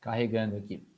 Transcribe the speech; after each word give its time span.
Carregando 0.00 0.56
aqui. 0.56 0.88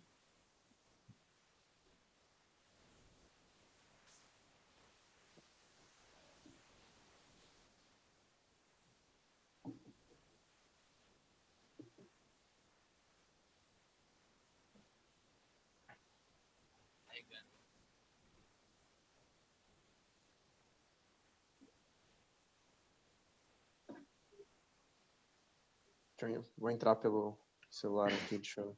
Vou 26.60 26.70
entrar 26.70 26.94
pelo 26.96 27.38
celular 27.70 28.12
aqui, 28.12 28.36
deixa 28.36 28.60
eu... 28.60 28.76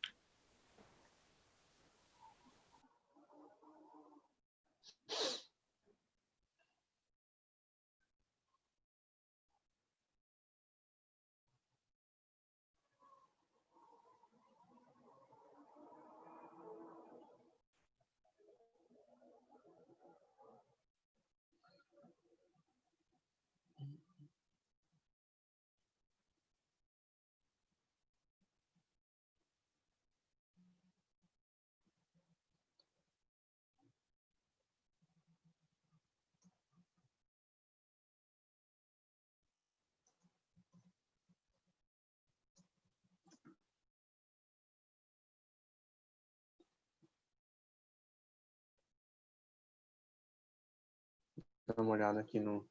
dar 51.66 51.80
uma 51.82 51.92
olhada 51.92 52.20
aqui 52.20 52.40
no... 52.40 52.68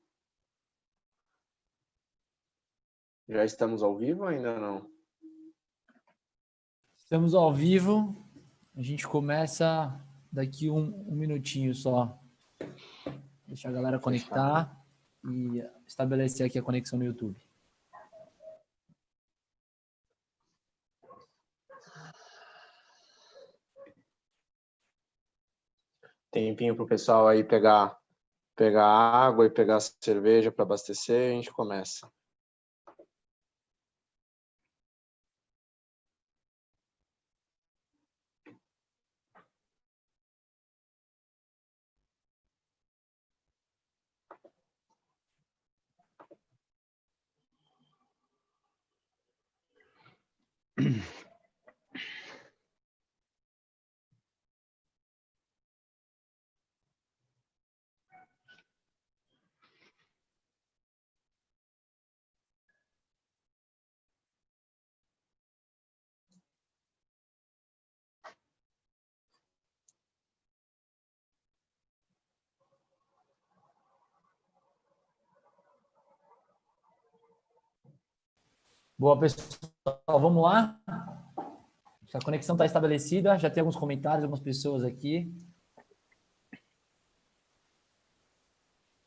Já 3.27 3.45
estamos 3.45 3.81
ao 3.81 3.95
vivo 3.95 4.23
ou 4.23 4.27
ainda 4.27 4.59
não? 4.59 4.89
Estamos 6.97 7.33
ao 7.33 7.53
vivo. 7.53 8.29
A 8.75 8.81
gente 8.81 9.07
começa 9.07 9.97
daqui 10.31 10.69
um, 10.69 11.09
um 11.09 11.15
minutinho 11.15 11.73
só. 11.73 12.19
Deixa 13.47 13.69
a 13.69 13.71
galera 13.71 13.99
conectar 13.99 14.77
e 15.25 15.63
estabelecer 15.87 16.45
aqui 16.45 16.57
a 16.57 16.63
conexão 16.63 16.97
no 16.99 17.05
YouTube. 17.05 17.39
Tempinho 26.31 26.75
para 26.75 26.85
o 26.85 26.87
pessoal 26.87 27.27
aí 27.27 27.43
pegar 27.43 28.00
pegar 28.55 28.85
água 28.85 29.45
e 29.45 29.49
pegar 29.49 29.79
cerveja 29.79 30.51
para 30.51 30.63
abastecer, 30.63 31.31
a 31.31 31.35
gente 31.35 31.51
começa. 31.51 32.09
Boa, 79.01 79.19
pessoal. 79.19 79.57
Vamos 80.07 80.43
lá? 80.43 80.79
A 82.13 82.23
conexão 82.23 82.53
está 82.53 82.67
estabelecida. 82.67 83.35
Já 83.35 83.49
tem 83.49 83.61
alguns 83.61 83.75
comentários, 83.75 84.23
algumas 84.23 84.43
pessoas 84.43 84.83
aqui. 84.83 85.33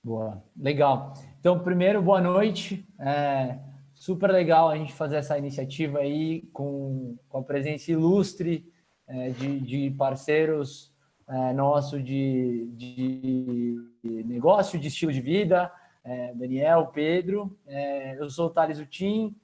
Boa, 0.02 0.42
legal. 0.56 1.14
Então, 1.38 1.60
primeiro, 1.60 2.02
boa 2.02 2.20
noite. 2.20 2.84
É 2.98 3.60
super 3.94 4.32
legal 4.32 4.68
a 4.68 4.76
gente 4.76 4.92
fazer 4.92 5.14
essa 5.14 5.38
iniciativa 5.38 6.00
aí 6.00 6.42
com, 6.52 7.16
com 7.28 7.38
a 7.38 7.44
presença 7.44 7.92
ilustre 7.92 8.68
é, 9.06 9.30
de, 9.30 9.60
de, 9.60 9.90
parceiros 9.92 10.92
é, 11.28 11.52
nossos 11.52 12.04
de, 12.04 12.66
de 12.72 13.78
negócio, 14.24 14.76
de 14.76 14.88
estilo 14.88 15.12
de 15.12 15.20
vida, 15.20 15.70
é, 16.02 16.34
Daniel, 16.34 16.88
Pedro. 16.88 17.56
É, 17.64 18.18
eu 18.18 18.28
sou 18.28 18.48
o 18.48 18.50
Thales 18.50 18.80
Utim, 18.80 19.36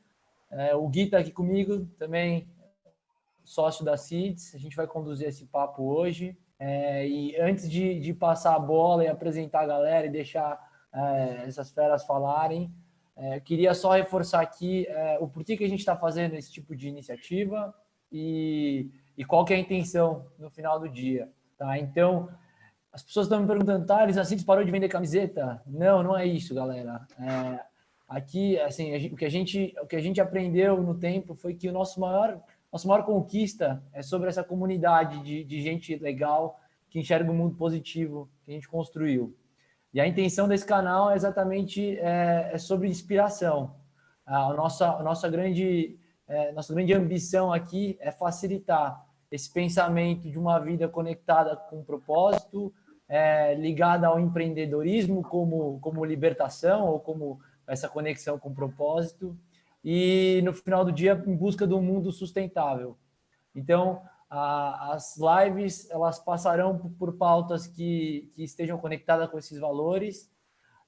é, 0.51 0.75
o 0.75 0.89
Gui 0.89 1.03
está 1.03 1.19
aqui 1.19 1.31
comigo, 1.31 1.87
também 1.99 2.49
sócio 3.45 3.85
da 3.85 3.97
CIDS. 3.97 4.55
A 4.55 4.59
gente 4.59 4.77
vai 4.77 4.87
conduzir 4.87 5.29
esse 5.29 5.47
papo 5.47 5.83
hoje. 5.83 6.37
É, 6.59 7.09
e 7.09 7.37
antes 7.41 7.71
de, 7.71 7.99
de, 7.99 8.13
passar 8.13 8.55
a 8.55 8.59
bola 8.59 9.05
e 9.05 9.09
apresentar 9.09 9.63
a 9.63 9.67
galera 9.67 10.07
e 10.07 10.11
deixar 10.11 10.61
é, 10.93 11.45
essas 11.47 11.71
feras 11.71 12.05
falarem, 12.05 12.73
é, 13.17 13.41
queria 13.41 13.73
só 13.75 13.93
reforçar 13.93 14.41
aqui 14.41 14.87
é, 14.87 15.19
o 15.21 15.27
porquê 15.27 15.57
que 15.57 15.65
a 15.65 15.69
gente 15.69 15.81
está 15.81 15.97
fazendo 15.97 16.35
esse 16.35 16.53
tipo 16.53 16.77
de 16.77 16.89
iniciativa 16.89 17.75
e, 18.13 18.91
e, 19.17 19.25
qual 19.25 19.45
que 19.45 19.55
é 19.55 19.57
a 19.57 19.61
intenção 19.61 20.27
no 20.39 20.51
final 20.51 20.79
do 20.79 20.89
dia. 20.89 21.31
Tá? 21.57 21.79
Então, 21.79 22.29
as 22.93 23.03
pessoas 23.03 23.27
estão 23.27 23.41
me 23.41 23.47
perguntando, 23.47 23.87
tá, 23.87 24.05
a 24.05 24.25
CIDS 24.25 24.45
parou 24.45 24.65
de 24.65 24.71
vender 24.71 24.89
camiseta? 24.89 25.63
Não, 25.67 26.03
não 26.03 26.17
é 26.17 26.27
isso, 26.27 26.55
galera. 26.55 27.07
Aqui, 28.11 28.59
assim, 28.59 28.93
o 29.07 29.17
que 29.17 29.25
a 29.25 29.29
gente, 29.29 29.73
o 29.81 29.87
que 29.87 29.95
a 29.95 30.01
gente 30.01 30.21
aprendeu 30.21 30.83
no 30.83 30.97
tempo 30.97 31.33
foi 31.33 31.55
que 31.55 31.69
o 31.69 31.73
nosso 31.73 32.01
maior, 32.01 32.43
nossa 32.73 32.89
maior 32.89 33.05
conquista 33.05 33.81
é 33.93 34.03
sobre 34.03 34.29
essa 34.29 34.43
comunidade 34.43 35.23
de, 35.23 35.45
de 35.45 35.61
gente 35.63 35.95
legal 35.95 36.59
que 36.89 36.99
enxerga 36.99 37.31
o 37.31 37.35
mundo 37.35 37.55
positivo 37.55 38.29
que 38.45 38.51
a 38.51 38.55
gente 38.55 38.69
construiu. 38.69 39.33
E 39.95 40.01
a 40.01 40.09
intenção 40.09 40.49
desse 40.49 40.67
canal 40.67 41.13
é 41.13 41.15
exatamente 41.15 41.97
é, 42.01 42.51
é 42.53 42.59
sobre 42.59 42.89
inspiração. 42.89 43.77
A 44.27 44.53
nossa, 44.55 44.91
a 44.91 45.03
nossa 45.05 45.29
grande, 45.29 45.97
é, 46.27 46.51
nossa 46.51 46.75
grande 46.75 46.93
ambição 46.93 47.53
aqui 47.53 47.97
é 48.01 48.11
facilitar 48.11 49.07
esse 49.31 49.53
pensamento 49.53 50.29
de 50.29 50.37
uma 50.37 50.59
vida 50.59 50.89
conectada 50.89 51.55
com 51.55 51.85
propósito, 51.85 52.75
é, 53.09 53.55
ligada 53.55 54.09
ao 54.09 54.19
empreendedorismo 54.19 55.23
como, 55.23 55.79
como 55.79 56.05
libertação 56.05 56.89
ou 56.89 56.99
como 56.99 57.39
essa 57.71 57.89
conexão 57.89 58.37
com 58.37 58.49
o 58.49 58.55
propósito 58.55 59.39
e 59.85 60.43
no 60.45 60.53
final 60.53 60.85
do 60.85 60.91
dia 60.91 61.23
em 61.27 61.37
busca 61.37 61.67
de 61.67 61.73
um 61.73 61.81
mundo 61.81 62.11
sustentável. 62.11 62.99
Então, 63.55 64.03
a, 64.29 64.93
as 64.93 65.17
lives 65.17 65.89
elas 65.89 66.19
passarão 66.19 66.77
por, 66.99 67.13
pautas 67.15 67.69
que, 67.69 68.29
que, 68.35 68.43
estejam 68.43 68.77
conectadas 68.77 69.31
com 69.31 69.39
esses 69.39 69.59
valores. 69.59 70.29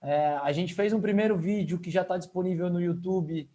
É, 0.03 0.37
a 0.43 0.51
gente 0.51 0.75
fez 0.75 0.93
um 0.93 1.01
primeiro 1.01 1.39
vídeo 1.39 1.79
que 1.79 1.91
já 1.91 2.03
está 2.03 2.19
disponível 2.19 2.69
no 2.69 2.81
YouTube 2.81 3.49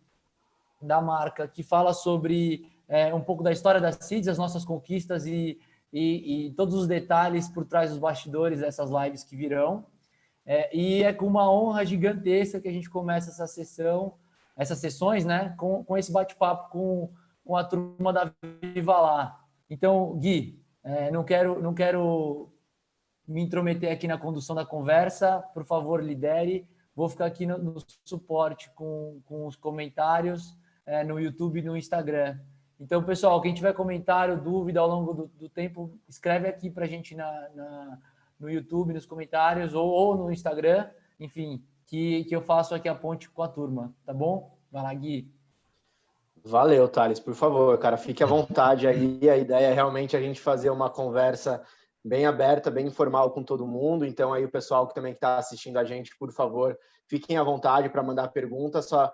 da 0.81 1.01
marca, 1.01 1.47
que 1.47 1.63
fala 1.63 1.93
sobre 1.93 2.71
é, 2.87 3.13
um 3.13 3.21
pouco 3.21 3.43
da 3.43 3.51
história 3.51 3.81
da 3.81 3.91
CIDS, 3.91 4.29
as 4.29 4.37
nossas 4.37 4.63
conquistas 4.63 5.25
e, 5.25 5.59
e, 5.91 6.47
e 6.47 6.51
todos 6.51 6.75
os 6.75 6.87
detalhes 6.87 7.49
por 7.49 7.65
trás 7.65 7.89
dos 7.89 7.99
bastidores 7.99 8.61
dessas 8.61 8.89
lives 8.89 9.23
que 9.23 9.35
virão. 9.35 9.85
É, 10.49 10.73
e 10.73 11.03
é 11.03 11.11
com 11.11 11.27
uma 11.27 11.51
honra 11.51 11.85
gigantesca 11.85 12.61
que 12.61 12.69
a 12.69 12.71
gente 12.71 12.89
começa 12.89 13.29
essa 13.29 13.45
sessão, 13.45 14.13
essas 14.55 14.79
sessões, 14.79 15.25
né, 15.25 15.53
com, 15.57 15.83
com 15.83 15.97
esse 15.97 16.09
bate-papo 16.09 16.71
com, 16.71 17.11
com 17.43 17.57
a 17.57 17.65
turma 17.65 18.13
da 18.13 18.31
Viva 18.61 18.97
Lá. 18.97 19.45
Então, 19.69 20.17
Gui, 20.17 20.63
é, 20.81 21.11
não, 21.11 21.25
quero, 21.25 21.61
não 21.61 21.73
quero 21.73 22.49
me 23.27 23.41
intrometer 23.41 23.91
aqui 23.91 24.07
na 24.07 24.17
condução 24.17 24.55
da 24.55 24.65
conversa, 24.65 25.43
por 25.53 25.65
favor, 25.65 26.01
lidere. 26.01 26.65
Vou 26.95 27.09
ficar 27.09 27.25
aqui 27.25 27.45
no, 27.45 27.57
no 27.57 27.75
suporte 28.05 28.71
com, 28.71 29.19
com 29.25 29.45
os 29.45 29.57
comentários 29.57 30.57
é, 30.85 31.03
no 31.03 31.19
YouTube 31.19 31.59
e 31.59 31.63
no 31.63 31.75
Instagram. 31.75 32.39
Então, 32.79 33.03
pessoal, 33.03 33.41
quem 33.41 33.53
tiver 33.53 33.73
comentário, 33.73 34.41
dúvida 34.41 34.79
ao 34.79 34.87
longo 34.87 35.13
do, 35.13 35.27
do 35.27 35.49
tempo, 35.49 35.91
escreve 36.07 36.47
aqui 36.47 36.69
para 36.69 36.85
a 36.85 36.87
gente 36.87 37.15
na, 37.15 37.49
na, 37.53 37.99
no 38.39 38.49
YouTube, 38.49 38.93
nos 38.93 39.05
comentários 39.05 39.73
ou, 39.73 39.87
ou, 39.87 40.17
no 40.17 40.31
Instagram, 40.31 40.89
enfim, 41.19 41.63
que, 41.85 42.23
que 42.25 42.35
eu 42.35 42.41
faço 42.41 42.75
aqui 42.75 42.87
a 42.87 42.95
ponte 42.95 43.29
com 43.29 43.41
a 43.41 43.47
turma, 43.47 43.93
tá 44.05 44.13
bom? 44.13 44.57
Vai 44.71 44.83
lá, 44.83 44.93
Gui. 44.93 45.31
Valeu, 46.43 46.87
Thales, 46.87 47.19
por 47.19 47.33
favor, 47.33 47.77
cara, 47.77 47.97
fique 47.97 48.23
à 48.23 48.27
vontade 48.27 48.87
aí. 48.87 49.29
A 49.29 49.35
ideia 49.35 49.67
é 49.67 49.73
realmente 49.73 50.15
a 50.15 50.21
gente 50.21 50.39
fazer 50.39 50.69
uma 50.69 50.89
conversa 50.89 51.61
bem 52.03 52.25
aberta, 52.25 52.71
bem 52.71 52.87
informal 52.87 53.31
com 53.31 53.43
todo 53.43 53.67
mundo. 53.67 54.05
Então, 54.05 54.31
aí 54.31 54.45
o 54.45 54.51
pessoal 54.51 54.87
que 54.87 54.95
também 54.95 55.13
está 55.13 55.37
assistindo 55.37 55.77
a 55.77 55.83
gente, 55.83 56.15
por 56.17 56.31
favor, 56.31 56.77
fiquem 57.05 57.37
à 57.37 57.43
vontade 57.43 57.89
para 57.89 58.01
mandar 58.01 58.29
perguntas. 58.29 58.87
Só, 58.87 59.11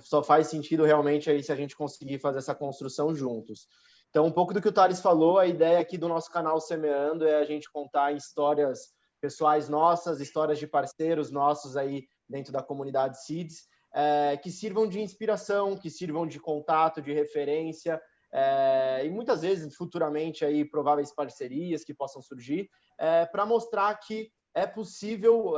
só 0.00 0.22
faz 0.22 0.48
sentido 0.48 0.84
realmente 0.84 1.30
aí 1.30 1.42
se 1.42 1.50
a 1.50 1.56
gente 1.56 1.76
conseguir 1.76 2.18
fazer 2.18 2.38
essa 2.38 2.54
construção 2.54 3.14
juntos. 3.14 3.68
Então, 4.16 4.24
um 4.24 4.32
pouco 4.32 4.54
do 4.54 4.62
que 4.62 4.68
o 4.68 4.72
Thales 4.72 4.98
falou, 4.98 5.38
a 5.38 5.46
ideia 5.46 5.78
aqui 5.78 5.98
do 5.98 6.08
nosso 6.08 6.30
canal 6.30 6.58
Semeando 6.58 7.26
é 7.26 7.36
a 7.36 7.44
gente 7.44 7.70
contar 7.70 8.12
histórias 8.12 8.94
pessoais 9.20 9.68
nossas, 9.68 10.22
histórias 10.22 10.58
de 10.58 10.66
parceiros 10.66 11.30
nossos 11.30 11.76
aí 11.76 12.08
dentro 12.26 12.50
da 12.50 12.62
comunidade 12.62 13.22
Seeds, 13.26 13.68
é, 13.94 14.38
que 14.38 14.50
sirvam 14.50 14.88
de 14.88 15.02
inspiração, 15.02 15.76
que 15.76 15.90
sirvam 15.90 16.26
de 16.26 16.40
contato, 16.40 17.02
de 17.02 17.12
referência, 17.12 18.00
é, 18.32 19.04
e 19.04 19.10
muitas 19.10 19.42
vezes 19.42 19.76
futuramente 19.76 20.46
aí 20.46 20.64
prováveis 20.64 21.14
parcerias 21.14 21.84
que 21.84 21.92
possam 21.92 22.22
surgir 22.22 22.70
é, 22.98 23.26
para 23.26 23.44
mostrar 23.44 23.94
que 23.96 24.30
é 24.54 24.66
possível 24.66 25.56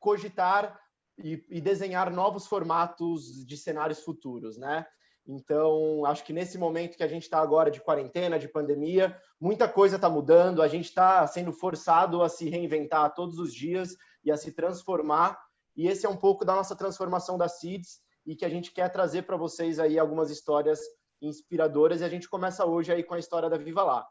cogitar 0.00 0.76
e, 1.16 1.40
e, 1.48 1.60
desenhar 1.60 2.10
novos 2.10 2.48
formatos 2.48 3.46
de 3.46 3.56
cenários 3.56 4.00
futuros, 4.00 4.58
né? 4.58 4.84
Então, 5.26 6.04
acho 6.04 6.24
que 6.24 6.32
nesse 6.32 6.58
momento 6.58 6.96
que 6.96 7.02
a 7.02 7.08
gente 7.08 7.22
está 7.22 7.38
agora 7.38 7.70
de 7.70 7.80
quarentena, 7.80 8.38
de 8.38 8.46
pandemia, 8.46 9.18
muita 9.40 9.66
coisa 9.66 9.96
está 9.96 10.08
mudando, 10.08 10.60
a 10.60 10.68
gente 10.68 10.84
está 10.84 11.26
sendo 11.26 11.50
forçado 11.52 12.22
a 12.22 12.28
se 12.28 12.48
reinventar 12.48 13.14
todos 13.14 13.38
os 13.38 13.54
dias 13.54 13.96
e 14.22 14.30
a 14.30 14.36
se 14.36 14.52
transformar. 14.52 15.38
E 15.74 15.88
esse 15.88 16.04
é 16.04 16.08
um 16.08 16.16
pouco 16.16 16.44
da 16.44 16.54
nossa 16.54 16.76
transformação 16.76 17.38
da 17.38 17.48
CIDS 17.48 18.00
e 18.26 18.36
que 18.36 18.44
a 18.44 18.48
gente 18.48 18.70
quer 18.70 18.90
trazer 18.90 19.22
para 19.22 19.36
vocês 19.36 19.78
aí 19.78 19.98
algumas 19.98 20.30
histórias 20.30 20.80
inspiradoras 21.20 22.00
e 22.00 22.04
a 22.04 22.08
gente 22.08 22.28
começa 22.28 22.64
hoje 22.66 22.92
aí 22.92 23.02
com 23.02 23.14
a 23.14 23.18
história 23.18 23.48
da 23.48 23.56
Viva 23.56 23.82
Lá. 23.82 24.06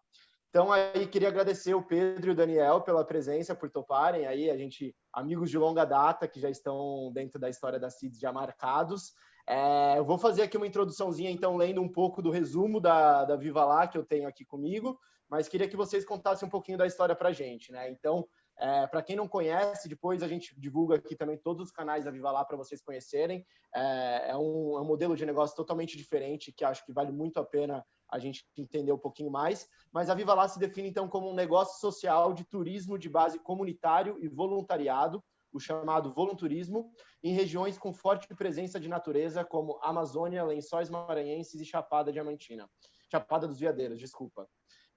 Então 0.50 0.72
aí 0.72 1.08
queria 1.08 1.30
agradecer 1.30 1.74
o 1.74 1.82
Pedro 1.82 2.30
e 2.30 2.32
o 2.32 2.36
Daniel 2.36 2.82
pela 2.82 3.04
presença, 3.04 3.56
por 3.56 3.72
toparem 3.72 4.28
aí, 4.28 4.52
a 4.52 4.58
gente 4.58 4.96
amigos 5.12 5.50
de 5.50 5.58
longa 5.58 5.84
data 5.84 6.28
que 6.28 6.40
já 6.40 6.50
estão 6.50 7.12
dentro 7.14 7.40
da 7.40 7.50
história 7.50 7.80
da 7.80 7.90
CIDS 7.90 8.20
já 8.20 8.32
marcados. 8.32 9.14
É, 9.48 9.98
eu 9.98 10.06
vou 10.06 10.18
fazer 10.18 10.44
aqui 10.44 10.56
uma 10.56 10.68
introduçãozinha, 10.68 11.30
então, 11.30 11.58
lendo 11.58 11.82
um 11.82 11.90
pouco 11.90 12.22
do 12.22 12.32
resumo 12.32 12.80
da, 12.80 13.26
da 13.26 13.36
Viva 13.36 13.66
Lá 13.66 13.88
que 13.88 13.98
eu 13.98 14.06
tenho 14.06 14.28
aqui 14.28 14.46
comigo, 14.46 15.00
mas 15.30 15.50
queria 15.50 15.68
que 15.68 15.76
vocês 15.76 16.06
contassem 16.06 16.48
um 16.48 16.52
pouquinho 16.52 16.78
da 16.78 16.88
história 16.88 17.16
para 17.16 17.32
gente, 17.32 17.72
né? 17.72 17.90
Então, 17.90 18.28
é, 18.58 18.86
para 18.88 19.02
quem 19.02 19.16
não 19.16 19.28
conhece, 19.28 19.90
depois 19.90 20.22
a 20.22 20.28
gente 20.28 20.58
divulga 20.60 20.96
aqui 20.96 21.16
também 21.16 21.38
todos 21.38 21.64
os 21.64 21.72
canais 21.72 22.06
da 22.06 22.12
Viva 22.12 22.32
Lá 22.32 22.46
para 22.46 22.58
vocês 22.58 22.82
conhecerem. 22.82 23.46
É, 23.76 24.30
é, 24.30 24.38
um, 24.38 24.78
é, 24.78 24.82
um, 24.82 24.86
modelo 24.86 25.16
de 25.16 25.26
negócio 25.26 25.56
totalmente 25.56 25.98
diferente 25.98 26.52
que 26.52 26.64
acho 26.64 26.86
que 26.86 26.94
vale 26.94 27.12
muito 27.12 27.40
a 27.40 27.44
pena 27.44 27.84
a 28.10 28.20
gente 28.20 28.46
entender 28.56 28.92
um 28.92 28.98
pouquinho 28.98 29.32
mais. 29.32 29.68
Mas 29.92 30.10
a 30.10 30.14
Viva 30.14 30.34
Lá 30.34 30.48
se 30.48 30.60
define 30.60 30.90
então 30.90 31.08
como 31.10 31.30
um 31.30 31.34
negócio 31.34 31.80
social 31.80 32.32
de 32.32 32.44
turismo 32.44 32.98
de 32.98 33.10
base 33.10 33.40
comunitário 33.40 34.18
e 34.22 34.28
voluntariado, 34.28 35.24
o 35.54 35.60
chamado 35.60 36.12
volunturismo, 36.12 36.92
em 37.24 37.34
regiões 37.34 37.78
com 37.78 37.94
forte 37.94 38.28
presença 38.36 38.80
de 38.80 38.90
natureza 38.90 39.46
como 39.46 39.80
Amazônia, 39.82 40.44
Lençóis 40.44 40.90
Maranhenses 40.90 41.62
e 41.62 41.66
Chapada 41.66 42.12
Diamantina. 42.12 42.70
Chapada 43.10 43.48
dos 43.48 43.60
Veadeiros, 43.60 44.00
desculpa. 44.00 44.50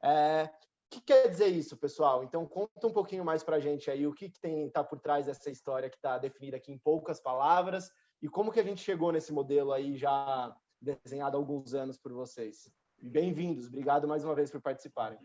É, 0.02 0.48
o 0.86 0.94
que 0.94 1.00
quer 1.00 1.28
dizer 1.28 1.48
isso, 1.48 1.76
pessoal? 1.76 2.24
Então, 2.24 2.46
conta 2.46 2.86
um 2.86 2.92
pouquinho 2.92 3.24
mais 3.24 3.42
para 3.42 3.56
a 3.56 3.60
gente 3.60 3.90
aí 3.90 4.06
o 4.06 4.14
que, 4.14 4.30
que 4.30 4.40
tem 4.40 4.70
tá 4.70 4.82
por 4.82 4.98
trás 4.98 5.26
dessa 5.26 5.50
história 5.50 5.90
que 5.90 5.96
está 5.96 6.16
definida 6.16 6.56
aqui 6.56 6.72
em 6.72 6.78
poucas 6.78 7.20
palavras 7.20 7.90
e 8.22 8.28
como 8.28 8.50
que 8.50 8.60
a 8.60 8.62
gente 8.62 8.80
chegou 8.80 9.12
nesse 9.12 9.32
modelo 9.32 9.72
aí 9.72 9.96
já 9.96 10.54
desenhado 10.80 11.36
há 11.36 11.40
alguns 11.40 11.74
anos 11.74 11.98
por 11.98 12.12
vocês. 12.12 12.70
Bem-vindos, 13.02 13.66
obrigado 13.66 14.08
mais 14.08 14.24
uma 14.24 14.34
vez 14.34 14.50
por 14.50 14.60
participarem. 14.60 15.18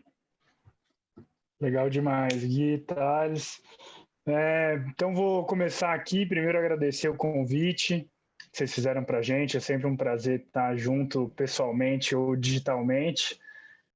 Legal 1.60 1.88
demais, 1.88 2.44
Gui, 2.44 2.78
Thales. 2.78 3.62
É, 4.26 4.74
então, 4.88 5.14
vou 5.14 5.44
começar 5.44 5.92
aqui. 5.92 6.24
Primeiro, 6.24 6.58
agradecer 6.58 7.08
o 7.08 7.16
convite 7.16 8.08
que 8.50 8.58
vocês 8.58 8.72
fizeram 8.72 9.04
para 9.04 9.18
a 9.18 9.22
gente. 9.22 9.56
É 9.56 9.60
sempre 9.60 9.86
um 9.86 9.96
prazer 9.96 10.40
estar 10.40 10.76
junto 10.76 11.28
pessoalmente 11.30 12.14
ou 12.14 12.36
digitalmente. 12.36 13.38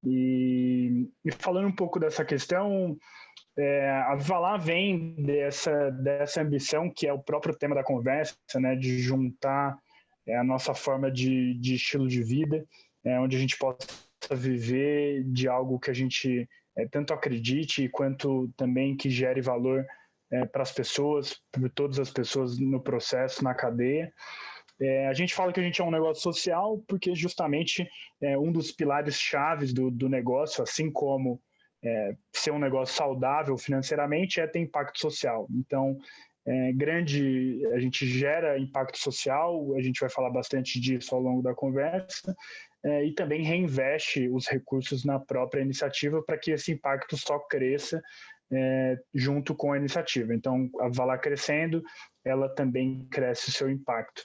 E, 0.05 1.09
e 1.25 1.33
falando 1.33 1.69
um 1.69 1.75
pouco 1.75 1.99
dessa 2.01 2.25
questão, 2.25 2.97
é, 3.57 3.91
a 3.91 4.15
Vivalá 4.17 4.57
vem 4.57 5.15
dessa, 5.25 5.91
dessa 5.91 6.43
ambição, 6.43 6.91
que 6.91 7.07
é 7.07 7.13
o 7.13 7.23
próprio 7.23 7.57
tema 7.57 7.75
da 7.75 7.83
conversa, 7.83 8.37
né, 8.57 8.77
de 8.77 8.99
juntar 8.99 9.77
é, 10.27 10.37
a 10.37 10.45
nossa 10.45 10.75
forma 10.75 11.11
de, 11.11 11.55
de 11.55 11.75
estilo 11.75 12.07
de 12.09 12.23
vida, 12.23 12.65
é, 13.05 13.19
onde 13.19 13.37
a 13.37 13.41
gente 13.41 13.57
possa 13.57 13.87
viver 14.33 15.25
de 15.25 15.49
algo 15.49 15.79
que 15.79 15.91
a 15.91 15.95
gente 15.95 16.49
é, 16.77 16.87
tanto 16.87 17.13
acredite, 17.13 17.89
quanto 17.89 18.49
também 18.57 18.97
que 18.97 19.09
gere 19.09 19.41
valor 19.41 19.87
é, 20.31 20.45
para 20.47 20.63
as 20.63 20.73
pessoas, 20.73 21.41
para 21.53 21.69
todas 21.71 21.99
as 21.99 22.11
pessoas 22.11 22.59
no 22.59 22.83
processo, 22.83 23.43
na 23.45 23.55
cadeia. 23.55 24.13
É, 24.81 25.07
a 25.07 25.15
gente 25.15 25.35
fala 25.35 25.53
que 25.53 25.61
a 25.61 25.63
gente 25.63 25.81
é 25.81 25.85
um 25.85 25.91
negócio 25.91 26.23
social 26.23 26.83
porque 26.87 27.15
justamente 27.15 27.89
é 28.21 28.37
um 28.39 28.53
dos 28.53 28.73
pilares 28.73 29.19
chaves 29.19 29.73
do, 29.73 29.91
do 29.91 30.09
negócio, 30.09 30.63
assim 30.63 30.91
como 30.91 31.41
é, 31.83 32.17
ser 32.33 32.51
um 32.51 32.59
negócio 32.59 32.95
saudável 32.95 33.57
financeiramente, 33.57 34.41
é 34.41 34.47
ter 34.47 34.59
impacto 34.59 34.99
social. 34.99 35.47
Então, 35.51 35.97
é, 36.47 36.73
grande, 36.73 37.61
a 37.73 37.79
gente 37.79 38.07
gera 38.07 38.59
impacto 38.59 38.99
social, 38.99 39.75
a 39.77 39.81
gente 39.81 40.01
vai 40.01 40.09
falar 40.09 40.31
bastante 40.31 40.79
disso 40.79 41.15
ao 41.15 41.21
longo 41.21 41.43
da 41.43 41.55
conversa, 41.55 42.37
é, 42.85 43.05
e 43.05 43.13
também 43.15 43.43
reinveste 43.43 44.29
os 44.29 44.47
recursos 44.47 45.05
na 45.05 45.19
própria 45.19 45.63
iniciativa 45.63 46.23
para 46.23 46.39
que 46.39 46.53
esse 46.53 46.73
impacto 46.73 47.17
só 47.17 47.39
cresça 47.39 48.01
é, 48.53 48.97
junto 49.15 49.55
com 49.55 49.73
a 49.73 49.77
iniciativa. 49.77 50.35
Então, 50.35 50.69
a 50.81 50.89
Vala 50.89 51.19
crescendo, 51.19 51.83
ela 52.25 52.49
também 52.49 53.07
cresce 53.11 53.49
o 53.49 53.53
seu 53.53 53.71
impacto. 53.71 54.23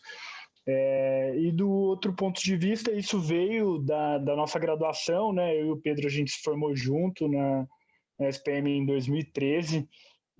É, 0.68 1.36
e 1.38 1.52
do 1.52 1.70
outro 1.70 2.14
ponto 2.14 2.40
de 2.40 2.56
vista, 2.56 2.92
isso 2.92 3.20
veio 3.20 3.80
da, 3.80 4.20
da 4.20 4.36
nossa 4.36 4.60
graduação, 4.60 5.34
né? 5.34 5.56
Eu 5.60 5.68
e 5.68 5.72
o 5.72 5.78
Pedro, 5.78 6.08
a 6.08 6.10
gente 6.10 6.32
se 6.32 6.42
formou 6.44 6.76
junto 6.76 7.28
na, 7.28 7.68
na 8.20 8.30
SPM 8.30 8.70
em 8.70 8.86
2013, 8.86 9.88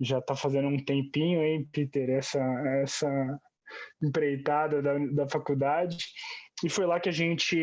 já 0.00 0.18
está 0.18 0.34
fazendo 0.36 0.68
um 0.68 0.84
tempinho, 0.84 1.42
hein, 1.42 1.68
Peter, 1.72 2.08
essa, 2.10 2.40
essa 2.82 3.40
empreitada 4.02 4.80
da, 4.80 4.98
da 4.98 5.28
faculdade. 5.28 6.06
E 6.64 6.68
foi 6.68 6.86
lá 6.86 7.00
que 7.00 7.08
a 7.08 7.12
gente 7.12 7.56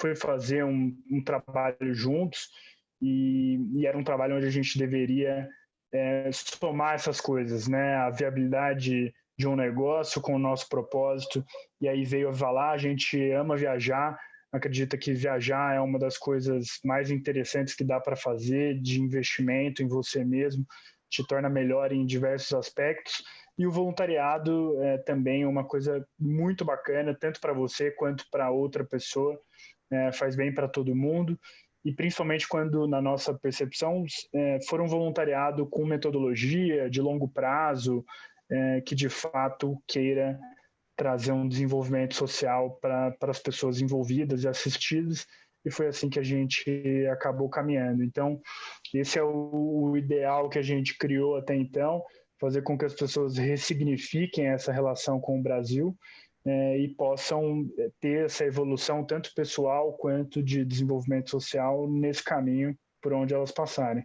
foi 0.00 0.16
fazer 0.16 0.64
um, 0.64 0.96
um 1.10 1.22
trabalho 1.22 1.94
juntos, 1.94 2.48
e, 3.02 3.58
e, 3.74 3.86
era 3.86 3.98
um 3.98 4.04
trabalho 4.04 4.36
onde 4.36 4.46
a 4.46 4.50
gente 4.50 4.78
deveria 4.78 5.48
é, 5.92 6.30
somar 6.32 6.94
essas 6.94 7.20
coisas, 7.20 7.66
né? 7.66 7.96
A 7.96 8.10
viabilidade 8.10 9.12
de 9.36 9.48
um 9.48 9.56
negócio 9.56 10.20
com 10.20 10.36
o 10.36 10.38
nosso 10.38 10.68
propósito. 10.68 11.44
E 11.80 11.88
aí 11.88 12.04
veio 12.04 12.28
a 12.28 12.32
Valar, 12.32 12.72
a 12.72 12.78
gente 12.78 13.18
ama 13.32 13.56
viajar, 13.56 14.16
acredita 14.52 14.96
que 14.96 15.12
viajar 15.12 15.74
é 15.74 15.80
uma 15.80 15.98
das 15.98 16.16
coisas 16.16 16.78
mais 16.84 17.10
interessantes 17.10 17.74
que 17.74 17.82
dá 17.82 17.98
para 17.98 18.14
fazer 18.14 18.80
de 18.80 19.00
investimento 19.00 19.82
em 19.82 19.88
você 19.88 20.24
mesmo, 20.24 20.64
te 21.10 21.26
torna 21.26 21.48
melhor 21.48 21.92
em 21.92 22.06
diversos 22.06 22.52
aspectos. 22.52 23.22
E 23.58 23.66
o 23.66 23.70
voluntariado 23.70 24.80
é 24.82 24.98
também 24.98 25.44
uma 25.44 25.64
coisa 25.64 26.06
muito 26.18 26.64
bacana, 26.64 27.16
tanto 27.18 27.40
para 27.40 27.52
você 27.52 27.90
quanto 27.90 28.24
para 28.30 28.50
outra 28.50 28.84
pessoa, 28.84 29.38
é, 29.90 30.10
faz 30.12 30.34
bem 30.34 30.54
para 30.54 30.68
todo 30.68 30.94
mundo. 30.94 31.38
E 31.84 31.92
principalmente 31.92 32.46
quando, 32.46 32.86
na 32.86 33.00
nossa 33.00 33.34
percepção, 33.34 34.04
é, 34.34 34.58
for 34.68 34.80
um 34.80 34.86
voluntariado 34.86 35.66
com 35.66 35.84
metodologia 35.84 36.88
de 36.88 37.00
longo 37.00 37.28
prazo, 37.28 38.04
é, 38.50 38.80
que 38.82 38.94
de 38.94 39.08
fato 39.08 39.82
queira 39.86 40.38
trazer 40.96 41.32
um 41.32 41.48
desenvolvimento 41.48 42.14
social 42.14 42.78
para 42.80 43.16
as 43.22 43.40
pessoas 43.40 43.80
envolvidas 43.80 44.44
e 44.44 44.48
assistidas, 44.48 45.26
e 45.64 45.70
foi 45.70 45.86
assim 45.88 46.08
que 46.08 46.18
a 46.18 46.22
gente 46.22 46.64
acabou 47.10 47.48
caminhando. 47.48 48.02
Então, 48.04 48.40
esse 48.94 49.18
é 49.18 49.22
o, 49.22 49.90
o 49.90 49.96
ideal 49.96 50.48
que 50.48 50.58
a 50.58 50.62
gente 50.62 50.96
criou 50.96 51.36
até 51.36 51.54
então, 51.56 52.02
fazer 52.40 52.62
com 52.62 52.76
que 52.76 52.84
as 52.84 52.94
pessoas 52.94 53.36
ressignifiquem 53.36 54.48
essa 54.48 54.72
relação 54.72 55.20
com 55.20 55.38
o 55.38 55.42
Brasil 55.42 55.96
é, 56.44 56.78
e 56.78 56.88
possam 56.88 57.64
ter 58.00 58.26
essa 58.26 58.44
evolução 58.44 59.04
tanto 59.04 59.34
pessoal 59.34 59.92
quanto 59.94 60.42
de 60.42 60.64
desenvolvimento 60.64 61.30
social 61.30 61.88
nesse 61.88 62.22
caminho 62.22 62.76
por 63.00 63.12
onde 63.12 63.34
elas 63.34 63.52
passarem. 63.52 64.04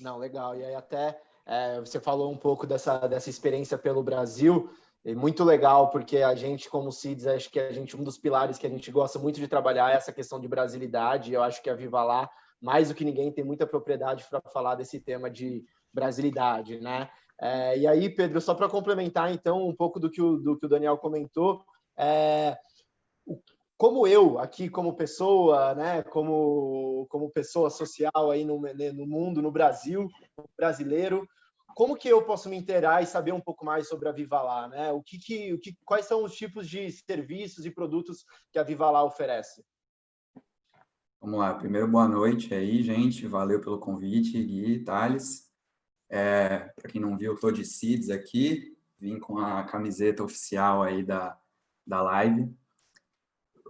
Não, 0.00 0.18
legal. 0.18 0.56
E 0.56 0.64
aí 0.64 0.74
até 0.74 1.20
é, 1.46 1.80
você 1.80 1.98
falou 1.98 2.30
um 2.30 2.36
pouco 2.36 2.66
dessa, 2.66 3.06
dessa 3.06 3.30
experiência 3.30 3.76
pelo 3.76 4.02
Brasil. 4.02 4.70
E 5.04 5.14
muito 5.14 5.44
legal, 5.44 5.90
porque 5.90 6.18
a 6.18 6.34
gente, 6.34 6.68
como 6.68 6.92
CIDS, 6.92 7.26
acho 7.26 7.50
que 7.50 7.58
a 7.58 7.72
gente, 7.72 7.96
um 7.96 8.04
dos 8.04 8.18
pilares 8.18 8.58
que 8.58 8.66
a 8.66 8.70
gente 8.70 8.90
gosta 8.90 9.18
muito 9.18 9.40
de 9.40 9.48
trabalhar 9.48 9.92
é 9.92 9.96
essa 9.96 10.12
questão 10.12 10.38
de 10.38 10.48
brasilidade. 10.48 11.32
Eu 11.32 11.42
acho 11.42 11.62
que 11.62 11.70
a 11.70 11.74
Viva 11.74 12.02
Lá, 12.02 12.28
mais 12.60 12.88
do 12.88 12.94
que 12.94 13.04
ninguém, 13.04 13.32
tem 13.32 13.44
muita 13.44 13.66
propriedade 13.66 14.24
para 14.28 14.40
falar 14.52 14.74
desse 14.74 15.00
tema 15.00 15.30
de 15.30 15.64
brasilidade, 15.92 16.80
né? 16.80 17.08
É, 17.40 17.78
e 17.78 17.86
aí, 17.86 18.08
Pedro, 18.10 18.40
só 18.40 18.54
para 18.54 18.68
complementar, 18.68 19.32
então, 19.32 19.66
um 19.66 19.74
pouco 19.74 20.00
do 20.00 20.10
que 20.10 20.20
o, 20.20 20.38
do 20.38 20.58
que 20.58 20.66
o 20.66 20.68
Daniel 20.68 20.98
comentou, 20.98 21.64
é, 21.96 22.56
como 23.76 24.06
eu, 24.08 24.38
aqui 24.38 24.68
como 24.68 24.96
pessoa, 24.96 25.74
né, 25.74 26.02
como, 26.02 27.06
como 27.08 27.30
pessoa 27.30 27.70
social 27.70 28.30
aí 28.30 28.44
no, 28.44 28.60
no 28.60 29.06
mundo, 29.06 29.40
no 29.40 29.52
Brasil, 29.52 30.08
brasileiro, 30.56 31.26
como 31.76 31.96
que 31.96 32.08
eu 32.08 32.24
posso 32.24 32.48
me 32.48 32.56
inteirar 32.56 33.04
e 33.04 33.06
saber 33.06 33.32
um 33.32 33.40
pouco 33.40 33.64
mais 33.64 33.88
sobre 33.88 34.08
a 34.08 34.12
Viva 34.12 34.42
Lá, 34.42 34.66
né? 34.66 34.90
O 34.90 35.00
que, 35.00 35.16
que, 35.16 35.54
o 35.54 35.60
que 35.60 35.76
quais 35.84 36.06
são 36.06 36.24
os 36.24 36.34
tipos 36.34 36.68
de 36.68 36.90
serviços 36.90 37.64
e 37.64 37.70
produtos 37.70 38.24
que 38.50 38.58
a 38.58 38.64
Viva 38.64 38.90
Lá 38.90 39.04
oferece? 39.04 39.64
Vamos 41.20 41.38
lá. 41.38 41.54
Primeiro, 41.54 41.86
boa 41.86 42.08
noite 42.08 42.52
aí, 42.52 42.82
gente. 42.82 43.28
Valeu 43.28 43.60
pelo 43.60 43.78
convite, 43.78 44.42
Gui, 44.42 44.82
Thales. 44.82 45.47
É, 46.10 46.70
Para 46.74 46.90
quem 46.90 47.00
não 47.00 47.16
viu, 47.16 47.34
estou 47.34 47.52
de 47.52 47.64
CIDS 47.64 48.10
aqui. 48.10 48.76
Vim 48.98 49.18
com 49.18 49.38
a 49.38 49.62
camiseta 49.64 50.24
oficial 50.24 50.82
aí 50.82 51.04
da, 51.04 51.38
da 51.86 52.02
live. 52.02 52.52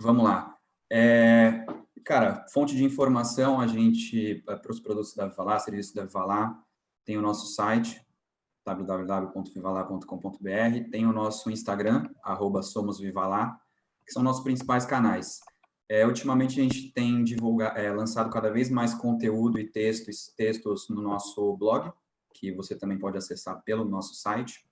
Vamos 0.01 0.25
lá. 0.25 0.57
É, 0.91 1.67
cara, 2.05 2.47
fonte 2.53 2.75
de 2.75 2.83
informação, 2.83 3.61
a 3.61 3.67
gente, 3.67 4.43
para 4.47 4.71
os 4.71 4.81
produtos 4.81 5.15
Lá, 5.17 5.59
serviços 5.59 5.93
da 5.93 6.05
Viva 6.05 6.25
Lá, 6.25 6.59
tem 7.05 7.19
o 7.19 7.23
nosso 7.23 7.55
site, 7.55 8.01
www.vivalar.com.br, 8.65 10.91
tem 10.91 11.07
o 11.07 11.13
nosso 11.13 11.51
Instagram, 11.51 12.09
arroba 12.23 12.63
somosvivalar, 12.63 13.61
que 14.07 14.13
são 14.13 14.23
nossos 14.23 14.43
principais 14.43 14.87
canais. 14.87 15.41
É, 15.89 16.07
ultimamente 16.07 16.61
a 16.61 16.63
gente 16.63 16.93
tem 16.93 17.25
divulgado, 17.25 17.79
é, 17.79 17.91
lançado 17.91 18.31
cada 18.31 18.51
vez 18.51 18.71
mais 18.71 18.95
conteúdo 18.95 19.59
e 19.59 19.69
textos, 19.69 20.33
textos 20.37 20.89
no 20.89 21.01
nosso 21.01 21.57
blog, 21.57 21.91
que 22.39 22.53
você 22.53 22.77
também 22.77 22.99
pode 22.99 23.17
acessar 23.17 23.63
pelo 23.63 23.85
nosso 23.85 24.15
site. 24.15 24.65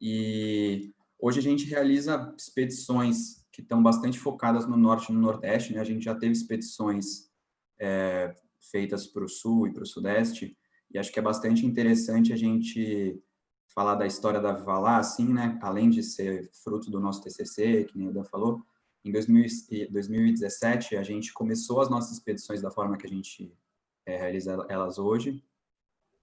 E 0.00 0.92
hoje 1.18 1.38
a 1.38 1.42
gente 1.42 1.66
realiza 1.66 2.34
expedições 2.38 3.44
que 3.52 3.60
estão 3.60 3.82
bastante 3.82 4.18
focadas 4.18 4.66
no 4.66 4.76
norte 4.76 5.10
e 5.10 5.14
no 5.14 5.20
nordeste. 5.20 5.74
Né? 5.74 5.80
A 5.80 5.84
gente 5.84 6.04
já 6.04 6.14
teve 6.14 6.32
expedições 6.32 7.30
é, 7.78 8.34
feitas 8.70 9.06
para 9.06 9.24
o 9.24 9.28
sul 9.28 9.66
e 9.66 9.72
para 9.72 9.82
o 9.82 9.86
sudeste, 9.86 10.56
e 10.92 10.98
acho 10.98 11.12
que 11.12 11.18
é 11.18 11.22
bastante 11.22 11.64
interessante 11.64 12.32
a 12.32 12.36
gente 12.36 13.22
falar 13.68 13.94
da 13.94 14.06
história 14.06 14.40
da 14.40 14.52
Vivalá, 14.52 14.98
assim, 14.98 15.32
né? 15.32 15.56
Além 15.62 15.88
de 15.88 16.02
ser 16.02 16.50
fruto 16.64 16.90
do 16.90 16.98
nosso 16.98 17.22
TCC, 17.22 17.84
que 17.84 17.96
nem 17.96 18.08
o 18.08 18.12
Dan 18.12 18.24
falou, 18.24 18.60
em 19.04 19.12
2017 19.12 20.96
a 20.96 21.02
gente 21.02 21.32
começou 21.32 21.80
as 21.80 21.88
nossas 21.88 22.12
expedições 22.12 22.60
da 22.60 22.70
forma 22.70 22.98
que 22.98 23.06
a 23.06 23.08
gente 23.08 23.56
é, 24.04 24.16
realiza 24.16 24.66
elas 24.68 24.98
hoje, 24.98 25.42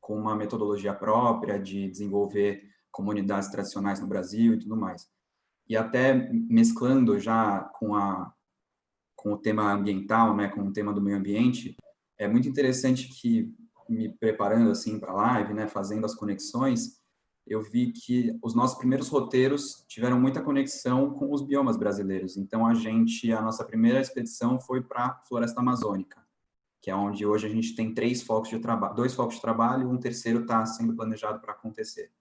com 0.08 0.16
uma 0.16 0.38
metodologia 0.38 0.94
própria 0.94 1.60
de 1.60 1.90
desenvolver 1.90 2.64
comunidades 2.90 3.50
tradicionais 3.50 4.00
no 4.00 4.08
Brasil 4.08 4.54
e 4.54 4.60
tudo 4.60 4.78
mais. 4.78 5.06
E 5.68 5.76
até 5.76 6.14
mesclando 6.32 7.20
já 7.20 7.60
com 7.78 7.94
a 7.94 8.34
com 9.18 9.34
o 9.34 9.38
tema 9.38 9.74
ambiental, 9.74 10.34
né, 10.36 10.48
com 10.48 10.62
o 10.62 10.72
tema 10.72 10.94
do 10.94 11.02
meio 11.02 11.18
ambiente, 11.18 11.76
é 12.18 12.28
muito 12.28 12.48
interessante 12.48 13.10
que 13.10 13.52
me 13.90 14.08
preparando 14.08 14.70
assim 14.70 15.00
para 15.00 15.12
a 15.12 15.16
live, 15.16 15.54
né, 15.56 15.68
fazendo 15.68 16.06
as 16.06 16.14
conexões, 16.16 17.02
eu 17.46 17.62
vi 17.62 17.92
que 17.92 18.38
os 18.44 18.54
nossos 18.54 18.78
primeiros 18.78 19.10
roteiros 19.10 19.84
tiveram 19.90 20.22
muita 20.22 20.42
conexão 20.42 21.10
com 21.16 21.34
os 21.34 21.42
biomas 21.42 21.76
brasileiros. 21.76 22.38
Então 22.38 22.66
a 22.66 22.76
gente, 22.76 23.34
a 23.34 23.42
nossa 23.42 23.66
primeira 23.66 24.00
expedição 24.00 24.62
foi 24.62 24.82
para 24.82 25.06
a 25.06 25.24
Floresta 25.28 25.60
Amazônica, 25.60 26.24
que 26.88 26.91
é 26.91 26.96
onde 26.96 27.25
hoje 27.25 27.46
a 27.46 27.50
gente 27.50 27.75
tem 27.75 27.94
três 27.94 28.24
focos 28.24 28.50
de 28.50 28.60
trabalho, 28.60 28.96
dois 28.96 29.13
focos 29.13 29.36
de 29.36 29.41
trabalho, 29.41 29.89
um 29.89 29.98
terceiro 29.98 30.44
está 30.44 30.65
sendo 30.65 30.96
planejado 30.96 31.41
para 31.41 31.51
acontecer. 31.51 32.13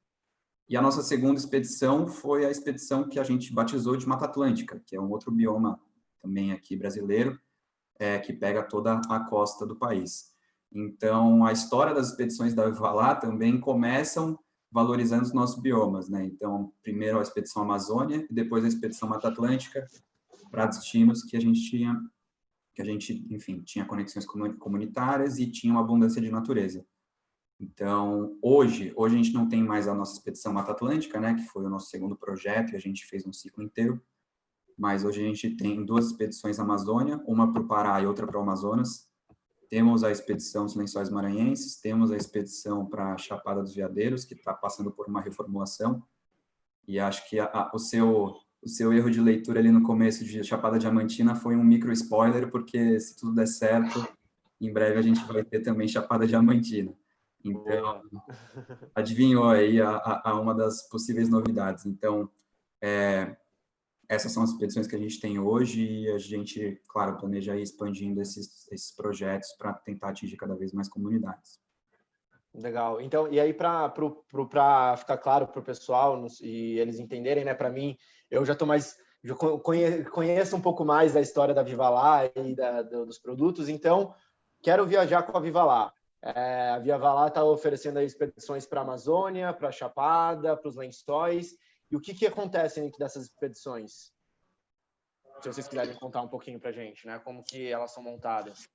E 0.68 0.76
a 0.76 0.82
nossa 0.82 1.04
segunda 1.04 1.38
expedição 1.38 2.08
foi 2.08 2.44
a 2.44 2.50
expedição 2.50 3.08
que 3.08 3.20
a 3.20 3.23
gente 3.23 3.52
batizou 3.52 3.96
de 3.96 4.08
Mata 4.08 4.25
Atlântica, 4.25 4.82
que 4.85 4.96
é 4.96 5.00
um 5.00 5.08
outro 5.08 5.30
bioma 5.30 5.78
também 6.20 6.50
aqui 6.50 6.75
brasileiro, 6.75 7.38
é, 7.96 8.18
que 8.18 8.32
pega 8.32 8.61
toda 8.61 9.00
a 9.08 9.20
costa 9.20 9.64
do 9.64 9.76
país. 9.76 10.35
Então, 10.73 11.46
a 11.46 11.52
história 11.52 11.94
das 11.94 12.08
expedições 12.08 12.52
da 12.52 12.68
Vivalá 12.68 13.14
também 13.14 13.61
começam 13.61 14.37
valorizando 14.68 15.23
os 15.23 15.32
nossos 15.32 15.62
biomas, 15.62 16.08
né? 16.08 16.25
Então, 16.25 16.73
primeiro 16.82 17.20
a 17.20 17.23
expedição 17.23 17.62
Amazônia 17.62 18.26
e 18.28 18.35
depois 18.35 18.64
a 18.64 18.68
expedição 18.68 19.08
Mata 19.08 19.28
Atlântica 19.28 19.87
para 20.50 20.66
destinos 20.66 21.23
que 21.23 21.37
a 21.37 21.40
gente 21.40 21.70
tinha, 21.70 22.02
que 22.76 22.83
a 22.83 22.85
gente, 22.85 23.26
enfim, 23.30 23.62
tinha 23.62 23.87
conexões 23.87 24.26
comunitárias 24.26 25.38
e 25.38 25.50
tinha 25.50 25.73
uma 25.73 25.80
abundância 25.80 26.21
de 26.21 26.30
natureza. 26.30 26.87
Então, 27.59 28.38
hoje, 28.42 28.92
hoje 28.95 29.14
a 29.14 29.18
gente 29.18 29.33
não 29.33 29.49
tem 29.49 29.64
mais 29.64 29.88
a 29.88 29.95
nossa 29.95 30.12
expedição 30.12 30.52
Mata 30.52 30.73
Atlântica, 30.73 31.18
né, 31.18 31.35
que 31.35 31.47
foi 31.47 31.64
o 31.64 31.71
nosso 31.71 31.88
segundo 31.88 32.14
projeto 32.14 32.73
e 32.73 32.76
a 32.76 32.78
gente 32.78 33.06
fez 33.06 33.26
um 33.26 33.33
ciclo 33.33 33.64
inteiro, 33.64 34.00
mas 34.76 35.04
hoje 35.04 35.23
a 35.23 35.26
gente 35.26 35.56
tem 35.56 35.83
duas 35.83 36.09
expedições 36.09 36.61
Amazônia, 36.61 37.18
uma 37.26 37.50
para 37.50 37.62
o 37.62 37.66
Pará 37.66 37.99
e 38.02 38.06
outra 38.06 38.26
para 38.26 38.38
o 38.38 38.42
Amazonas, 38.42 39.09
temos 39.71 40.04
a 40.04 40.11
expedição 40.11 40.66
dos 40.66 40.76
Lençóis 40.76 41.09
Maranhenses, 41.09 41.80
temos 41.80 42.12
a 42.12 42.16
expedição 42.16 42.85
para 42.87 43.14
a 43.14 43.18
Chapada 43.18 43.62
dos 43.62 43.75
Veadeiros, 43.75 44.25
que 44.25 44.35
está 44.35 44.52
passando 44.52 44.92
por 44.92 45.09
uma 45.09 45.21
reformulação. 45.21 46.02
E 46.87 47.00
acho 47.00 47.28
que 47.28 47.40
a, 47.40 47.47
a, 47.47 47.71
o, 47.75 47.78
seu, 47.78 48.37
o 48.66 48.68
seu 48.68 48.92
erro 48.92 49.08
de 49.08 49.20
leitura 49.20 49.61
ali 49.61 49.70
no 49.70 49.85
começo 49.85 50.25
de 50.25 50.42
Chapada 50.42 50.76
Diamantina 50.76 51.37
foi 51.37 51.54
um 51.54 51.62
micro 51.62 51.92
spoiler, 51.92 52.50
porque 52.50 52.99
se 52.99 53.16
tudo 53.16 53.32
der 53.32 53.46
certo, 53.46 54.04
em 54.61 54.73
breve 54.73 54.99
a 54.99 55.02
gente 55.02 55.25
vai 55.25 55.44
ter 55.44 55.61
também 55.61 55.87
Chapada 55.87 56.26
Diamantina. 56.26 56.92
Então, 57.44 58.02
adivinhou 58.92 59.49
aí 59.49 59.80
a, 59.80 60.20
a, 60.25 60.40
uma 60.40 60.52
das 60.52 60.82
possíveis 60.88 61.28
novidades. 61.28 61.87
Então, 61.87 62.28
é, 62.82 63.37
essas 64.08 64.32
são 64.32 64.42
as 64.42 64.50
expedições 64.50 64.88
que 64.88 64.96
a 64.96 64.99
gente 64.99 65.20
tem 65.20 65.38
hoje 65.38 65.85
e 65.85 66.11
a 66.11 66.18
gente, 66.18 66.82
claro, 66.88 67.16
planeja 67.18 67.54
ir 67.54 67.62
expandindo 67.62 68.20
esses, 68.20 68.66
esses 68.73 68.90
projetos 68.90 69.52
para 69.52 69.75
tentar 69.75 70.08
atingir 70.08 70.37
cada 70.37 70.56
vez 70.56 70.73
mais 70.73 70.88
comunidades. 70.88 71.61
Legal. 72.56 73.00
Então, 73.02 73.28
e 73.28 73.38
aí 73.38 73.52
para 73.52 73.92
ficar 74.96 75.18
claro 75.18 75.46
para 75.46 75.60
o 75.60 75.64
pessoal 75.64 76.26
e 76.40 76.78
eles 76.78 76.98
entenderem, 76.98 77.44
né? 77.44 77.54
Para 77.54 77.70
mim, 77.70 77.96
eu 78.30 78.44
já 78.44 78.54
estou 78.54 78.66
mais 78.66 78.96
já 79.22 79.34
conheço 79.34 80.56
um 80.56 80.60
pouco 80.60 80.84
mais 80.84 81.12
da 81.12 81.20
história 81.20 81.52
da 81.52 81.62
Viva 81.62 81.88
Lá 81.88 82.26
e 82.26 82.54
da, 82.54 82.82
dos 82.82 83.18
produtos, 83.18 83.68
então 83.68 84.14
quero 84.62 84.86
viajar 84.86 85.25
com 85.25 85.36
a 85.36 85.40
Viva 85.40 85.64
Lá. 85.64 85.92
É, 86.22 86.70
a 86.70 86.78
Viva 86.78 87.12
Lá 87.12 87.26
está 87.26 87.44
oferecendo 87.44 88.00
expedições 88.00 88.66
para 88.66 88.80
a 88.80 88.84
Amazônia, 88.84 89.52
para 89.52 89.68
a 89.68 89.72
Chapada, 89.72 90.56
para 90.56 90.68
os 90.68 90.76
Lençóis. 90.76 91.56
E 91.90 91.96
o 91.96 92.00
que, 92.00 92.14
que 92.14 92.26
acontece 92.26 92.80
dentro 92.80 92.98
dessas 92.98 93.25
expedições? 93.25 94.12
Se 95.40 95.52
vocês 95.52 95.68
quiserem 95.68 95.94
contar 95.96 96.22
um 96.22 96.28
pouquinho 96.28 96.60
para 96.60 96.72
gente, 96.72 97.06
né? 97.06 97.18
Como 97.18 97.42
que 97.42 97.68
elas 97.68 97.92
são 97.92 98.02
montadas. 98.02 98.68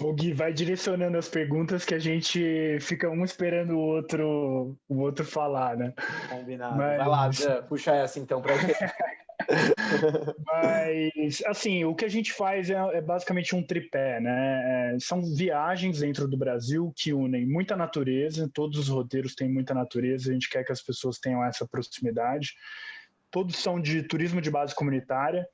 O 0.00 0.14
Gui 0.14 0.32
vai 0.32 0.52
direcionando 0.52 1.18
as 1.18 1.28
perguntas 1.28 1.84
que 1.84 1.94
a 1.94 1.98
gente 1.98 2.78
fica 2.80 3.08
um 3.10 3.24
esperando 3.24 3.74
o 3.74 3.78
outro, 3.78 4.76
o 4.88 4.98
outro 5.00 5.24
falar, 5.24 5.76
né? 5.76 5.92
Combinado. 6.28 6.76
Mas... 6.76 6.98
Vai 6.98 7.08
lá, 7.08 7.28
Dan, 7.28 7.62
puxa 7.64 7.94
essa 7.94 8.18
então 8.18 8.40
para 8.40 8.56
gente. 8.56 8.78
Mas, 10.46 11.42
assim, 11.46 11.84
o 11.84 11.94
que 11.94 12.04
a 12.04 12.08
gente 12.08 12.32
faz 12.32 12.70
é, 12.70 12.74
é 12.74 13.00
basicamente 13.00 13.54
um 13.54 13.62
tripé, 13.62 14.20
né? 14.20 14.94
É, 14.94 14.98
são 15.00 15.22
viagens 15.34 16.00
dentro 16.00 16.28
do 16.28 16.36
Brasil 16.36 16.92
que 16.96 17.12
unem 17.12 17.46
muita 17.46 17.76
natureza, 17.76 18.50
todos 18.52 18.78
os 18.78 18.88
roteiros 18.88 19.34
têm 19.34 19.52
muita 19.52 19.74
natureza, 19.74 20.30
a 20.30 20.32
gente 20.32 20.48
quer 20.48 20.64
que 20.64 20.72
as 20.72 20.82
pessoas 20.82 21.18
tenham 21.18 21.44
essa 21.44 21.66
proximidade. 21.66 22.54
Todos 23.30 23.56
são 23.56 23.80
de 23.80 24.02
turismo 24.02 24.40
de 24.40 24.50
base 24.50 24.74
comunitária, 24.74 25.46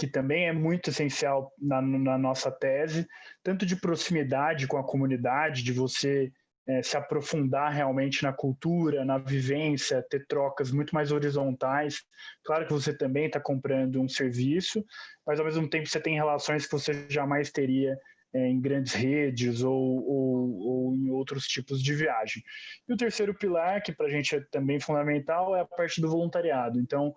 que 0.00 0.06
também 0.06 0.48
é 0.48 0.52
muito 0.52 0.88
essencial 0.88 1.52
na, 1.58 1.82
na 1.82 2.16
nossa 2.16 2.50
tese, 2.50 3.06
tanto 3.42 3.66
de 3.66 3.76
proximidade 3.76 4.66
com 4.66 4.78
a 4.78 4.82
comunidade, 4.82 5.62
de 5.62 5.74
você 5.74 6.32
é, 6.66 6.82
se 6.82 6.96
aprofundar 6.96 7.70
realmente 7.70 8.22
na 8.22 8.32
cultura, 8.32 9.04
na 9.04 9.18
vivência, 9.18 10.02
ter 10.08 10.26
trocas 10.26 10.72
muito 10.72 10.94
mais 10.94 11.12
horizontais. 11.12 12.02
Claro 12.42 12.66
que 12.66 12.72
você 12.72 12.96
também 12.96 13.26
está 13.26 13.38
comprando 13.38 14.00
um 14.00 14.08
serviço, 14.08 14.82
mas 15.26 15.38
ao 15.38 15.44
mesmo 15.44 15.68
tempo 15.68 15.86
você 15.86 16.00
tem 16.00 16.14
relações 16.14 16.64
que 16.64 16.72
você 16.72 17.06
jamais 17.10 17.50
teria 17.50 17.94
é, 18.32 18.48
em 18.48 18.58
grandes 18.58 18.94
redes 18.94 19.60
ou, 19.60 19.76
ou, 19.76 20.58
ou, 20.60 20.94
em 20.94 21.10
outros 21.10 21.46
tipos 21.46 21.82
de 21.82 21.92
viagem. 21.94 22.42
E 22.88 22.94
o 22.94 22.96
terceiro 22.96 23.34
pilar, 23.34 23.82
que 23.82 23.92
para 23.92 24.06
a 24.06 24.10
gente 24.10 24.34
é 24.34 24.40
também 24.50 24.80
fundamental, 24.80 25.54
é 25.54 25.60
a 25.60 25.66
parte 25.66 26.00
do 26.00 26.08
voluntariado. 26.08 26.80
Então, 26.80 27.14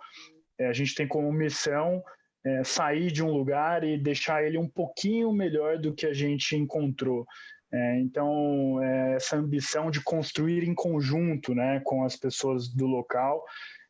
é, 0.60 0.68
a 0.68 0.74
gente 0.74 0.94
tem 0.94 1.08
como 1.08 1.32
missão 1.32 2.04
é, 2.45 2.63
sair 2.63 3.12
de 3.12 3.23
um 3.23 3.31
lugar 3.31 3.83
e 3.83 3.97
deixar 3.97 4.43
ele 4.43 4.57
um 4.57 4.67
pouquinho 4.67 5.31
melhor 5.31 5.77
do 5.77 5.93
que 5.93 6.05
a 6.05 6.13
gente 6.13 6.55
encontrou. 6.55 7.25
É, 7.71 8.00
então, 8.00 8.81
é, 8.83 9.15
essa 9.15 9.35
ambição 9.35 9.89
de 9.89 10.01
construir 10.01 10.63
em 10.63 10.75
conjunto 10.75 11.55
né, 11.55 11.81
com 11.83 12.03
as 12.03 12.15
pessoas 12.15 12.67
do 12.67 12.85
local 12.85 13.43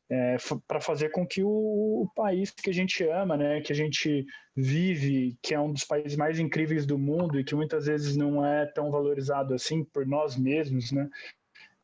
é, 0.10 0.38
para 0.68 0.80
fazer 0.80 1.10
com 1.10 1.26
que 1.26 1.44
o, 1.44 1.50
o, 1.50 2.10
país 2.16 2.52
que 2.52 2.70
a 2.70 2.74
gente 2.74 3.04
ama, 3.04 3.36
né, 3.36 3.62
que 3.62 3.72
a 3.72 3.76
gente 3.76 4.26
vive, 4.56 5.36
que 5.42 5.54
é 5.54 5.60
um 5.60 5.74
dos 5.74 5.84
países 5.84 6.16
mais 6.16 6.40
incríveis 6.40 6.86
do 6.86 7.00
mundo 7.00 7.40
e 7.40 7.44
que 7.44 7.56
muitas 7.56 7.88
vezes 7.88 8.16
não 8.16 8.46
é 8.46 8.66
tão 8.66 8.92
valorizado 8.92 9.54
assim 9.54 9.84
por 9.84 10.06
nós 10.06 10.38
mesmos, 10.38 10.92
né, 10.92 11.10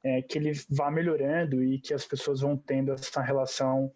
é, 0.04 0.22
que 0.22 0.38
ele 0.38 0.52
vá 0.70 0.92
melhorando 0.92 1.64
e 1.64 1.80
que 1.80 1.94
as 1.94 2.06
pessoas 2.06 2.42
vão 2.42 2.56
tendo 2.56 2.94
essa 2.94 3.22
relação 3.22 3.92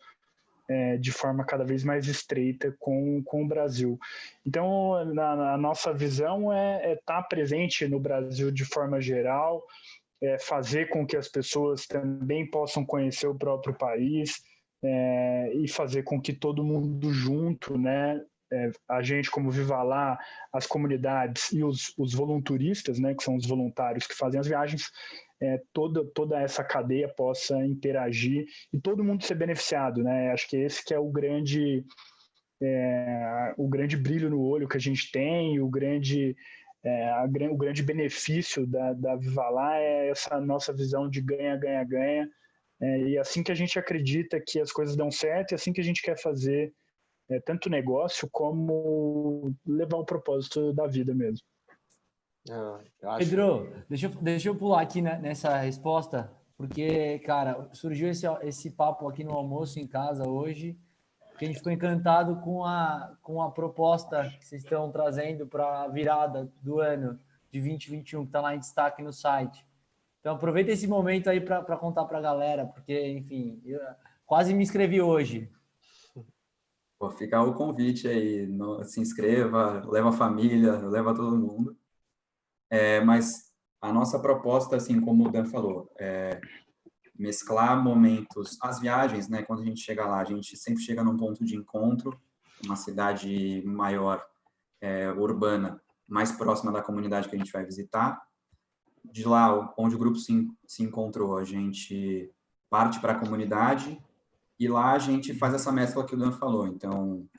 é, 0.73 0.97
de 0.97 1.11
forma 1.11 1.45
cada 1.45 1.63
vez 1.63 1.83
mais 1.83 2.07
estreita 2.07 2.75
com, 2.79 3.21
com 3.23 3.43
o 3.43 3.47
Brasil. 3.47 3.99
Então, 4.45 5.05
na, 5.13 5.35
na 5.35 5.57
nossa 5.57 5.93
visão 5.93 6.51
é 6.51 6.93
estar 6.93 7.19
é 7.19 7.21
tá 7.21 7.21
presente 7.21 7.87
no 7.87 7.99
Brasil 7.99 8.49
de 8.51 8.65
forma 8.65 8.99
geral, 8.99 9.63
é, 10.21 10.39
fazer 10.39 10.89
com 10.89 11.05
que 11.05 11.15
as 11.15 11.27
pessoas 11.27 11.85
também 11.85 12.49
possam 12.49 12.83
conhecer 12.83 13.27
o 13.27 13.35
próprio 13.35 13.75
país 13.75 14.41
é, 14.83 15.53
e 15.53 15.67
fazer 15.67 16.03
com 16.03 16.19
que 16.19 16.33
todo 16.33 16.63
mundo 16.63 17.13
junto, 17.13 17.77
né, 17.77 18.19
a 18.87 19.01
gente 19.01 19.31
como 19.31 19.49
Viva 19.49 19.81
Lá, 19.81 20.17
as 20.51 20.67
comunidades 20.67 21.51
e 21.51 21.63
os, 21.63 21.93
os 21.97 22.13
volunturistas, 22.13 22.99
né, 22.99 23.13
que 23.15 23.23
são 23.23 23.35
os 23.35 23.47
voluntários 23.47 24.05
que 24.05 24.15
fazem 24.15 24.39
as 24.39 24.47
viagens, 24.47 24.91
é, 25.43 25.61
toda, 25.73 26.05
toda 26.05 26.39
essa 26.41 26.63
cadeia 26.63 27.09
possa 27.09 27.57
interagir 27.65 28.45
e 28.71 28.79
todo 28.79 29.03
mundo 29.03 29.25
ser 29.25 29.35
beneficiado, 29.35 30.01
né? 30.01 30.31
Acho 30.31 30.47
que 30.47 30.55
esse 30.55 30.83
que 30.85 30.93
é 30.93 30.99
o 30.99 31.11
grande 31.11 31.83
é, 32.61 33.53
o 33.57 33.67
grande 33.67 33.97
brilho 33.97 34.29
no 34.29 34.41
olho 34.41 34.69
que 34.69 34.77
a 34.77 34.79
gente 34.79 35.11
tem, 35.11 35.59
o 35.59 35.67
grande 35.67 36.33
é, 36.81 37.09
a, 37.09 37.25
o 37.51 37.57
grande 37.57 37.83
benefício 37.83 38.65
da, 38.65 38.93
da 38.93 39.17
Viva 39.17 39.49
Lá 39.49 39.77
é 39.77 40.09
essa 40.09 40.39
nossa 40.39 40.71
visão 40.71 41.09
de 41.09 41.21
ganha, 41.21 41.57
ganha, 41.57 41.83
ganha. 41.83 42.29
É, 42.81 42.99
e 43.01 43.17
assim 43.17 43.43
que 43.43 43.51
a 43.51 43.55
gente 43.55 43.77
acredita 43.77 44.41
que 44.45 44.61
as 44.61 44.71
coisas 44.71 44.95
dão 44.95 45.11
certo, 45.11 45.51
e 45.51 45.55
assim 45.55 45.73
que 45.73 45.81
a 45.81 45.83
gente 45.83 46.01
quer 46.01 46.17
fazer 46.17 46.73
é, 47.29 47.39
tanto 47.41 47.69
negócio 47.69 48.29
como 48.31 49.53
levar 49.65 49.97
o 49.97 50.05
propósito 50.05 50.71
da 50.73 50.87
vida 50.87 51.13
mesmo. 51.13 51.45
Ah, 52.49 52.79
Pedro, 53.17 53.73
deixa 53.89 54.07
eu, 54.07 54.11
deixa 54.21 54.49
eu 54.49 54.55
pular 54.55 54.81
aqui 54.81 55.01
nessa 55.01 55.57
resposta, 55.57 56.31
porque, 56.57 57.19
cara, 57.19 57.69
surgiu 57.71 58.09
esse, 58.09 58.25
esse 58.41 58.71
papo 58.71 59.07
aqui 59.07 59.23
no 59.23 59.33
almoço 59.33 59.79
em 59.79 59.87
casa 59.87 60.27
hoje 60.27 60.77
que 61.37 61.45
a 61.45 61.47
gente 61.47 61.57
ficou 61.57 61.71
encantado 61.71 62.37
com 62.37 62.63
a, 62.63 63.15
com 63.21 63.41
a 63.41 63.51
proposta 63.51 64.29
que 64.39 64.45
vocês 64.45 64.63
estão 64.63 64.91
trazendo 64.91 65.47
para 65.47 65.83
a 65.83 65.87
virada 65.87 66.51
do 66.61 66.79
ano 66.79 67.19
de 67.51 67.59
2021, 67.59 68.21
que 68.21 68.29
está 68.29 68.41
lá 68.41 68.55
em 68.55 68.59
destaque 68.59 69.01
no 69.01 69.11
site. 69.11 69.65
Então, 70.19 70.35
aproveita 70.35 70.71
esse 70.71 70.87
momento 70.87 71.29
aí 71.29 71.41
para 71.41 71.77
contar 71.77 72.05
para 72.05 72.17
a 72.17 72.21
galera, 72.21 72.65
porque, 72.65 73.09
enfim, 73.09 73.61
eu 73.65 73.79
quase 74.25 74.53
me 74.53 74.63
inscrevi 74.63 75.01
hoje. 75.01 75.51
Vou 76.99 77.11
ficar 77.11 77.43
o 77.43 77.53
convite 77.53 78.07
aí, 78.07 78.47
no, 78.47 78.83
se 78.85 79.01
inscreva, 79.01 79.83
leva 79.85 80.09
a 80.09 80.13
família, 80.13 80.77
leva 80.87 81.13
todo 81.13 81.37
mundo. 81.37 81.75
É, 82.73 82.99
mas 83.01 83.51
a 83.79 83.93
nossa 83.93 84.17
proposta, 84.17 84.75
assim 84.75 84.99
como 84.99 85.27
o 85.27 85.31
Dan 85.31 85.45
falou, 85.45 85.93
é, 85.99 86.41
mesclar 87.15 87.79
momentos, 87.83 88.57
as 88.59 88.79
viagens, 88.79 89.29
né? 89.29 89.43
Quando 89.43 89.61
a 89.61 89.65
gente 89.65 89.79
chega 89.79 90.07
lá, 90.07 90.19
a 90.19 90.23
gente 90.23 90.57
sempre 90.57 90.81
chega 90.81 91.03
num 91.03 91.15
ponto 91.15 91.45
de 91.45 91.55
encontro, 91.55 92.19
uma 92.65 92.75
cidade 92.75 93.61
maior, 93.63 94.25
é, 94.81 95.11
urbana, 95.11 95.79
mais 96.07 96.31
próxima 96.31 96.71
da 96.71 96.81
comunidade 96.81 97.29
que 97.29 97.35
a 97.35 97.37
gente 97.37 97.51
vai 97.51 97.63
visitar. 97.63 98.19
De 99.05 99.23
lá, 99.23 99.71
onde 99.77 99.95
o 99.95 99.99
grupo 99.99 100.17
se, 100.17 100.47
se 100.65 100.81
encontrou, 100.81 101.37
a 101.37 101.43
gente 101.43 102.31
parte 102.71 102.99
para 102.99 103.13
a 103.13 103.19
comunidade 103.19 104.03
e 104.59 104.67
lá 104.67 104.93
a 104.93 104.97
gente 104.99 105.31
faz 105.35 105.53
essa 105.53 105.71
mescla 105.71 106.07
que 106.07 106.15
o 106.15 106.17
Dan 106.17 106.31
falou. 106.31 106.65
Então, 106.65 107.29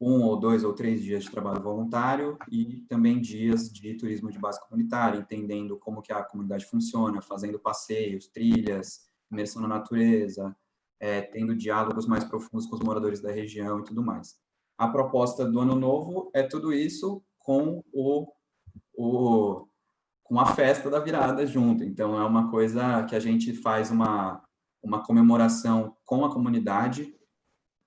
um 0.00 0.22
ou 0.22 0.38
dois 0.38 0.62
ou 0.62 0.72
três 0.72 1.02
dias 1.02 1.24
de 1.24 1.30
trabalho 1.30 1.62
voluntário 1.62 2.38
e 2.50 2.84
também 2.88 3.20
dias 3.20 3.70
de 3.72 3.94
turismo 3.94 4.30
de 4.30 4.38
base 4.38 4.60
comunitária, 4.60 5.18
entendendo 5.18 5.76
como 5.76 6.02
que 6.02 6.12
a 6.12 6.22
comunidade 6.22 6.66
funciona, 6.66 7.20
fazendo 7.20 7.58
passeios, 7.58 8.28
trilhas, 8.28 9.08
imersão 9.30 9.60
na 9.60 9.68
natureza, 9.68 10.56
é, 11.00 11.20
tendo 11.20 11.54
diálogos 11.54 12.06
mais 12.06 12.24
profundos 12.24 12.66
com 12.66 12.76
os 12.76 12.82
moradores 12.82 13.20
da 13.20 13.32
região 13.32 13.80
e 13.80 13.84
tudo 13.84 14.02
mais. 14.02 14.38
A 14.76 14.88
proposta 14.88 15.44
do 15.44 15.58
Ano 15.60 15.74
Novo 15.74 16.30
é 16.32 16.42
tudo 16.44 16.72
isso 16.72 17.22
com 17.38 17.82
o, 17.92 18.32
o 18.96 19.66
com 20.22 20.38
a 20.38 20.46
festa 20.46 20.90
da 20.90 21.00
virada 21.00 21.46
junto. 21.46 21.82
Então 21.82 22.20
é 22.20 22.24
uma 22.24 22.50
coisa 22.50 23.02
que 23.04 23.16
a 23.16 23.20
gente 23.20 23.52
faz 23.54 23.90
uma 23.90 24.42
uma 24.80 25.02
comemoração 25.02 25.96
com 26.04 26.24
a 26.24 26.32
comunidade 26.32 27.12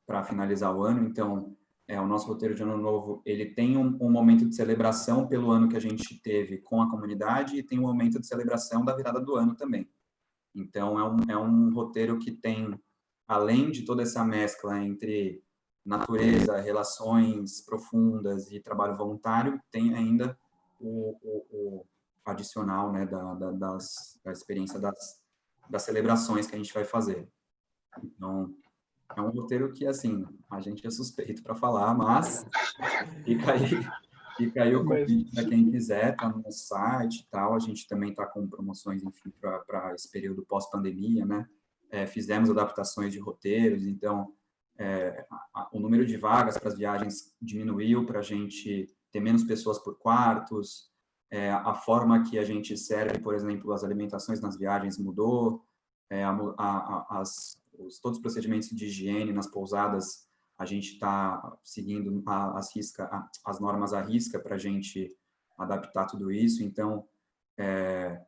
para 0.06 0.24
finalizar 0.24 0.76
o 0.76 0.84
ano. 0.84 1.08
Então 1.08 1.56
é, 1.92 2.00
o 2.00 2.08
nosso 2.08 2.26
roteiro 2.26 2.56
de 2.56 2.64
ano 2.64 2.78
novo, 2.78 3.22
ele 3.26 3.48
tem 3.48 3.76
um, 3.76 3.98
um, 4.02 4.10
momento 4.10 4.48
de 4.48 4.56
celebração 4.56 5.28
pelo 5.28 5.52
ano 5.52 5.68
que 5.68 5.76
a 5.76 5.80
gente 5.82 6.18
teve 6.22 6.60
com 6.60 6.82
a 6.82 6.90
comunidade 6.90 7.58
e 7.58 7.64
tem 7.64 7.78
um 7.80 7.82
momento 7.82 8.18
de 8.18 8.26
celebração 8.26 8.86
da 8.86 8.96
virada 8.96 9.20
do 9.20 9.36
ano 9.36 9.56
também. 9.56 9.92
Então, 10.56 10.98
é 10.98 11.04
um, 11.04 11.20
é 11.32 11.38
um 11.38 11.74
roteiro 11.74 12.18
que 12.18 12.32
tem, 12.32 12.80
além 13.28 13.72
de 13.72 13.84
toda 13.84 14.04
essa 14.04 14.24
mescla 14.24 14.82
entre 14.82 15.44
natureza, 15.86 16.62
relações 16.62 17.60
profundas 17.60 18.50
e 18.50 18.62
trabalho 18.62 18.96
voluntário, 18.96 19.60
tem 19.70 19.94
ainda 19.94 20.40
o, 20.80 21.18
o, 21.22 21.46
o 21.52 21.86
adicional 22.24 22.90
né, 22.90 23.06
da, 23.06 23.34
da, 23.34 23.52
das, 23.52 24.18
da 24.24 24.32
experiência 24.32 24.80
das, 24.80 25.22
das 25.70 25.82
celebrações 25.82 26.48
que 26.48 26.56
a 26.56 26.58
gente 26.58 26.74
vai 26.74 26.86
fazer. 26.86 27.28
Então, 28.02 28.56
é 29.16 29.22
um 29.22 29.30
roteiro 29.30 29.72
que, 29.74 29.86
assim, 29.86 30.26
a 30.50 30.60
gente 30.60 30.86
é 30.86 30.90
suspeito 30.90 31.44
para 31.44 31.56
falar, 31.56 31.94
mas 31.94 32.46
fica 33.24 33.54
aí, 33.54 33.70
fica 34.38 34.64
aí 34.64 34.76
o 34.76 34.86
convite 34.86 35.32
para 35.34 35.46
quem 35.46 35.70
quiser, 35.70 36.16
tá 36.16 36.30
no 36.30 36.52
site 36.52 37.22
e 37.22 37.28
tal. 37.30 37.56
A 37.56 37.60
gente 37.60 37.88
também 37.88 38.12
está 38.12 38.26
com 38.26 38.48
promoções, 38.48 39.04
enfim, 39.04 39.32
para 39.40 39.94
esse 39.94 40.10
período 40.10 40.46
pós-pandemia, 40.46 41.26
né? 41.26 41.48
É, 41.90 42.08
fizemos 42.08 42.50
adaptações 42.50 43.12
de 43.12 43.20
roteiros, 43.20 43.86
então 43.86 44.34
é, 44.78 45.26
a, 45.54 45.70
o 45.74 45.80
número 45.80 46.06
de 46.06 46.16
vagas 46.16 46.58
para 46.58 46.70
as 46.70 46.78
viagens 46.78 47.36
diminuiu 47.42 48.06
para 48.06 48.20
a 48.20 48.24
gente 48.24 48.88
ter 49.12 49.20
menos 49.20 49.44
pessoas 49.44 49.78
por 49.78 49.98
quartos, 49.98 50.90
é, 51.30 51.50
a 51.52 51.74
forma 51.74 52.24
que 52.24 52.38
a 52.38 52.44
gente 52.44 52.78
serve, 52.78 53.20
por 53.20 53.34
exemplo, 53.34 53.72
as 53.72 53.84
alimentações 53.84 54.42
nas 54.42 54.58
viagens 54.58 54.98
mudou, 54.98 55.66
é, 56.10 56.24
a, 56.26 56.32
a, 56.58 57.22
as, 57.22 57.58
os, 57.86 58.00
todos 58.00 58.18
os 58.18 58.22
procedimentos 58.22 58.70
de 58.70 58.86
higiene 58.86 59.34
nas 59.34 59.48
pousadas, 59.48 60.28
a 60.58 60.66
gente 60.66 60.94
está 60.94 61.58
seguindo 61.64 62.24
a, 62.26 62.58
as, 62.58 62.76
risca, 62.76 63.06
a, 63.06 63.30
as 63.46 63.60
normas 63.60 63.94
à 63.94 64.02
risca 64.02 64.40
para 64.40 64.56
a 64.56 64.60
gente 64.60 65.16
adaptar 65.58 66.06
tudo 66.06 66.32
isso. 66.32 66.64
Então, 66.64 67.08
é, 67.58 68.22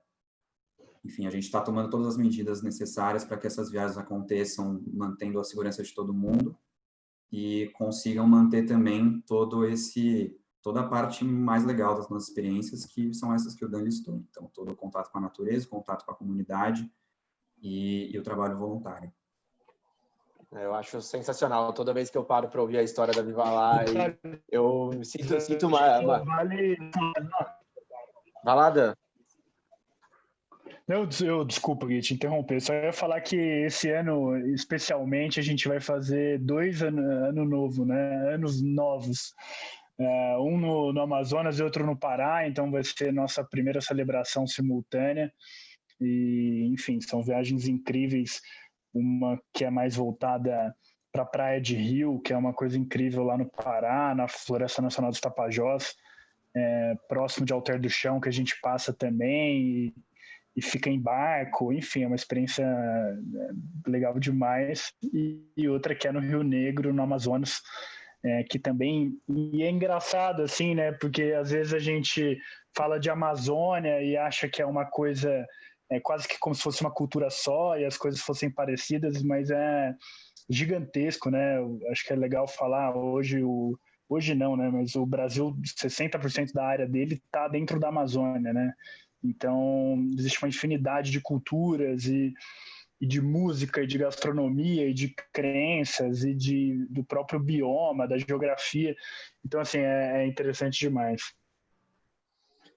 enfim, 1.04 1.28
a 1.28 1.30
gente 1.30 1.44
está 1.44 1.62
tomando 1.62 1.90
todas 1.90 2.08
as 2.08 2.18
medidas 2.18 2.62
necessárias 2.62 3.26
para 3.26 3.38
que 3.38 3.48
essas 3.48 3.70
viagens 3.70 3.98
aconteçam, 3.98 4.84
mantendo 4.88 5.40
a 5.40 5.44
segurança 5.44 5.84
de 5.84 5.94
todo 5.94 6.14
mundo 6.14 6.58
e 7.32 7.70
consigam 7.74 8.28
manter 8.28 8.66
também 8.66 9.22
todo 9.22 9.66
esse 9.66 10.40
toda 10.62 10.80
a 10.80 10.88
parte 10.88 11.26
mais 11.26 11.66
legal 11.66 11.94
das 11.94 12.08
nossas 12.10 12.30
experiências, 12.30 12.86
que 12.86 13.14
são 13.14 13.34
essas 13.34 13.54
que 13.54 13.66
o 13.66 13.68
Dan 13.68 13.82
listou. 13.82 14.24
Então, 14.30 14.50
todo 14.54 14.72
o 14.72 14.76
contato 14.76 15.12
com 15.12 15.18
a 15.18 15.22
natureza, 15.22 15.68
contato 15.68 16.06
com 16.06 16.12
a 16.12 16.16
comunidade 16.16 16.90
e, 17.62 18.10
e 18.14 18.18
o 18.18 18.24
trabalho 18.24 18.58
voluntário. 18.58 19.12
Eu 20.56 20.76
acho 20.76 21.02
sensacional. 21.02 21.74
Toda 21.74 21.94
vez 21.94 22.10
que 22.10 22.18
eu 22.18 22.24
paro 22.24 22.48
para 22.48 22.62
ouvir 22.62 22.78
a 22.78 22.84
história 22.84 23.14
da 23.14 23.22
Viva 23.22 23.50
Lá, 23.50 23.84
eu 24.52 24.92
sinto, 25.04 25.40
sinto 25.40 25.68
uma. 25.68 26.00
uma... 26.00 26.24
Vale. 26.24 26.78
Valada. 28.44 28.98
Eu, 30.88 31.08
eu, 31.26 31.46
desculpa, 31.46 31.88
Gui, 31.88 32.02
te 32.02 32.14
interromper. 32.14 32.60
Só 32.60 32.74
ia 32.74 32.92
falar 32.92 33.22
que 33.22 33.38
esse 33.38 33.90
ano, 33.90 34.38
especialmente, 34.54 35.40
a 35.40 35.44
gente 35.44 35.68
vai 35.68 35.80
fazer 35.80 36.40
dois 36.40 36.84
anos 36.84 37.06
ano 37.06 37.46
novo, 37.46 37.86
né? 37.86 38.34
Anos 38.34 38.62
novos. 38.62 39.34
É, 39.98 40.38
um 40.40 40.58
no, 40.58 40.92
no, 40.92 41.02
Amazonas 41.02 41.58
e 41.60 41.64
outro 41.64 41.86
no 41.86 41.96
Pará, 41.96 42.48
então 42.48 42.70
vai 42.70 42.84
ser 42.84 43.14
nossa 43.14 43.44
primeira 43.44 43.80
celebração 43.80 44.46
simultânea. 44.46 45.32
E, 46.02 46.70
enfim, 46.74 47.00
são 47.00 47.24
viagens 47.24 47.66
incríveis 47.68 48.42
uma 48.94 49.42
que 49.54 49.66
é 49.66 49.70
mais 49.70 49.96
voltada 49.96 50.76
para 51.12 51.24
a 51.24 51.28
Praia 51.28 51.62
de 51.62 51.76
Rio, 51.76 52.20
que 52.20 52.34
é 52.34 52.38
uma 52.38 52.54
coisa 52.54 52.78
incrível 52.78 53.24
lá 53.24 53.38
no 53.38 53.46
Pará, 53.46 54.16
na 54.16 54.28
Floresta 54.28 54.82
Nacional 54.82 55.12
dos 55.12 55.20
Tapajós, 55.20 55.96
é, 56.56 56.96
próximo 57.08 57.46
de 57.46 57.54
Alter 57.54 57.80
do 57.80 57.90
Chão, 57.90 58.20
que 58.20 58.30
a 58.30 58.32
gente 58.32 58.60
passa 58.62 58.92
também 58.92 59.62
e, 59.62 59.94
e, 60.56 60.62
fica 60.62 60.90
em 60.90 61.00
barco, 61.00 61.72
enfim, 61.72 62.04
é 62.04 62.08
uma 62.08 62.16
experiência 62.16 62.64
é, 62.64 63.90
legal 63.90 64.20
demais. 64.20 64.92
E, 65.04 65.40
e 65.56 65.70
outra 65.70 65.94
que 65.94 66.08
é 66.08 66.12
no 66.12 66.20
Rio 66.20 66.44
Negro, 66.44 66.94
no 66.94 67.04
Amazonas, 67.04 67.62
é, 68.24 68.44
que 68.44 68.58
também 68.58 69.18
e 69.28 69.64
é 69.64 69.70
engraçado 69.70 70.42
assim, 70.42 70.74
né? 70.74 70.94
Porque 70.94 71.36
às 71.38 71.52
vezes 71.52 71.74
a 71.74 71.80
gente 71.80 72.38
fala 72.76 73.00
de 73.00 73.10
Amazônia 73.10 74.02
e 74.02 74.16
acha 74.16 74.48
que 74.48 74.62
é 74.62 74.66
uma 74.66 74.86
coisa 74.86 75.46
é 75.94 76.00
quase 76.00 76.28
que 76.28 76.40
como 76.40 76.56
se 76.56 76.62
fosse 76.62 76.82
uma 76.82 76.92
cultura 76.92 77.30
só 77.30 77.78
e 77.78 77.86
as 77.86 77.98
coisas 77.98 78.22
fossem 78.22 78.50
parecidas, 78.50 79.22
mas 79.24 79.50
é 79.50 79.96
gigantesco, 80.50 81.30
né? 81.30 81.58
Eu 81.58 81.80
acho 81.92 82.06
que 82.06 82.14
é 82.14 82.16
legal 82.16 82.48
falar 82.48 82.96
hoje 82.96 83.44
o 83.44 83.78
hoje 84.10 84.36
não, 84.36 84.56
né? 84.56 84.70
Mas 84.70 84.96
o 84.96 85.06
Brasil, 85.06 85.56
60% 85.64 86.52
da 86.54 86.66
área 86.66 86.88
dele 86.88 87.16
está 87.16 87.48
dentro 87.48 87.80
da 87.80 87.90
Amazônia, 87.90 88.54
né? 88.54 88.74
Então 89.24 89.96
existe 90.18 90.44
uma 90.44 90.50
infinidade 90.50 91.10
de 91.12 91.22
culturas 91.22 92.06
e, 92.06 92.34
e 93.00 93.08
de 93.08 93.22
música 93.22 93.82
e 93.82 93.88
de 93.88 93.98
gastronomia 93.98 94.88
e 94.88 94.94
de 94.94 95.16
crenças 95.32 96.24
e 96.24 96.34
de 96.34 96.86
do 96.90 97.04
próprio 97.04 97.40
bioma, 97.40 98.08
da 98.08 98.18
geografia. 98.18 98.96
Então 99.46 99.60
assim 99.60 99.80
é, 99.80 100.24
é 100.24 100.28
interessante 100.28 100.80
demais. 100.80 101.22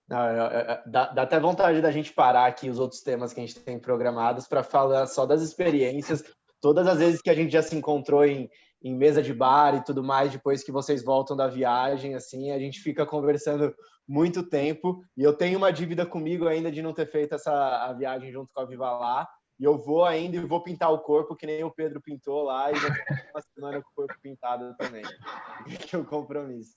Dá, 0.09 1.13
até 1.17 1.41
vontade 1.41 1.83
da 1.83 1.91
gente 1.91 2.13
parar 2.13 2.47
aqui 2.47 2.71
os 2.71 2.79
outros 2.79 3.03
temas 3.03 3.33
que 3.33 3.41
a 3.41 3.47
gente 3.47 3.59
tem 3.59 3.79
programados 3.79 4.47
para 4.47 4.63
falar 4.63 5.07
só 5.07 5.27
das 5.27 5.43
experiências. 5.43 6.23
Todas 6.61 6.87
as 6.87 6.99
vezes 6.99 7.21
que 7.21 7.31
a 7.31 7.35
gente 7.35 7.53
já 7.53 7.63
se 7.63 7.77
encontrou 7.77 8.25
em, 8.25 8.49
em 8.83 8.95
mesa 8.95 9.21
de 9.21 9.35
bar 9.35 9.75
e 9.75 9.85
tudo 9.85 10.05
mais, 10.05 10.31
depois 10.31 10.63
que 10.63 10.71
vocês 10.71 11.05
voltam 11.05 11.37
da 11.37 11.49
viagem, 11.49 12.15
assim, 12.15 12.53
a 12.53 12.59
gente 12.59 12.81
fica 12.81 13.05
conversando 13.05 13.75
muito 14.07 14.45
tempo. 14.45 15.03
E 15.17 15.23
eu 15.23 15.33
tenho 15.33 15.59
uma 15.59 15.73
dívida 15.73 16.07
comigo 16.07 16.47
ainda 16.47 16.71
de 16.71 16.83
não 16.83 16.93
ter 16.93 17.11
feito 17.11 17.35
essa 17.35 17.53
a 17.53 17.93
viagem 17.93 18.31
junto 18.31 18.53
com 18.55 18.61
a 18.61 18.65
Viva 18.65 18.91
Lá. 18.93 19.29
E 19.59 19.65
eu 19.65 19.77
vou 19.79 20.05
ainda 20.05 20.37
e 20.37 20.41
vou 20.41 20.63
pintar 20.63 20.93
o 20.93 21.01
corpo, 21.01 21.35
que 21.35 21.47
nem 21.47 21.65
o 21.65 21.71
Pedro 21.71 22.01
pintou 22.01 22.43
lá, 22.43 22.71
e 22.71 22.79
vou 22.79 22.93
ficar 22.93 23.31
uma 23.35 23.43
semana 23.55 23.83
com 23.83 23.89
o 23.89 23.95
corpo 23.95 24.15
pintado 24.23 24.77
também. 24.77 25.03
Que 25.89 25.97
é 25.97 25.99
o 25.99 26.05
compromisso. 26.05 26.75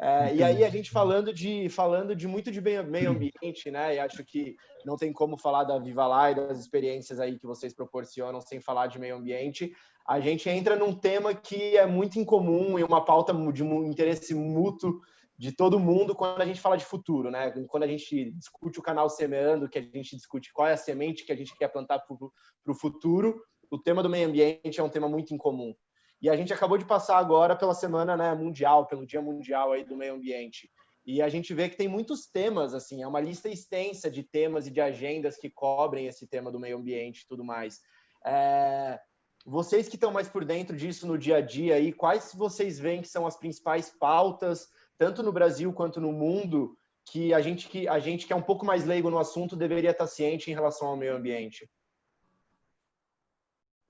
É, 0.00 0.34
e 0.34 0.42
aí 0.42 0.64
a 0.64 0.68
gente 0.68 0.90
falando 0.90 1.32
de 1.32 1.68
falando 1.68 2.16
de 2.16 2.26
muito 2.26 2.50
de 2.50 2.60
meio 2.60 3.10
ambiente, 3.10 3.70
né? 3.70 3.94
E 3.94 3.98
acho 4.00 4.24
que 4.24 4.56
não 4.84 4.96
tem 4.96 5.12
como 5.12 5.38
falar 5.38 5.64
da 5.64 5.78
Viva 5.78 6.06
Lá 6.06 6.32
e 6.32 6.34
das 6.34 6.58
experiências 6.58 7.20
aí 7.20 7.38
que 7.38 7.46
vocês 7.46 7.72
proporcionam 7.72 8.40
sem 8.40 8.60
falar 8.60 8.88
de 8.88 8.98
meio 8.98 9.16
ambiente. 9.16 9.72
A 10.06 10.18
gente 10.18 10.48
entra 10.50 10.74
num 10.76 10.92
tema 10.92 11.32
que 11.32 11.76
é 11.76 11.86
muito 11.86 12.18
incomum 12.18 12.78
e 12.78 12.82
uma 12.82 13.04
pauta 13.04 13.32
de 13.52 13.62
um 13.62 13.84
interesse 13.84 14.34
mútuo 14.34 15.00
de 15.38 15.52
todo 15.52 15.80
mundo 15.80 16.14
quando 16.14 16.42
a 16.42 16.46
gente 16.46 16.60
fala 16.60 16.76
de 16.76 16.84
futuro, 16.84 17.30
né? 17.30 17.52
Quando 17.68 17.84
a 17.84 17.88
gente 17.88 18.32
discute 18.32 18.78
o 18.78 18.82
canal 18.82 19.08
Semeando, 19.08 19.68
que 19.68 19.78
a 19.78 19.82
gente 19.82 20.16
discute 20.16 20.52
qual 20.52 20.68
é 20.68 20.72
a 20.72 20.76
semente 20.76 21.24
que 21.24 21.32
a 21.32 21.36
gente 21.36 21.56
quer 21.56 21.68
plantar 21.68 22.00
para 22.00 22.72
o 22.72 22.74
futuro, 22.74 23.40
o 23.70 23.78
tema 23.78 24.02
do 24.02 24.10
meio 24.10 24.28
ambiente 24.28 24.78
é 24.78 24.82
um 24.82 24.88
tema 24.88 25.08
muito 25.08 25.32
incomum. 25.32 25.74
E 26.20 26.30
a 26.30 26.36
gente 26.36 26.52
acabou 26.52 26.78
de 26.78 26.84
passar 26.84 27.18
agora 27.18 27.54
pela 27.54 27.74
semana 27.74 28.16
né, 28.16 28.34
mundial, 28.34 28.86
pelo 28.86 29.06
Dia 29.06 29.20
Mundial 29.20 29.72
aí 29.72 29.84
do 29.84 29.96
Meio 29.96 30.14
Ambiente. 30.14 30.70
E 31.06 31.20
a 31.20 31.28
gente 31.28 31.52
vê 31.52 31.68
que 31.68 31.76
tem 31.76 31.86
muitos 31.86 32.26
temas, 32.26 32.72
assim, 32.72 33.02
é 33.02 33.06
uma 33.06 33.20
lista 33.20 33.48
extensa 33.48 34.10
de 34.10 34.22
temas 34.22 34.66
e 34.66 34.70
de 34.70 34.80
agendas 34.80 35.36
que 35.36 35.50
cobrem 35.50 36.06
esse 36.06 36.26
tema 36.26 36.50
do 36.50 36.58
meio 36.58 36.78
ambiente 36.78 37.20
e 37.20 37.26
tudo 37.26 37.44
mais. 37.44 37.80
É... 38.24 38.98
Vocês 39.44 39.86
que 39.86 39.96
estão 39.96 40.10
mais 40.10 40.26
por 40.26 40.42
dentro 40.42 40.74
disso 40.74 41.06
no 41.06 41.18
dia 41.18 41.36
a 41.36 41.40
dia, 41.42 41.74
aí, 41.74 41.92
quais 41.92 42.32
vocês 42.34 42.78
veem 42.78 43.02
que 43.02 43.08
são 43.08 43.26
as 43.26 43.36
principais 43.36 43.90
pautas, 43.90 44.68
tanto 44.96 45.22
no 45.22 45.30
Brasil 45.30 45.70
quanto 45.74 46.00
no 46.00 46.10
mundo, 46.10 46.74
que 47.04 47.34
a 47.34 47.40
gente 47.42 47.68
que, 47.68 47.86
a 47.86 47.98
gente 47.98 48.26
que 48.26 48.32
é 48.32 48.36
um 48.36 48.42
pouco 48.42 48.64
mais 48.64 48.86
leigo 48.86 49.10
no 49.10 49.18
assunto 49.18 49.54
deveria 49.54 49.90
estar 49.90 50.06
ciente 50.06 50.50
em 50.50 50.54
relação 50.54 50.88
ao 50.88 50.96
meio 50.96 51.14
ambiente? 51.14 51.70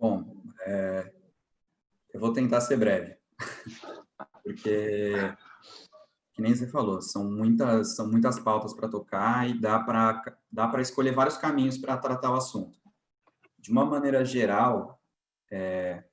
Bom, 0.01 0.25
é, 0.67 1.14
eu 2.15 2.21
vou 2.21 2.33
tentar 2.33 2.61
ser 2.61 2.77
breve, 2.77 3.17
porque, 4.45 5.15
que 6.33 6.41
nem 6.41 6.55
você 6.55 6.69
falou, 6.69 7.03
são 7.03 7.29
muitas, 7.29 7.97
são 7.97 8.09
muitas 8.09 8.39
pautas 8.39 8.73
para 8.73 8.89
tocar 8.89 9.51
e 9.51 9.61
dá 9.61 9.81
para 9.81 10.39
dá 10.51 10.69
para 10.69 10.81
escolher 10.81 11.13
vários 11.13 11.37
caminhos 11.37 11.77
para 11.77 11.97
tratar 11.97 12.31
o 12.31 12.37
assunto. 12.37 12.79
De 13.59 13.73
uma 13.73 13.85
maneira 13.85 14.25
geral, 14.25 15.03
é, 15.51 16.05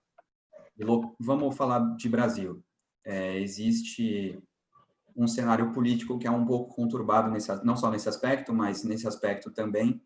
vamos 1.19 1.55
falar 1.55 1.95
de 1.95 2.09
Brasil. 2.09 2.63
É, 3.05 3.39
existe 3.39 4.41
um 5.15 5.27
cenário 5.27 5.71
político 5.71 6.17
que 6.17 6.25
é 6.25 6.31
um 6.31 6.45
pouco 6.45 6.73
conturbado, 6.73 7.29
nesse, 7.29 7.53
não 7.63 7.77
só 7.77 7.91
nesse 7.91 8.09
aspecto, 8.09 8.51
mas 8.51 8.83
nesse 8.83 9.07
aspecto 9.07 9.51
também 9.51 10.01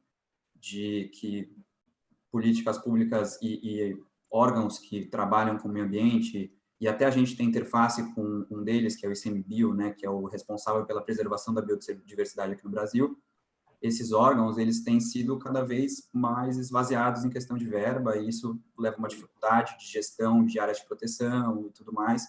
de 0.55 1.09
que 1.13 1.49
políticas 2.29 2.77
públicas 2.77 3.39
e, 3.41 3.59
e 3.63 4.03
órgãos 4.35 4.77
que 4.77 5.05
trabalham 5.05 5.57
com 5.57 5.69
o 5.69 5.71
meio 5.71 5.85
ambiente, 5.85 6.53
e 6.79 6.89
até 6.89 7.05
a 7.05 7.09
gente 7.09 7.37
tem 7.37 7.47
interface 7.47 8.13
com 8.13 8.45
um 8.51 8.61
deles, 8.61 8.97
que 8.97 9.05
é 9.05 9.09
o 9.09 9.13
ICMBio, 9.13 9.73
né, 9.73 9.91
que 9.91 10.05
é 10.05 10.09
o 10.09 10.25
responsável 10.25 10.85
pela 10.85 11.01
preservação 11.01 11.53
da 11.53 11.61
biodiversidade 11.61 12.51
aqui 12.51 12.65
no 12.65 12.69
Brasil. 12.69 13.17
Esses 13.81 14.11
órgãos, 14.11 14.57
eles 14.57 14.83
têm 14.83 14.99
sido 14.99 15.39
cada 15.39 15.63
vez 15.63 16.09
mais 16.11 16.57
esvaziados 16.57 17.23
em 17.23 17.29
questão 17.29 17.55
de 17.55 17.65
verba, 17.65 18.17
e 18.17 18.27
isso 18.27 18.59
leva 18.77 18.97
a 18.97 18.99
uma 18.99 19.07
dificuldade 19.07 19.77
de 19.79 19.85
gestão 19.85 20.45
de 20.45 20.59
áreas 20.59 20.79
de 20.79 20.85
proteção 20.85 21.67
e 21.67 21.71
tudo 21.71 21.93
mais. 21.93 22.27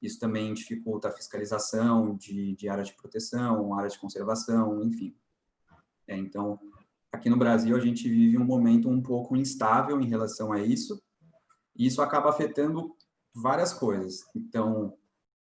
Isso 0.00 0.20
também 0.20 0.54
dificulta 0.54 1.08
a 1.08 1.12
fiscalização 1.12 2.14
de, 2.16 2.54
de 2.54 2.68
áreas 2.68 2.88
de 2.88 2.94
proteção, 2.94 3.76
áreas 3.76 3.94
de 3.94 3.98
conservação, 3.98 4.80
enfim. 4.84 5.12
É, 6.06 6.16
então, 6.16 6.60
aqui 7.10 7.28
no 7.28 7.36
Brasil, 7.36 7.74
a 7.76 7.80
gente 7.80 8.08
vive 8.08 8.38
um 8.38 8.44
momento 8.44 8.88
um 8.88 9.02
pouco 9.02 9.36
instável 9.36 10.00
em 10.00 10.06
relação 10.06 10.52
a 10.52 10.60
isso, 10.60 11.01
e 11.76 11.86
isso 11.86 12.02
acaba 12.02 12.30
afetando 12.30 12.94
várias 13.34 13.72
coisas. 13.72 14.20
Então, 14.34 14.96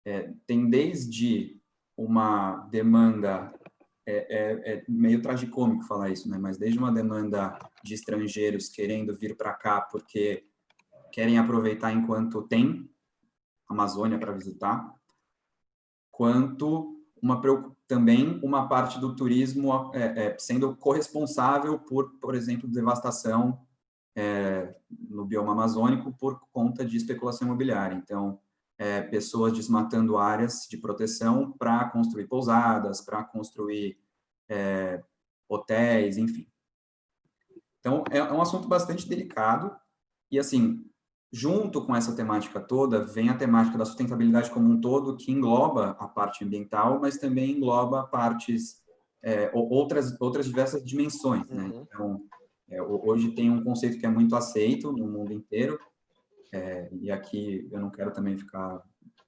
é, 0.04 0.32
tem 0.46 0.68
desde 0.68 1.60
uma 1.96 2.58
demanda, 2.70 3.52
é, 4.06 4.14
é, 4.14 4.72
é, 4.74 4.84
meio 4.88 5.22
tragicômico 5.22 5.84
falar 5.84 6.10
isso, 6.10 6.28
né? 6.28 6.38
mas 6.38 6.58
desde 6.58 6.78
uma 6.78 6.92
demanda 6.92 7.58
de 7.82 7.94
estrangeiros 7.94 8.68
querendo 8.68 9.16
vir 9.16 9.36
para 9.36 9.54
cá 9.54 9.80
porque 9.80 10.46
querem 11.12 11.38
aproveitar 11.38 11.92
enquanto 11.92 12.42
tem 12.42 12.90
Amazônia 13.68 14.18
para 14.18 14.32
visitar, 14.32 14.94
quanto 16.10 16.96
uma 17.20 17.40
também 17.88 18.38
uma 18.42 18.68
parte 18.68 19.00
do 19.00 19.16
turismo 19.16 19.90
é, 19.94 20.26
é, 20.26 20.38
sendo 20.38 20.76
corresponsável 20.76 21.78
por, 21.78 22.12
por 22.20 22.34
exemplo, 22.34 22.68
devastação 22.68 23.65
é, 24.16 24.74
no 25.11 25.26
bioma 25.26 25.52
amazônico 25.52 26.11
por 26.18 26.40
conta 26.50 26.85
de 26.85 26.96
especulação 26.96 27.46
imobiliária. 27.46 27.94
Então, 27.94 28.40
é, 28.79 29.02
pessoas 29.02 29.52
desmatando 29.52 30.16
áreas 30.16 30.66
de 30.68 30.79
proteção 30.79 31.52
para 31.52 31.88
construir 31.90 32.26
pousadas, 32.26 33.00
para 33.02 33.22
construir 33.22 33.98
é, 34.48 35.02
hotéis, 35.48 36.16
enfim. 36.16 36.46
Então, 37.79 38.02
é, 38.11 38.18
é 38.18 38.33
um 38.33 38.40
assunto 38.40 38.66
bastante 38.66 39.09
delicado 39.09 39.74
e, 40.31 40.38
assim, 40.38 40.85
junto 41.31 41.85
com 41.85 41.94
essa 41.94 42.14
temática 42.14 42.59
toda, 42.59 43.05
vem 43.05 43.29
a 43.29 43.37
temática 43.37 43.76
da 43.76 43.85
sustentabilidade 43.85 44.50
como 44.50 44.68
um 44.70 44.81
todo, 44.81 45.16
que 45.16 45.31
engloba 45.31 45.96
a 45.98 46.09
parte 46.09 46.44
ambiental, 46.44 46.98
mas 47.00 47.18
também 47.18 47.52
engloba 47.52 48.07
partes, 48.07 48.83
é, 49.22 49.50
outras, 49.55 50.18
outras 50.20 50.46
diversas 50.46 50.85
dimensões, 50.85 51.48
né? 51.48 51.64
Uhum. 51.64 51.83
Então, 51.83 52.24
é, 52.70 52.83
hoje 52.83 53.33
tem 53.33 53.50
um 53.50 53.62
conceito 53.62 53.98
que 53.98 54.07
é 54.07 54.09
muito 54.09 54.35
aceito 54.35 54.92
no 54.92 55.07
mundo 55.07 55.33
inteiro, 55.33 55.79
é, 56.52 56.88
e 56.92 57.11
aqui 57.11 57.68
eu 57.70 57.81
não 57.81 57.90
quero 57.90 58.12
também 58.12 58.37
ficar 58.37 58.83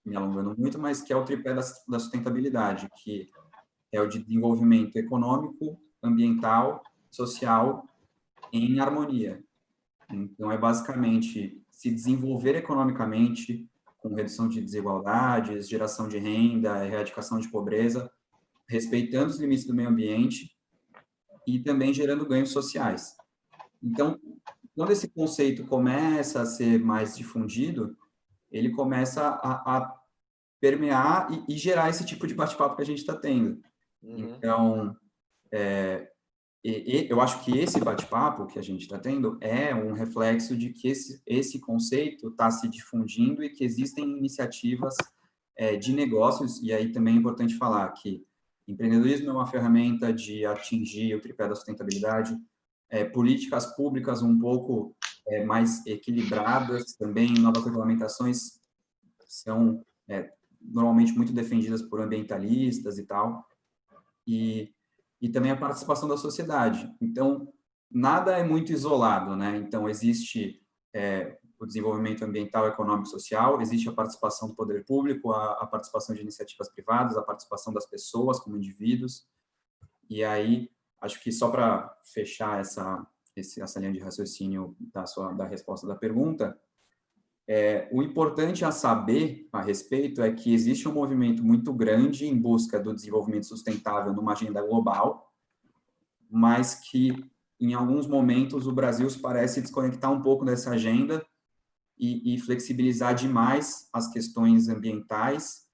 me 0.04 0.16
alongando 0.16 0.54
muito, 0.56 0.78
mas 0.78 1.02
que 1.02 1.12
é 1.12 1.16
o 1.16 1.24
tripé 1.24 1.54
da, 1.54 1.62
da 1.88 1.98
sustentabilidade, 1.98 2.88
que 3.02 3.28
é 3.92 4.00
o 4.00 4.08
de 4.08 4.18
desenvolvimento 4.18 4.96
econômico, 4.96 5.78
ambiental, 6.02 6.82
social 7.10 7.86
em 8.52 8.80
harmonia. 8.80 9.42
Então, 10.10 10.50
é 10.50 10.56
basicamente 10.56 11.62
se 11.70 11.90
desenvolver 11.90 12.54
economicamente, 12.56 13.68
com 13.98 14.14
redução 14.14 14.48
de 14.48 14.60
desigualdades, 14.60 15.68
geração 15.68 16.08
de 16.08 16.18
renda, 16.18 16.86
erradicação 16.86 17.38
de 17.38 17.48
pobreza, 17.48 18.10
respeitando 18.68 19.30
os 19.30 19.38
limites 19.38 19.66
do 19.66 19.74
meio 19.74 19.88
ambiente 19.88 20.56
e 21.46 21.58
também 21.58 21.92
gerando 21.92 22.26
ganhos 22.26 22.50
sociais. 22.50 23.16
Então, 23.82 24.18
quando 24.74 24.92
esse 24.92 25.08
conceito 25.08 25.66
começa 25.66 26.40
a 26.40 26.46
ser 26.46 26.78
mais 26.78 27.16
difundido, 27.16 27.96
ele 28.50 28.70
começa 28.70 29.22
a, 29.22 29.76
a 29.76 29.98
permear 30.60 31.28
e, 31.32 31.54
e, 31.54 31.56
gerar 31.56 31.88
esse 31.88 32.04
tipo 32.04 32.26
de 32.26 32.34
bate-papo 32.34 32.76
que 32.76 32.82
a 32.82 32.86
gente 32.86 32.98
está 32.98 33.16
tendo. 33.16 33.60
Uhum. 34.02 34.34
Então, 34.34 34.96
é, 35.52 36.10
e, 36.64 37.06
e, 37.06 37.10
eu 37.10 37.20
acho 37.20 37.44
que 37.44 37.56
esse 37.56 37.80
bate-papo 37.80 38.46
que 38.46 38.58
a 38.58 38.62
gente 38.62 38.82
está 38.82 38.98
tendo 38.98 39.38
é 39.40 39.74
um 39.74 39.92
reflexo 39.92 40.56
de 40.56 40.70
que 40.70 40.88
esse, 40.88 41.22
esse 41.26 41.60
conceito 41.60 42.28
está 42.28 42.50
se 42.50 42.68
difundindo 42.68 43.42
e 43.42 43.50
que 43.50 43.64
existem 43.64 44.04
iniciativas 44.04 44.94
é, 45.56 45.76
de 45.76 45.92
negócios, 45.92 46.62
e 46.62 46.72
aí 46.72 46.92
também 46.92 47.14
é 47.14 47.18
importante 47.18 47.56
falar 47.56 47.88
que 47.92 48.24
empreendedorismo 48.66 49.30
é 49.30 49.32
uma 49.32 49.46
ferramenta 49.46 50.12
de 50.12 50.44
atingir 50.44 51.14
o 51.14 51.20
tripé 51.20 51.48
da 51.48 51.54
sustentabilidade, 51.54 52.36
é, 52.90 53.04
políticas 53.04 53.66
públicas 53.76 54.22
um 54.22 54.38
pouco 54.38 54.96
é, 55.26 55.44
mais 55.44 55.84
equilibradas, 55.86 56.94
também 56.96 57.34
novas 57.34 57.64
regulamentações 57.64 58.58
são 59.26 59.84
é, 60.08 60.32
normalmente 60.60 61.12
muito 61.12 61.32
defendidas 61.32 61.82
por 61.82 62.00
ambientalistas 62.00 62.98
e 62.98 63.04
tal, 63.04 63.46
e, 64.26 64.72
e 65.20 65.28
também 65.28 65.50
a 65.50 65.56
participação 65.56 66.08
da 66.08 66.16
sociedade. 66.16 66.90
Então, 67.00 67.52
nada 67.90 68.36
é 68.36 68.42
muito 68.42 68.72
isolado, 68.72 69.36
né? 69.36 69.56
Então, 69.56 69.88
existe 69.88 70.60
é, 70.94 71.38
o 71.58 71.66
desenvolvimento 71.66 72.24
ambiental, 72.24 72.66
econômico 72.66 73.08
e 73.08 73.10
social, 73.10 73.60
existe 73.60 73.88
a 73.88 73.92
participação 73.92 74.48
do 74.48 74.54
poder 74.54 74.84
público, 74.84 75.32
a, 75.32 75.52
a, 75.54 75.66
participação 75.66 76.14
de 76.14 76.22
iniciativas 76.22 76.68
privadas, 76.68 77.16
a 77.16 77.22
participação 77.22 77.72
das 77.72 77.86
pessoas 77.86 78.38
como 78.38 78.56
indivíduos. 78.56 79.26
E 80.08 80.22
aí, 80.22 80.70
acho 81.00 81.22
que 81.22 81.30
só 81.30 81.50
para 81.50 81.96
fechar 82.04 82.60
essa, 82.60 83.06
essa 83.36 83.80
linha 83.80 83.92
de 83.92 84.00
raciocínio 84.00 84.76
da, 84.92 85.06
sua, 85.06 85.32
da 85.32 85.44
resposta 85.44 85.86
da 85.86 85.94
pergunta, 85.94 86.58
é, 87.46 87.88
o 87.90 88.02
importante 88.02 88.62
a 88.62 88.70
saber 88.70 89.48
a 89.50 89.62
respeito 89.62 90.20
é 90.20 90.30
que 90.30 90.52
existe 90.52 90.86
um 90.86 90.92
movimento 90.92 91.42
muito 91.42 91.72
grande 91.72 92.26
em 92.26 92.36
busca 92.36 92.78
do 92.78 92.94
desenvolvimento 92.94 93.46
sustentável 93.46 94.12
numa 94.12 94.32
agenda 94.32 94.60
global, 94.60 95.32
mas 96.30 96.74
que 96.74 97.24
em 97.58 97.72
alguns 97.72 98.06
momentos 98.06 98.66
o 98.66 98.72
Brasil 98.72 99.08
parece 99.22 99.62
desconectar 99.62 100.12
um 100.12 100.20
pouco 100.20 100.44
dessa 100.44 100.72
agenda 100.72 101.24
e, 101.98 102.34
e 102.34 102.38
flexibilizar 102.38 103.14
demais 103.14 103.88
as 103.92 104.12
questões 104.12 104.68
ambientais 104.68 105.66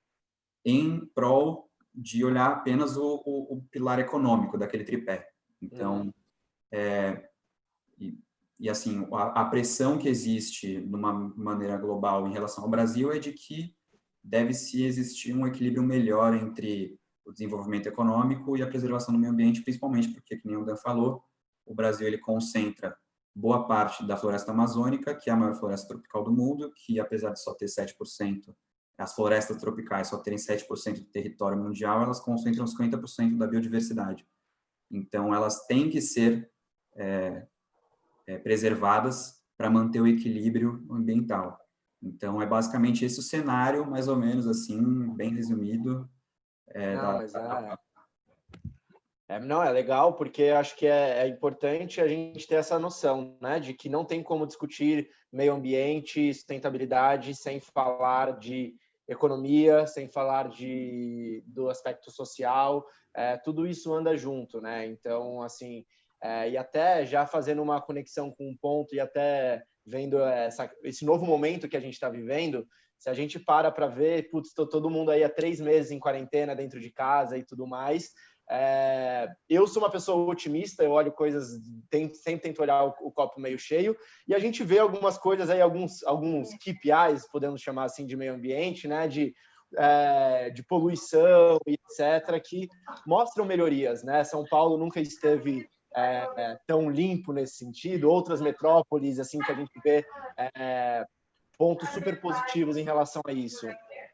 em 0.64 1.04
prol 1.14 1.63
de 1.94 2.24
olhar 2.24 2.50
apenas 2.50 2.96
o, 2.96 3.22
o, 3.24 3.56
o 3.56 3.62
pilar 3.70 3.98
econômico 3.98 4.58
daquele 4.58 4.84
tripé. 4.84 5.28
Então, 5.62 6.02
uhum. 6.02 6.12
é, 6.72 7.28
e, 7.98 8.18
e, 8.58 8.68
assim, 8.68 9.06
a, 9.12 9.42
a, 9.42 9.44
pressão 9.44 9.96
que 9.96 10.08
existe 10.08 10.80
de 10.80 10.94
uma 10.94 11.12
maneira 11.12 11.76
global 11.76 12.26
em 12.26 12.32
relação 12.32 12.64
ao 12.64 12.70
Brasil 12.70 13.12
é 13.12 13.18
de 13.18 13.32
que 13.32 13.74
deve-se 14.22 14.84
existir 14.84 15.34
um 15.34 15.46
equilíbrio 15.46 15.82
melhor 15.82 16.34
entre 16.34 16.98
o 17.24 17.32
desenvolvimento 17.32 17.86
econômico 17.86 18.56
e 18.56 18.62
a 18.62 18.66
preservação 18.66 19.14
do 19.14 19.20
meio 19.20 19.32
ambiente, 19.32 19.62
principalmente 19.62 20.08
porque, 20.08 20.38
como 20.38 20.60
o 20.60 20.64
Dan 20.64 20.76
falou, 20.76 21.22
o 21.64 21.74
Brasil 21.74 22.06
ele 22.06 22.18
concentra 22.18 22.96
boa 23.34 23.66
parte 23.66 24.06
da 24.06 24.16
floresta 24.16 24.52
amazônica, 24.52 25.14
que 25.14 25.28
é 25.28 25.32
a 25.32 25.36
maior 25.36 25.54
floresta 25.54 25.88
tropical 25.88 26.22
do 26.22 26.32
mundo, 26.32 26.72
que 26.74 27.00
apesar 27.00 27.30
de 27.32 27.42
só 27.42 27.54
ter 27.54 27.66
7%, 27.66 28.54
as 28.96 29.14
florestas 29.14 29.56
tropicais 29.56 30.08
só 30.08 30.18
terem 30.18 30.38
7% 30.38 31.00
do 31.00 31.04
território 31.06 31.58
mundial, 31.58 32.02
elas 32.02 32.20
concentram 32.20 32.64
50% 32.64 33.36
da 33.36 33.46
biodiversidade. 33.46 34.26
Então, 34.90 35.34
elas 35.34 35.66
têm 35.66 35.90
que 35.90 36.00
ser 36.00 36.50
é, 36.94 37.46
é, 38.26 38.38
preservadas 38.38 39.42
para 39.56 39.70
manter 39.70 40.00
o 40.00 40.06
equilíbrio 40.06 40.84
ambiental. 40.90 41.58
Então, 42.02 42.40
é 42.40 42.46
basicamente 42.46 43.04
esse 43.04 43.18
o 43.18 43.22
cenário, 43.22 43.88
mais 43.88 44.08
ou 44.08 44.16
menos 44.16 44.46
assim, 44.46 45.08
bem 45.14 45.30
resumido. 45.34 46.08
É, 46.68 46.94
Não, 46.94 47.02
da, 47.02 47.12
mas 47.14 47.34
é, 47.34 47.78
é, 49.26 49.40
não, 49.40 49.62
é 49.62 49.70
legal, 49.70 50.14
porque 50.14 50.44
acho 50.44 50.76
que 50.76 50.86
é, 50.86 51.22
é, 51.22 51.26
importante 51.26 52.00
a 52.00 52.06
gente 52.06 52.46
ter 52.46 52.56
essa 52.56 52.78
noção, 52.78 53.36
né, 53.40 53.58
de 53.58 53.72
que 53.72 53.88
não 53.88 54.04
tem 54.04 54.22
como 54.22 54.46
discutir 54.46 55.08
meio 55.32 55.54
ambiente, 55.54 56.32
sustentabilidade, 56.32 57.34
sem 57.34 57.58
falar 57.58 58.38
de 58.38 58.74
economia, 59.08 59.86
sem 59.86 60.08
falar 60.08 60.48
de, 60.48 61.42
do 61.46 61.68
aspecto 61.68 62.10
social, 62.10 62.86
é, 63.14 63.36
tudo 63.36 63.66
isso 63.66 63.92
anda 63.92 64.16
junto, 64.16 64.60
né? 64.60 64.86
Então, 64.86 65.42
assim, 65.42 65.84
é, 66.22 66.50
e 66.50 66.56
até 66.56 67.04
já 67.04 67.26
fazendo 67.26 67.62
uma 67.62 67.80
conexão 67.80 68.30
com 68.30 68.48
um 68.48 68.56
ponto 68.56 68.94
e 68.94 69.00
até 69.00 69.62
vendo 69.86 70.22
essa, 70.22 70.70
esse 70.82 71.04
novo 71.04 71.26
momento 71.26 71.68
que 71.68 71.76
a 71.76 71.80
gente 71.80 71.94
está 71.94 72.08
vivendo, 72.08 72.66
se 72.98 73.10
a 73.10 73.14
gente 73.14 73.38
para 73.38 73.70
para 73.70 73.86
ver, 73.86 74.30
putz, 74.30 74.54
todo 74.54 74.88
mundo 74.88 75.10
aí 75.10 75.22
há 75.22 75.28
três 75.28 75.60
meses 75.60 75.90
em 75.90 75.98
quarentena 75.98 76.56
dentro 76.56 76.80
de 76.80 76.90
casa 76.90 77.36
e 77.36 77.44
tudo 77.44 77.66
mais, 77.66 78.12
é, 78.50 79.28
eu 79.48 79.66
sou 79.66 79.82
uma 79.82 79.90
pessoa 79.90 80.30
otimista, 80.30 80.82
eu 80.82 80.90
olho 80.90 81.12
coisas, 81.12 81.58
tem, 81.88 82.12
sempre 82.12 82.42
tento 82.42 82.60
olhar 82.60 82.84
o, 82.84 82.94
o, 83.00 83.10
copo 83.10 83.40
meio 83.40 83.58
cheio, 83.58 83.96
e 84.28 84.34
a 84.34 84.38
gente 84.38 84.62
vê 84.62 84.78
algumas 84.78 85.16
coisas 85.16 85.48
aí, 85.48 85.60
alguns, 85.60 86.02
alguns 86.04 86.50
KPIs, 86.54 87.26
podemos 87.30 87.62
chamar 87.62 87.84
assim, 87.84 88.06
de 88.06 88.16
meio 88.16 88.34
ambiente, 88.34 88.86
né, 88.86 89.08
de, 89.08 89.34
é, 89.76 90.50
de 90.50 90.62
poluição 90.62 91.58
e 91.66 91.74
etc., 91.74 92.40
que 92.44 92.68
mostram 93.06 93.44
melhorias, 93.44 94.02
né? 94.02 94.22
São 94.24 94.44
Paulo 94.44 94.76
nunca 94.76 95.00
esteve 95.00 95.66
é, 95.96 96.28
é 96.36 96.58
tão 96.66 96.90
limpo 96.90 97.32
nesse 97.32 97.56
sentido, 97.56 98.10
outras 98.10 98.40
metrópoles, 98.40 99.18
assim, 99.18 99.38
que 99.38 99.52
a 99.52 99.54
gente 99.54 99.80
vê 99.82 100.04
é, 100.36 101.04
pontos 101.56 101.88
super 101.90 102.20
positivos 102.20 102.76
em 102.76 102.82
relação 102.82 103.22
a 103.26 103.32
isso. 103.32 103.66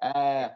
É, 0.03 0.55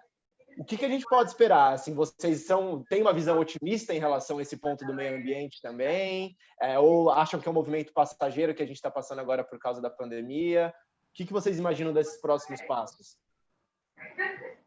o 0.59 0.65
que, 0.65 0.77
que, 0.77 0.85
a 0.85 0.89
gente 0.89 1.05
pode 1.05 1.31
esperar? 1.31 1.73
Assim, 1.73 1.95
vocês 1.95 2.47
são 2.47 2.85
têm 2.89 3.03
uma 3.03 3.13
visão 3.13 3.39
otimista 3.39 3.93
em 3.93 3.99
relação 3.99 4.39
a 4.39 4.43
esse 4.43 4.57
ponto 4.57 4.85
do 4.85 4.95
meio 4.95 5.17
ambiente 5.17 5.61
também? 5.61 6.37
É, 6.61 6.79
ou 6.79 7.11
acham 7.11 7.41
que 7.41 7.49
é 7.49 7.51
um 7.51 7.55
movimento 7.55 7.93
passageiro 7.93 8.55
que 8.55 8.63
a 8.63 8.67
gente 8.67 8.77
está 8.77 8.91
passando 8.91 9.21
agora 9.21 9.43
por 9.43 9.59
causa 9.59 9.81
da 9.81 9.91
pandemia? 9.91 10.73
O 11.11 11.15
que, 11.15 11.25
que 11.25 11.33
vocês 11.33 11.59
imaginam 11.59 11.93
desses 11.93 12.21
próximos 12.21 12.61
passos? 12.63 13.17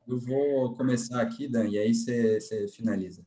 Eu 0.08 0.20
vou 0.20 0.76
começar 0.76 1.22
aqui, 1.22 1.48
Dan, 1.48 1.68
e 1.68 1.78
aí 1.78 1.94
você, 1.94 2.40
você 2.40 2.68
finaliza. 2.68 3.26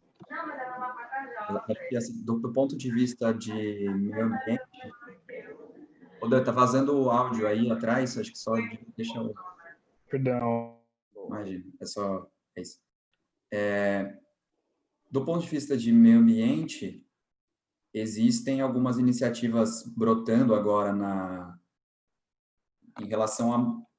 Assim, 1.96 2.24
do, 2.24 2.38
do, 2.38 2.52
ponto 2.52 2.76
de 2.76 2.90
vista 2.92 3.32
de 3.32 3.52
meio 3.52 4.24
ambiente, 4.24 4.62
o 6.20 6.28
Dan, 6.28 6.44
tá 6.44 6.52
vazando 6.52 6.96
o 6.96 7.10
áudio 7.10 7.46
aí 7.46 7.70
atrás, 7.70 8.16
acho 8.16 8.32
que 8.32 8.38
só 8.38 8.52
deixa 8.96 9.18
eu... 9.18 9.34
Perdão. 10.08 10.78
Imagina, 11.26 11.64
é 11.80 11.86
só 11.86 12.26
é 13.52 14.16
do 15.10 15.24
ponto 15.24 15.42
de 15.42 15.50
vista 15.50 15.76
de 15.76 15.92
meio 15.92 16.20
ambiente, 16.20 17.04
existem 17.92 18.60
algumas 18.60 18.96
iniciativas 18.96 19.82
brotando 19.96 20.54
agora 20.54 20.92
na, 20.92 21.58
em 23.00 23.06
relação 23.06 23.52
a 23.52 23.90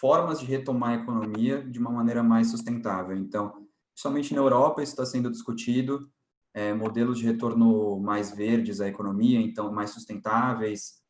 formas 0.00 0.40
de 0.40 0.46
retomar 0.46 0.90
a 0.90 1.02
economia 1.02 1.62
de 1.62 1.78
uma 1.78 1.90
maneira 1.90 2.22
mais 2.22 2.50
sustentável. 2.50 3.16
Então, 3.16 3.68
principalmente 3.92 4.34
na 4.34 4.40
Europa, 4.40 4.82
isso 4.82 4.92
está 4.92 5.06
sendo 5.06 5.30
discutido, 5.30 6.10
é, 6.52 6.74
modelos 6.74 7.18
de 7.18 7.26
retorno 7.26 8.00
mais 8.00 8.34
verdes 8.34 8.80
à 8.80 8.88
economia, 8.88 9.40
então 9.40 9.72
mais 9.72 9.90
sustentáveis, 9.90 11.00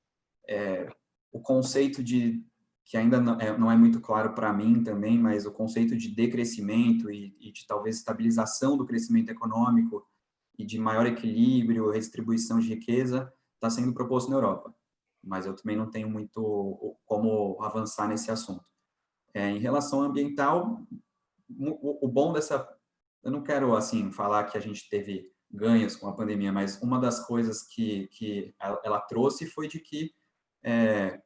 é, 0.46 0.86
o 1.32 1.40
conceito 1.40 2.02
de 2.02 2.44
que 2.90 2.96
ainda 2.96 3.20
não 3.20 3.40
é, 3.40 3.46
é 3.46 3.76
muito 3.76 4.00
claro 4.00 4.34
para 4.34 4.52
mim 4.52 4.82
também, 4.82 5.16
mas 5.16 5.46
o 5.46 5.52
conceito 5.52 5.96
de 5.96 6.08
decrescimento 6.08 7.08
e, 7.08 7.36
e, 7.38 7.52
de 7.52 7.64
talvez 7.64 7.98
estabilização 7.98 8.76
do 8.76 8.84
crescimento 8.84 9.30
econômico 9.30 10.04
e 10.58 10.66
de 10.66 10.76
maior 10.76 11.06
equilíbrio, 11.06 11.92
redistribuição 11.92 12.58
de 12.58 12.66
riqueza, 12.66 13.32
está 13.54 13.70
sendo 13.70 13.94
proposto 13.94 14.28
na 14.28 14.34
Europa. 14.34 14.74
Mas 15.22 15.46
eu 15.46 15.54
também 15.54 15.76
não 15.76 15.88
tenho 15.88 16.10
muito 16.10 16.96
como 17.04 17.62
avançar 17.62 18.08
nesse 18.08 18.28
assunto. 18.28 18.64
É, 19.32 19.48
em 19.48 19.60
relação 19.60 20.02
ambiental, 20.02 20.84
o, 21.48 22.06
o 22.06 22.08
bom 22.08 22.32
dessa... 22.32 22.68
Eu 23.22 23.30
não 23.30 23.44
quero, 23.44 23.76
assim, 23.76 24.10
falar 24.10 24.44
que 24.50 24.58
a 24.58 24.60
gente 24.60 24.88
teve 24.88 25.30
ganhos 25.48 25.94
com 25.94 26.08
a 26.08 26.12
pandemia, 26.12 26.50
mas 26.50 26.82
uma 26.82 26.98
das 26.98 27.24
coisas 27.24 27.62
que, 27.62 28.08
que 28.08 28.52
ela 28.58 29.00
trouxe 29.02 29.46
foi 29.46 29.68
de 29.68 29.78
que 29.78 30.12
é, 30.64 31.22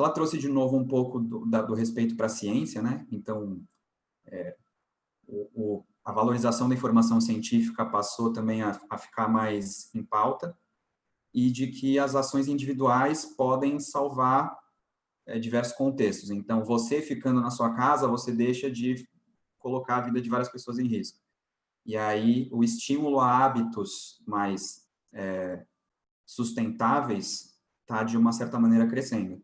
ela 0.00 0.12
trouxe 0.12 0.38
de 0.38 0.48
novo 0.48 0.76
um 0.76 0.86
pouco 0.86 1.20
do, 1.20 1.46
da, 1.46 1.62
do 1.62 1.74
respeito 1.74 2.16
para 2.16 2.26
a 2.26 2.30
ciência, 2.30 2.82
né? 2.82 3.06
Então, 3.10 3.62
é, 4.26 4.56
o, 5.26 5.50
o, 5.54 5.84
a 6.04 6.12
valorização 6.12 6.68
da 6.68 6.74
informação 6.74 7.20
científica 7.20 7.84
passou 7.84 8.32
também 8.32 8.62
a, 8.62 8.78
a 8.90 8.98
ficar 8.98 9.28
mais 9.28 9.94
em 9.94 10.02
pauta 10.02 10.56
e 11.32 11.50
de 11.50 11.68
que 11.68 11.98
as 11.98 12.14
ações 12.14 12.48
individuais 12.48 13.24
podem 13.24 13.78
salvar 13.78 14.58
é, 15.26 15.38
diversos 15.38 15.74
contextos. 15.76 16.30
Então, 16.30 16.64
você 16.64 17.00
ficando 17.00 17.40
na 17.40 17.50
sua 17.50 17.74
casa, 17.74 18.08
você 18.08 18.32
deixa 18.32 18.70
de 18.70 19.08
colocar 19.58 19.98
a 19.98 20.00
vida 20.00 20.20
de 20.20 20.28
várias 20.28 20.48
pessoas 20.48 20.78
em 20.78 20.86
risco. 20.86 21.20
E 21.86 21.96
aí, 21.96 22.48
o 22.52 22.64
estímulo 22.64 23.20
a 23.20 23.44
hábitos 23.44 24.22
mais 24.26 24.88
é, 25.12 25.64
sustentáveis 26.26 27.58
está, 27.82 28.02
de 28.02 28.16
uma 28.16 28.32
certa 28.32 28.58
maneira, 28.58 28.86
crescendo. 28.86 29.42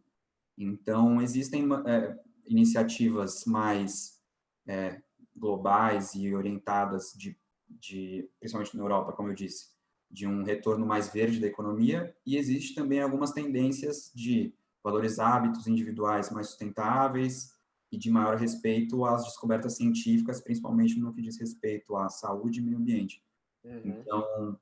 Então, 0.56 1.20
existem 1.20 1.66
é, 1.86 2.18
iniciativas 2.46 3.44
mais 3.44 4.20
é, 4.66 5.00
globais 5.36 6.14
e 6.14 6.34
orientadas, 6.34 7.12
de, 7.16 7.36
de, 7.68 8.28
principalmente 8.40 8.76
na 8.76 8.82
Europa, 8.82 9.12
como 9.12 9.28
eu 9.28 9.34
disse, 9.34 9.68
de 10.10 10.26
um 10.26 10.42
retorno 10.44 10.86
mais 10.86 11.12
verde 11.12 11.40
da 11.40 11.46
economia, 11.46 12.16
e 12.24 12.36
existe 12.36 12.74
também 12.74 13.00
algumas 13.00 13.32
tendências 13.32 14.10
de 14.14 14.54
valorizar 14.82 15.36
hábitos 15.36 15.66
individuais 15.66 16.30
mais 16.30 16.46
sustentáveis 16.46 17.54
e 17.90 17.98
de 17.98 18.10
maior 18.10 18.36
respeito 18.36 19.04
às 19.04 19.24
descobertas 19.24 19.76
científicas, 19.76 20.40
principalmente 20.40 20.98
no 20.98 21.12
que 21.12 21.20
diz 21.20 21.38
respeito 21.38 21.96
à 21.96 22.08
saúde 22.08 22.60
e 22.60 22.62
meio 22.62 22.78
ambiente. 22.78 23.22
Uhum. 23.64 23.80
Então, 23.84 24.60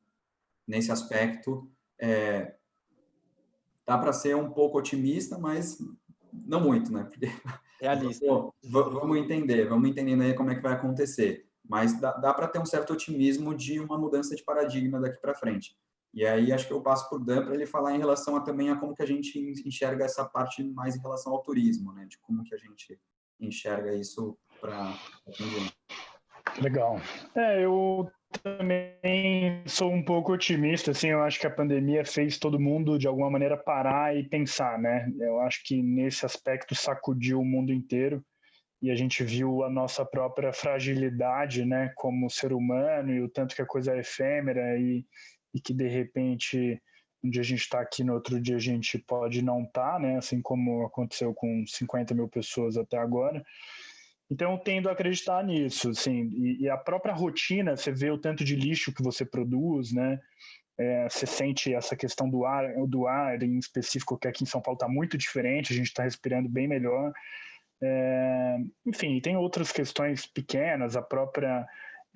nesse 0.66 0.90
aspecto, 0.90 1.70
é, 2.00 2.57
dá 3.87 3.99
para 3.99 4.12
ser 4.12 4.37
um 4.37 4.51
pouco 4.51 4.79
otimista, 4.79 5.38
mas 5.38 5.79
não 6.33 6.61
muito, 6.61 6.92
né? 6.92 7.05
Porque, 7.05 7.27
Realista. 7.81 8.27
Pô, 8.27 8.55
vamos 8.62 9.16
entender, 9.18 9.68
vamos 9.68 9.88
entendendo 9.88 10.23
aí 10.23 10.35
como 10.35 10.51
é 10.51 10.55
que 10.55 10.62
vai 10.62 10.73
acontecer. 10.73 11.47
Mas 11.66 11.99
dá, 12.01 12.12
dá 12.12 12.33
para 12.33 12.49
ter 12.49 12.59
um 12.59 12.66
certo 12.66 12.92
otimismo 12.92 13.55
de 13.55 13.81
uma 13.81 13.99
mudança 13.99 14.35
de 14.35 14.44
paradigma 14.44 15.01
daqui 15.01 15.20
para 15.20 15.35
frente. 15.35 15.77
E 16.12 16.25
aí 16.25 16.53
acho 16.53 16.66
que 16.66 16.73
eu 16.73 16.81
passo 16.81 17.09
por 17.09 17.23
Dan 17.23 17.44
para 17.44 17.55
ele 17.55 17.66
falar 17.66 17.94
em 17.94 17.99
relação 17.99 18.37
a, 18.37 18.40
também 18.40 18.70
a 18.70 18.77
como 18.77 18.94
que 18.94 19.03
a 19.03 19.07
gente 19.07 19.38
enxerga 19.66 20.05
essa 20.05 20.25
parte 20.25 20.62
mais 20.62 20.94
em 20.94 21.01
relação 21.01 21.33
ao 21.33 21.42
turismo, 21.42 21.92
né? 21.92 22.07
De 22.07 22.18
como 22.18 22.44
que 22.44 22.55
a 22.55 22.59
gente 22.59 22.99
enxerga 23.40 23.92
isso 23.94 24.38
para 24.61 24.94
Legal. 26.61 27.01
É, 27.35 27.64
eu 27.64 28.09
também 28.42 29.62
sou 29.66 29.92
um 29.92 30.03
pouco 30.03 30.33
otimista, 30.33 30.90
assim, 30.90 31.09
eu 31.09 31.23
acho 31.23 31.40
que 31.40 31.47
a 31.47 31.51
pandemia 31.51 32.05
fez 32.05 32.38
todo 32.38 32.61
mundo, 32.61 32.99
de 32.99 33.07
alguma 33.07 33.31
maneira, 33.31 33.57
parar 33.57 34.16
e 34.16 34.29
pensar, 34.29 34.79
né? 34.79 35.11
Eu 35.18 35.40
acho 35.40 35.62
que 35.64 35.83
nesse 35.83 36.27
aspecto 36.27 36.75
sacudiu 36.75 37.40
o 37.40 37.44
mundo 37.44 37.73
inteiro 37.73 38.25
e 38.85 38.90
a 38.90 38.94
gente 38.94 39.25
viu 39.25 39.64
a 39.64 39.70
nossa 39.70 40.05
própria 40.05 40.53
fragilidade, 40.53 41.64
né, 41.64 41.90
como 41.97 42.29
ser 42.29 42.53
humano 42.53 43.12
e 43.14 43.23
o 43.23 43.29
tanto 43.31 43.57
que 43.57 43.62
a 43.62 43.66
coisa 43.66 43.94
é 43.94 44.01
efêmera 44.01 44.79
e, 44.79 45.07
e 45.55 45.61
que 45.61 45.73
de 45.73 45.88
repente 45.88 46.79
um 47.25 47.31
dia 47.31 47.40
a 47.40 47.44
gente 47.44 47.62
está 47.62 47.81
aqui, 47.81 48.05
no 48.05 48.12
outro 48.12 48.38
dia 48.38 48.57
a 48.57 48.61
gente 48.61 48.99
pode 48.99 49.40
não 49.40 49.62
estar, 49.62 49.94
tá, 49.94 49.99
né, 49.99 50.18
assim 50.18 50.42
como 50.42 50.85
aconteceu 50.85 51.33
com 51.33 51.64
50 51.66 52.14
mil 52.14 52.29
pessoas 52.29 52.77
até 52.77 52.99
agora. 52.99 53.42
Então 54.30 54.52
eu 54.52 54.58
tendo 54.58 54.88
a 54.88 54.92
acreditar 54.92 55.44
nisso, 55.44 55.90
assim, 55.90 56.30
e, 56.32 56.62
e 56.62 56.68
a 56.68 56.76
própria 56.76 57.14
rotina, 57.14 57.76
você 57.76 57.92
vê 57.92 58.10
o 58.10 58.18
tanto 58.18 58.42
de 58.42 58.56
lixo 58.56 58.92
que 58.92 59.02
você 59.02 59.24
produz, 59.24 59.92
né, 59.92 60.18
é, 60.78 61.08
você 61.08 61.26
sente 61.26 61.72
essa 61.72 61.94
questão 61.94 62.28
do 62.28 62.44
ar, 62.44 62.64
do 62.88 63.06
ar 63.06 63.42
em 63.42 63.58
específico, 63.58 64.18
que 64.18 64.26
aqui 64.26 64.42
em 64.42 64.46
São 64.46 64.60
Paulo 64.60 64.76
está 64.76 64.88
muito 64.88 65.16
diferente, 65.16 65.72
a 65.72 65.76
gente 65.76 65.87
está 65.87 66.02
respirando 66.02 66.48
bem 66.48 66.66
melhor. 66.66 67.12
É, 67.82 68.56
enfim, 68.87 69.20
tem 69.20 69.37
outras 69.37 69.70
questões 69.70 70.26
pequenas, 70.26 70.96
a 70.96 71.02
própria 71.02 71.66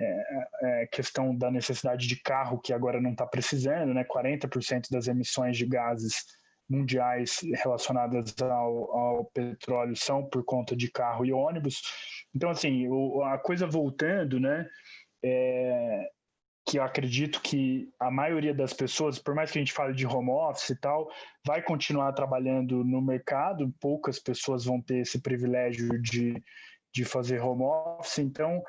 é, 0.01 0.25
é, 0.63 0.87
questão 0.87 1.37
da 1.37 1.51
necessidade 1.51 2.07
de 2.07 2.17
carro, 2.17 2.59
que 2.59 2.73
agora 2.73 3.01
não 3.01 3.13
está 3.13 3.27
precisando, 3.27 3.95
né? 3.95 4.05
40% 4.05 4.91
das 4.91 5.07
emissões 5.07 5.57
de 5.57 5.67
gases 5.67 6.25
mundiais 6.69 7.41
relacionadas 7.55 8.35
ao, 8.43 8.97
ao, 8.97 9.25
petróleo 9.27 9.97
são 9.97 10.25
por 10.29 10.45
conta 10.45 10.77
de 10.77 10.91
carro 10.91 11.25
e 11.25 11.33
ônibus. 11.33 11.81
Então, 12.35 12.51
assim, 12.51 12.87
o, 12.89 13.23
a 13.23 13.39
coisa 13.39 13.67
voltando, 13.67 14.39
né? 14.39 14.69
É, 15.25 16.09
que 16.69 16.79
eu 16.79 16.83
acredito 16.83 17.41
que 17.41 17.89
a 17.99 18.11
maioria 18.11 18.53
das 18.53 18.75
pessoas, 18.75 19.19
por 19.19 19.35
mais 19.35 19.51
que 19.51 19.59
a 19.59 19.63
gente 19.63 19.73
fale 19.73 19.95
de 19.95 20.07
home 20.07 20.31
office 20.31 20.69
e 20.69 20.77
tal, 20.77 21.11
vai 21.47 21.63
continuar 21.63 22.13
trabalhando 22.13 22.85
no 22.85 23.01
mercado, 23.01 23.75
poucas 23.81 24.19
pessoas 24.19 24.67
vão 24.67 24.81
ter 24.81 24.99
esse 24.99 25.23
privilégio 25.23 26.01
de, 26.03 26.43
de 26.95 27.05
fazer 27.07 27.41
home 27.41 27.63
office, 27.63 28.19
então 28.19 28.63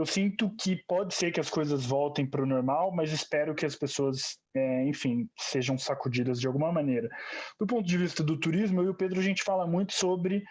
eu 0.00 0.06
sinto 0.06 0.50
que 0.56 0.76
pode 0.88 1.14
ser 1.14 1.30
que 1.30 1.40
as 1.40 1.50
coisas 1.50 1.84
voltem 1.84 2.26
para 2.26 2.42
o 2.42 2.46
normal, 2.46 2.90
mas 2.90 3.12
espero 3.12 3.54
que 3.54 3.66
as 3.66 3.76
pessoas, 3.76 4.38
é, 4.54 4.84
enfim, 4.88 5.28
sejam 5.38 5.76
sacudidas 5.76 6.40
de 6.40 6.46
alguma 6.46 6.72
maneira. 6.72 7.08
Do 7.58 7.66
ponto 7.66 7.86
de 7.86 7.98
vista 7.98 8.22
do 8.22 8.38
turismo, 8.38 8.80
eu 8.80 8.86
e 8.86 8.88
o 8.88 8.94
Pedro, 8.94 9.20
a 9.20 9.22
gente 9.22 9.44
fala 9.44 9.66
muito 9.66 9.92
sobre 9.92 10.42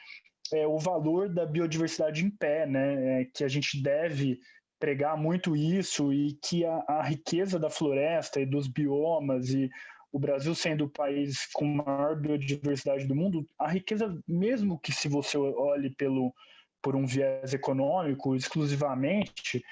é, 0.54 0.68
o 0.68 0.78
valor 0.78 1.30
da 1.30 1.46
biodiversidade 1.46 2.24
em 2.24 2.30
pé, 2.30 2.66
né? 2.66 3.22
É, 3.22 3.26
que 3.26 3.44
a 3.44 3.48
gente 3.48 3.82
deve 3.82 4.40
pregar 4.80 5.18
muito 5.18 5.56
isso 5.56 6.14
e 6.14 6.38
que 6.44 6.64
a, 6.64 6.84
a 6.88 7.04
riqueza 7.04 7.60
da 7.60 7.70
floresta 7.70 8.40
e 8.40 8.46
dos 8.46 8.68
biomas 8.68 9.50
e 9.50 9.70
o 10.12 10.20
Brasil 10.20 10.56
sendo 10.56 10.86
o 10.86 10.90
país 10.90 11.48
com 11.54 11.66
maior 11.66 12.20
biodiversidade 12.20 13.06
do 13.06 13.16
mundo, 13.16 13.46
a 13.60 13.68
riqueza, 13.68 14.16
mesmo 14.28 14.80
que 14.80 14.92
se 14.92 15.08
você 15.08 15.38
olhe 15.38 15.90
pelo, 15.96 16.34
por 16.82 16.96
um 16.96 17.06
viés 17.06 17.54
econômico 17.54 18.36
exclusivamente, 18.36 19.64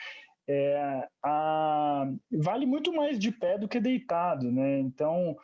é, 0.48 1.08
a, 1.24 2.10
vale 2.32 2.66
muito 2.66 2.94
mais 2.94 3.20
de 3.20 3.32
pé 3.32 3.58
do 3.58 3.68
que 3.68 3.80
deitado, 3.80 4.52
né? 4.52 4.80
Então, 4.80 5.36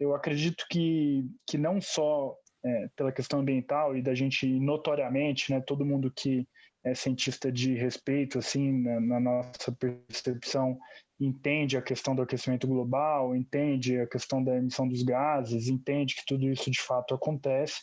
eu 0.00 0.14
acredito 0.14 0.66
que, 0.70 1.24
que 1.46 1.58
não 1.58 1.80
só 1.80 2.36
é, 2.64 2.88
pela 2.96 3.12
questão 3.12 3.40
ambiental 3.40 3.96
e 3.96 4.02
da 4.02 4.14
gente 4.14 4.46
notoriamente, 4.58 5.52
né, 5.52 5.60
todo 5.60 5.86
mundo 5.86 6.10
que 6.10 6.46
é 6.84 6.94
cientista 6.94 7.50
de 7.50 7.74
respeito, 7.74 8.38
assim, 8.38 8.82
na, 8.82 9.00
na, 9.00 9.20
nossa 9.20 9.72
percepção, 9.72 10.78
entende 11.18 11.76
a 11.76 11.82
questão 11.82 12.14
do 12.14 12.22
aquecimento 12.22 12.66
global, 12.66 13.34
entende 13.34 13.98
a 13.98 14.06
questão 14.06 14.42
da 14.42 14.56
emissão 14.56 14.86
dos 14.86 15.02
gases, 15.02 15.66
entende 15.68 16.14
que 16.14 16.24
tudo 16.24 16.48
isso 16.48 16.70
de 16.70 16.80
fato 16.80 17.14
acontece. 17.14 17.80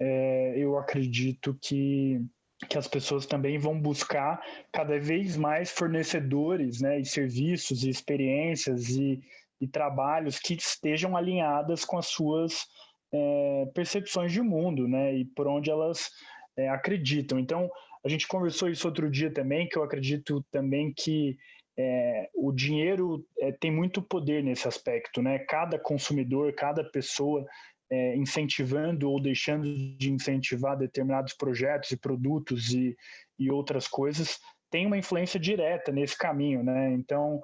É, 0.00 0.54
eu 0.56 0.78
acredito 0.78 1.56
que, 1.62 2.20
que 2.64 2.78
as 2.78 2.88
pessoas 2.88 3.26
também 3.26 3.58
vão 3.58 3.78
buscar 3.78 4.40
cada 4.72 4.98
vez 4.98 5.36
mais 5.36 5.70
fornecedores, 5.70 6.80
né, 6.80 7.00
e 7.00 7.04
serviços, 7.04 7.84
e 7.84 7.90
experiências 7.90 8.88
e, 8.90 9.22
e 9.60 9.66
trabalhos 9.66 10.38
que 10.38 10.54
estejam 10.54 11.16
alinhadas 11.16 11.84
com 11.84 11.98
as 11.98 12.06
suas 12.06 12.66
é, 13.12 13.66
percepções 13.74 14.32
de 14.32 14.42
mundo, 14.42 14.88
né, 14.88 15.14
e 15.14 15.24
por 15.24 15.46
onde 15.46 15.70
elas 15.70 16.10
é, 16.56 16.68
acreditam. 16.68 17.38
Então, 17.38 17.70
a 18.04 18.08
gente 18.08 18.28
conversou 18.28 18.68
isso 18.68 18.86
outro 18.86 19.10
dia 19.10 19.32
também, 19.32 19.68
que 19.68 19.78
eu 19.78 19.82
acredito 19.82 20.44
também 20.50 20.92
que 20.92 21.36
é, 21.76 22.28
o 22.34 22.52
dinheiro 22.52 23.26
é, 23.40 23.50
tem 23.50 23.70
muito 23.70 24.00
poder 24.00 24.44
nesse 24.44 24.68
aspecto, 24.68 25.20
né? 25.20 25.40
Cada 25.40 25.78
consumidor, 25.78 26.52
cada 26.52 26.84
pessoa 26.84 27.44
é, 27.90 28.16
incentivando 28.16 29.10
ou 29.10 29.20
deixando 29.20 29.64
de 29.96 30.10
incentivar 30.10 30.76
determinados 30.76 31.34
projetos 31.34 31.90
e 31.90 31.96
produtos 31.96 32.72
e, 32.72 32.96
e 33.38 33.50
outras 33.50 33.86
coisas 33.86 34.38
tem 34.74 34.86
uma 34.86 34.98
influência 34.98 35.38
direta 35.38 35.92
nesse 35.92 36.18
caminho, 36.18 36.64
né? 36.64 36.92
Então, 36.94 37.40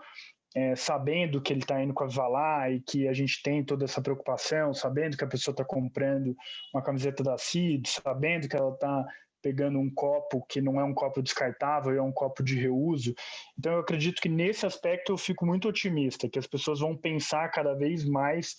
é, 0.52 0.74
sabendo 0.74 1.40
que 1.40 1.52
ele 1.52 1.60
está 1.60 1.80
indo 1.80 1.94
com 1.94 2.02
a 2.02 2.08
Valar 2.08 2.72
e 2.72 2.80
que 2.80 3.06
a 3.06 3.12
gente 3.12 3.40
tem 3.40 3.64
toda 3.64 3.84
essa 3.84 4.02
preocupação, 4.02 4.74
sabendo 4.74 5.16
que 5.16 5.22
a 5.22 5.28
pessoa 5.28 5.52
está 5.52 5.64
comprando 5.64 6.34
uma 6.74 6.82
camiseta 6.82 7.22
da 7.22 7.38
CID, 7.38 7.88
sabendo 7.88 8.48
que 8.48 8.56
ela 8.56 8.74
está 8.74 9.06
pegando 9.40 9.78
um 9.78 9.88
copo 9.94 10.44
que 10.48 10.60
não 10.60 10.80
é 10.80 10.82
um 10.82 10.92
copo 10.92 11.22
descartável, 11.22 11.92
é 11.92 12.02
um 12.02 12.10
copo 12.10 12.42
de 12.42 12.58
reuso. 12.58 13.14
Então, 13.56 13.74
eu 13.74 13.78
acredito 13.78 14.20
que 14.20 14.28
nesse 14.28 14.66
aspecto 14.66 15.12
eu 15.12 15.16
fico 15.16 15.46
muito 15.46 15.68
otimista, 15.68 16.28
que 16.28 16.38
as 16.38 16.48
pessoas 16.48 16.80
vão 16.80 16.96
pensar 16.96 17.48
cada 17.50 17.74
vez 17.74 18.04
mais 18.04 18.56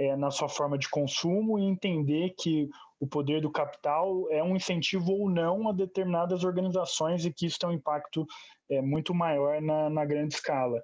é, 0.00 0.16
na 0.16 0.30
sua 0.30 0.48
forma 0.48 0.78
de 0.78 0.88
consumo 0.88 1.58
e 1.58 1.64
entender 1.64 2.30
que 2.30 2.70
o 2.98 3.06
poder 3.06 3.42
do 3.42 3.50
capital 3.50 4.26
é 4.30 4.42
um 4.42 4.56
incentivo 4.56 5.12
ou 5.12 5.28
não 5.28 5.68
a 5.68 5.72
determinadas 5.72 6.42
organizações 6.42 7.26
e 7.26 7.32
que 7.32 7.44
isso 7.44 7.58
tem 7.58 7.68
um 7.68 7.74
impacto 7.74 8.26
é, 8.70 8.80
muito 8.80 9.14
maior 9.14 9.60
na, 9.60 9.90
na 9.90 10.04
grande 10.06 10.34
escala. 10.34 10.82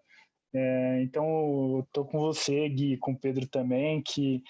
É, 0.55 1.02
então, 1.02 1.81
estou 1.87 2.05
com 2.05 2.18
você, 2.18 2.68
Gui, 2.68 2.98
com 2.98 3.12
o 3.12 3.18
Pedro 3.18 3.48
também, 3.48 4.02
que, 4.02 4.42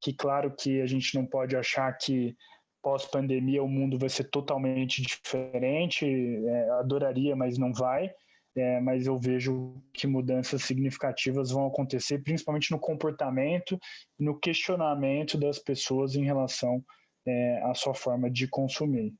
que 0.00 0.14
claro 0.14 0.50
que 0.56 0.80
a 0.80 0.86
gente 0.86 1.14
não 1.14 1.26
pode 1.26 1.54
achar 1.54 1.92
que 1.92 2.34
pós-pandemia 2.82 3.62
o 3.62 3.68
mundo 3.68 3.98
vai 3.98 4.08
ser 4.08 4.24
totalmente 4.30 5.02
diferente. 5.02 6.06
É, 6.06 6.70
adoraria, 6.70 7.36
mas 7.36 7.58
não 7.58 7.70
vai. 7.70 8.10
É, 8.56 8.80
mas 8.80 9.06
eu 9.06 9.18
vejo 9.18 9.74
que 9.92 10.06
mudanças 10.06 10.62
significativas 10.62 11.50
vão 11.50 11.66
acontecer, 11.66 12.22
principalmente 12.22 12.70
no 12.70 12.78
comportamento 12.78 13.78
no 14.18 14.38
questionamento 14.38 15.36
das 15.36 15.58
pessoas 15.58 16.14
em 16.14 16.24
relação 16.24 16.82
é, 17.26 17.62
à 17.64 17.74
sua 17.74 17.94
forma 17.94 18.30
de 18.30 18.48
consumir. 18.48 19.14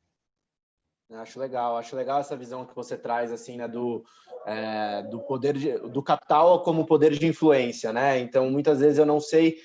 Acho 1.10 1.38
legal, 1.38 1.76
acho 1.76 1.94
legal 1.94 2.18
essa 2.18 2.36
visão 2.36 2.66
que 2.66 2.74
você 2.74 2.96
traz 2.96 3.30
assim, 3.30 3.56
né, 3.58 3.68
do, 3.68 4.02
é, 4.44 5.02
do 5.04 5.20
poder 5.20 5.56
de, 5.56 5.78
do 5.78 6.02
capital 6.02 6.62
como 6.62 6.86
poder 6.86 7.12
de 7.12 7.26
influência, 7.26 7.92
né? 7.92 8.18
Então, 8.18 8.50
muitas 8.50 8.80
vezes 8.80 8.98
eu 8.98 9.06
não 9.06 9.20
sei 9.20 9.58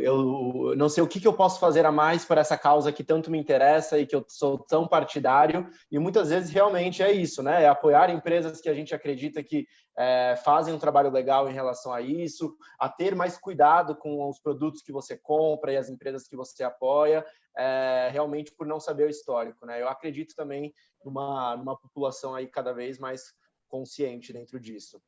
eu 0.00 0.74
não 0.76 0.88
sei 0.88 1.02
o 1.02 1.06
que, 1.06 1.20
que 1.20 1.26
eu 1.26 1.32
posso 1.32 1.58
fazer 1.58 1.84
a 1.86 1.92
mais 1.92 2.24
para 2.24 2.40
essa 2.40 2.56
causa 2.56 2.92
que 2.92 3.04
tanto 3.04 3.30
me 3.30 3.38
interessa 3.38 3.98
e 3.98 4.06
que 4.06 4.14
eu 4.14 4.24
sou 4.28 4.58
tão 4.58 4.86
partidário, 4.86 5.68
e 5.90 5.98
muitas 5.98 6.30
vezes 6.30 6.50
realmente 6.50 7.02
é 7.02 7.12
isso, 7.12 7.42
né? 7.42 7.64
É 7.64 7.68
apoiar 7.68 8.10
empresas 8.10 8.60
que 8.60 8.68
a 8.68 8.74
gente 8.74 8.94
acredita 8.94 9.42
que 9.42 9.66
é, 9.96 10.34
fazem 10.44 10.72
um 10.72 10.78
trabalho 10.78 11.10
legal 11.10 11.48
em 11.48 11.52
relação 11.52 11.92
a 11.92 12.00
isso, 12.00 12.56
a 12.78 12.88
ter 12.88 13.14
mais 13.14 13.36
cuidado 13.36 13.96
com 13.96 14.28
os 14.28 14.38
produtos 14.38 14.82
que 14.82 14.92
você 14.92 15.16
compra 15.16 15.72
e 15.72 15.76
as 15.76 15.88
empresas 15.88 16.26
que 16.26 16.36
você 16.36 16.62
apoia, 16.64 17.24
é, 17.56 18.08
realmente 18.12 18.52
por 18.52 18.66
não 18.66 18.80
saber 18.80 19.04
o 19.04 19.10
histórico, 19.10 19.66
né? 19.66 19.80
Eu 19.80 19.88
acredito 19.88 20.34
também 20.34 20.72
numa, 21.04 21.56
numa 21.56 21.78
população 21.78 22.34
aí 22.34 22.46
cada 22.46 22.72
vez 22.72 22.98
mais 22.98 23.34
consciente 23.68 24.32
dentro 24.32 24.58
disso. 24.58 25.00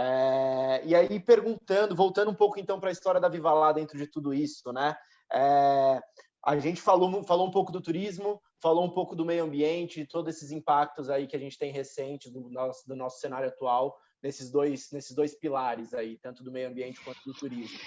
É, 0.00 0.82
e 0.84 0.94
aí, 0.94 1.18
perguntando, 1.18 1.92
voltando 1.96 2.30
um 2.30 2.34
pouco 2.34 2.60
então 2.60 2.78
para 2.78 2.88
a 2.88 2.92
história 2.92 3.20
da 3.20 3.28
Viva 3.28 3.52
Lá 3.52 3.72
dentro 3.72 3.98
de 3.98 4.06
tudo 4.06 4.32
isso, 4.32 4.72
né? 4.72 4.96
É, 5.32 6.00
a 6.46 6.56
gente 6.56 6.80
falou, 6.80 7.24
falou 7.24 7.48
um 7.48 7.50
pouco 7.50 7.72
do 7.72 7.80
turismo, 7.80 8.40
falou 8.62 8.84
um 8.84 8.90
pouco 8.90 9.16
do 9.16 9.24
meio 9.24 9.42
ambiente, 9.42 10.06
todos 10.06 10.36
esses 10.36 10.52
impactos 10.52 11.10
aí 11.10 11.26
que 11.26 11.34
a 11.34 11.38
gente 11.38 11.58
tem 11.58 11.72
recentes 11.72 12.30
do 12.30 12.48
nosso, 12.48 12.86
do 12.86 12.94
nosso 12.94 13.18
cenário 13.18 13.48
atual 13.48 13.98
nesses 14.22 14.50
dois, 14.50 14.90
nesses 14.92 15.14
dois 15.14 15.34
pilares 15.34 15.94
aí, 15.94 16.16
tanto 16.18 16.42
do 16.42 16.50
meio 16.50 16.68
ambiente 16.68 17.00
quanto 17.00 17.20
do 17.24 17.32
turismo. 17.32 17.78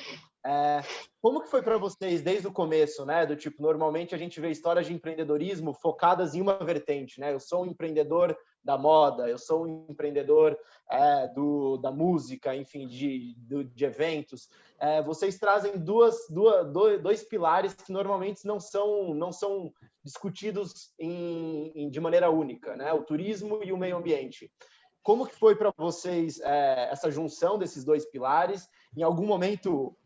É, 0.46 0.82
como 1.22 1.42
que 1.42 1.50
foi 1.50 1.62
para 1.62 1.78
vocês 1.78 2.22
desde 2.22 2.48
o 2.48 2.52
começo, 2.52 3.06
né? 3.06 3.26
Do 3.26 3.36
tipo, 3.36 3.62
normalmente 3.62 4.16
a 4.16 4.18
gente 4.18 4.40
vê 4.42 4.50
histórias 4.50 4.88
de 4.88 4.94
empreendedorismo 4.94 5.74
focadas 5.74 6.34
em 6.34 6.42
uma 6.42 6.58
vertente, 6.58 7.20
né? 7.20 7.34
Eu 7.34 7.40
sou 7.40 7.64
um 7.64 7.68
empreendedor 7.68 8.36
da 8.64 8.78
moda, 8.78 9.28
eu 9.28 9.38
sou 9.38 9.66
um 9.66 9.88
empreendedor 9.90 10.58
é, 10.90 11.28
do, 11.30 11.78
da 11.78 11.92
música, 11.92 12.56
enfim, 12.56 12.88
de, 12.88 13.36
de, 13.36 13.64
de 13.64 13.86
eventos. 13.86 14.48
É, 14.80 15.02
vocês 15.02 15.38
trazem 15.38 15.78
duas, 15.78 16.16
duas, 16.30 16.72
dois 17.02 17.24
pilares 17.24 17.74
que 17.74 17.92
normalmente 17.92 18.46
não 18.46 18.60
são, 18.60 19.14
não 19.14 19.32
são 19.32 19.72
discutidos 20.04 20.92
em, 20.98 21.72
em, 21.76 21.90
de 21.90 22.00
maneira 22.00 22.30
única, 22.30 22.76
né? 22.76 22.92
O 22.94 23.04
turismo 23.04 23.64
e 23.64 23.72
o 23.72 23.78
meio 23.78 23.98
ambiente. 23.98 24.52
Como 25.04 25.26
que 25.26 25.36
foi 25.36 25.56
para 25.56 25.74
vocês 25.78 26.40
é, 26.42 26.90
essa 26.92 27.10
junção 27.10 27.58
desses 27.58 27.84
dois 27.84 28.06
pilares? 28.06 28.68
Em 28.96 29.04
algum 29.04 29.26
momento 29.26 29.98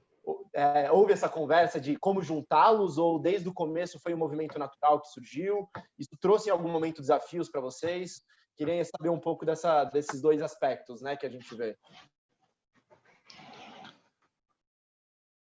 é, 0.54 0.90
houve 0.90 1.14
essa 1.14 1.30
conversa 1.30 1.80
de 1.80 1.98
como 1.98 2.22
juntá-los 2.22 2.98
ou 2.98 3.20
desde 3.20 3.48
o 3.48 3.54
começo 3.54 4.00
foi 4.00 4.14
um 4.14 4.18
movimento 4.18 4.58
natural 4.58 5.02
que 5.02 5.10
surgiu? 5.10 5.70
Isso 6.00 6.16
trouxe 6.20 6.50
em 6.50 6.52
algum 6.52 6.70
momento 6.70 7.02
desafios 7.02 7.50
para 7.50 7.62
vocês? 7.62 8.22
Queria 8.56 8.84
saber 8.86 9.10
um 9.10 9.20
pouco 9.20 9.46
dessa, 9.46 9.84
desses 9.84 10.22
dois 10.22 10.42
aspectos, 10.42 11.02
né, 11.02 11.18
que 11.18 11.26
a 11.26 11.30
gente 11.30 11.54
vê. 11.56 11.78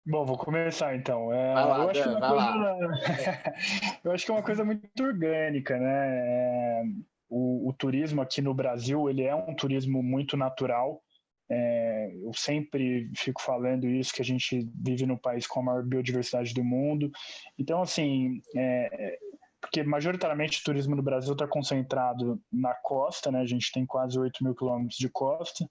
Bom, 0.07 0.25
vou 0.25 0.37
começar 0.37 0.95
então. 0.95 1.33
É, 1.33 1.55
lá, 1.55 1.79
eu, 1.79 1.91
acho 1.91 2.21
Dan, 2.21 2.29
coisa, 2.29 2.79
eu, 4.05 4.13
acho 4.13 4.25
que 4.25 4.31
é 4.31 4.35
uma 4.35 4.43
coisa 4.43 4.65
muito 4.65 5.03
orgânica, 5.03 5.79
né? 5.79 6.19
É, 6.19 6.83
o, 7.31 7.69
o, 7.69 7.73
turismo 7.73 8.21
aqui 8.21 8.43
no 8.43 8.53
Brasil 8.53 9.09
ele 9.09 9.23
é 9.23 9.35
um 9.35 9.55
turismo 9.55 10.03
muito 10.03 10.37
natural. 10.37 11.01
É, 11.49 12.11
eu 12.23 12.33
sempre 12.35 13.11
fico 13.17 13.41
falando 13.41 13.87
isso 13.89 14.13
que 14.13 14.23
a 14.23 14.25
gente 14.25 14.69
vive 14.75 15.07
no 15.07 15.19
país 15.19 15.47
com 15.47 15.61
a 15.61 15.63
maior 15.63 15.85
biodiversidade 15.85 16.53
do 16.53 16.63
mundo. 16.63 17.11
Então, 17.59 17.83
assim, 17.83 18.41
é, 18.57 19.19
porque 19.61 19.83
majoritariamente 19.83 20.61
o 20.61 20.65
turismo 20.65 20.97
no 20.97 21.03
Brasil 21.03 21.33
está 21.33 21.47
concentrado 21.47 22.41
na 22.51 22.75
costa, 22.75 23.31
né? 23.31 23.41
A 23.41 23.47
gente 23.47 23.71
tem 23.73 23.85
quase 23.85 24.19
8 24.19 24.43
mil 24.43 24.55
quilômetros 24.55 24.97
de 24.97 25.09
costa, 25.09 25.69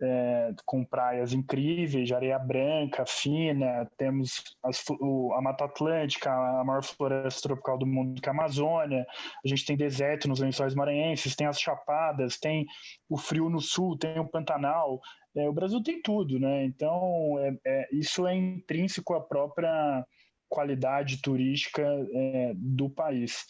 é, 0.00 0.54
com 0.64 0.84
praias 0.84 1.32
incríveis, 1.32 2.06
de 2.06 2.14
areia 2.14 2.38
branca, 2.38 3.04
fina, 3.06 3.88
temos 3.96 4.42
as, 4.62 4.84
o, 5.00 5.32
a 5.34 5.42
Mata 5.42 5.64
Atlântica, 5.64 6.30
a 6.30 6.64
maior 6.64 6.82
floresta 6.84 7.48
tropical 7.48 7.78
do 7.78 7.86
mundo, 7.86 8.20
que 8.20 8.28
é 8.28 8.32
a 8.32 8.34
Amazônia, 8.34 9.06
a 9.44 9.48
gente 9.48 9.64
tem 9.64 9.76
deserto 9.76 10.28
nos 10.28 10.40
lençóis 10.40 10.74
maranhenses, 10.74 11.34
tem 11.34 11.46
as 11.46 11.60
chapadas, 11.60 12.38
tem 12.38 12.66
o 13.08 13.16
frio 13.16 13.48
no 13.48 13.60
sul, 13.60 13.98
tem 13.98 14.18
o 14.18 14.28
Pantanal, 14.28 15.00
é, 15.36 15.48
o 15.48 15.52
Brasil 15.52 15.82
tem 15.82 16.00
tudo, 16.00 16.38
né? 16.38 16.64
Então, 16.64 17.36
é, 17.38 17.56
é 17.66 17.88
isso 17.92 18.26
é 18.26 18.34
intrínseco 18.34 19.14
à 19.14 19.20
própria 19.20 20.04
qualidade 20.48 21.20
turística 21.20 21.82
é, 21.82 22.52
do 22.56 22.88
país. 22.88 23.44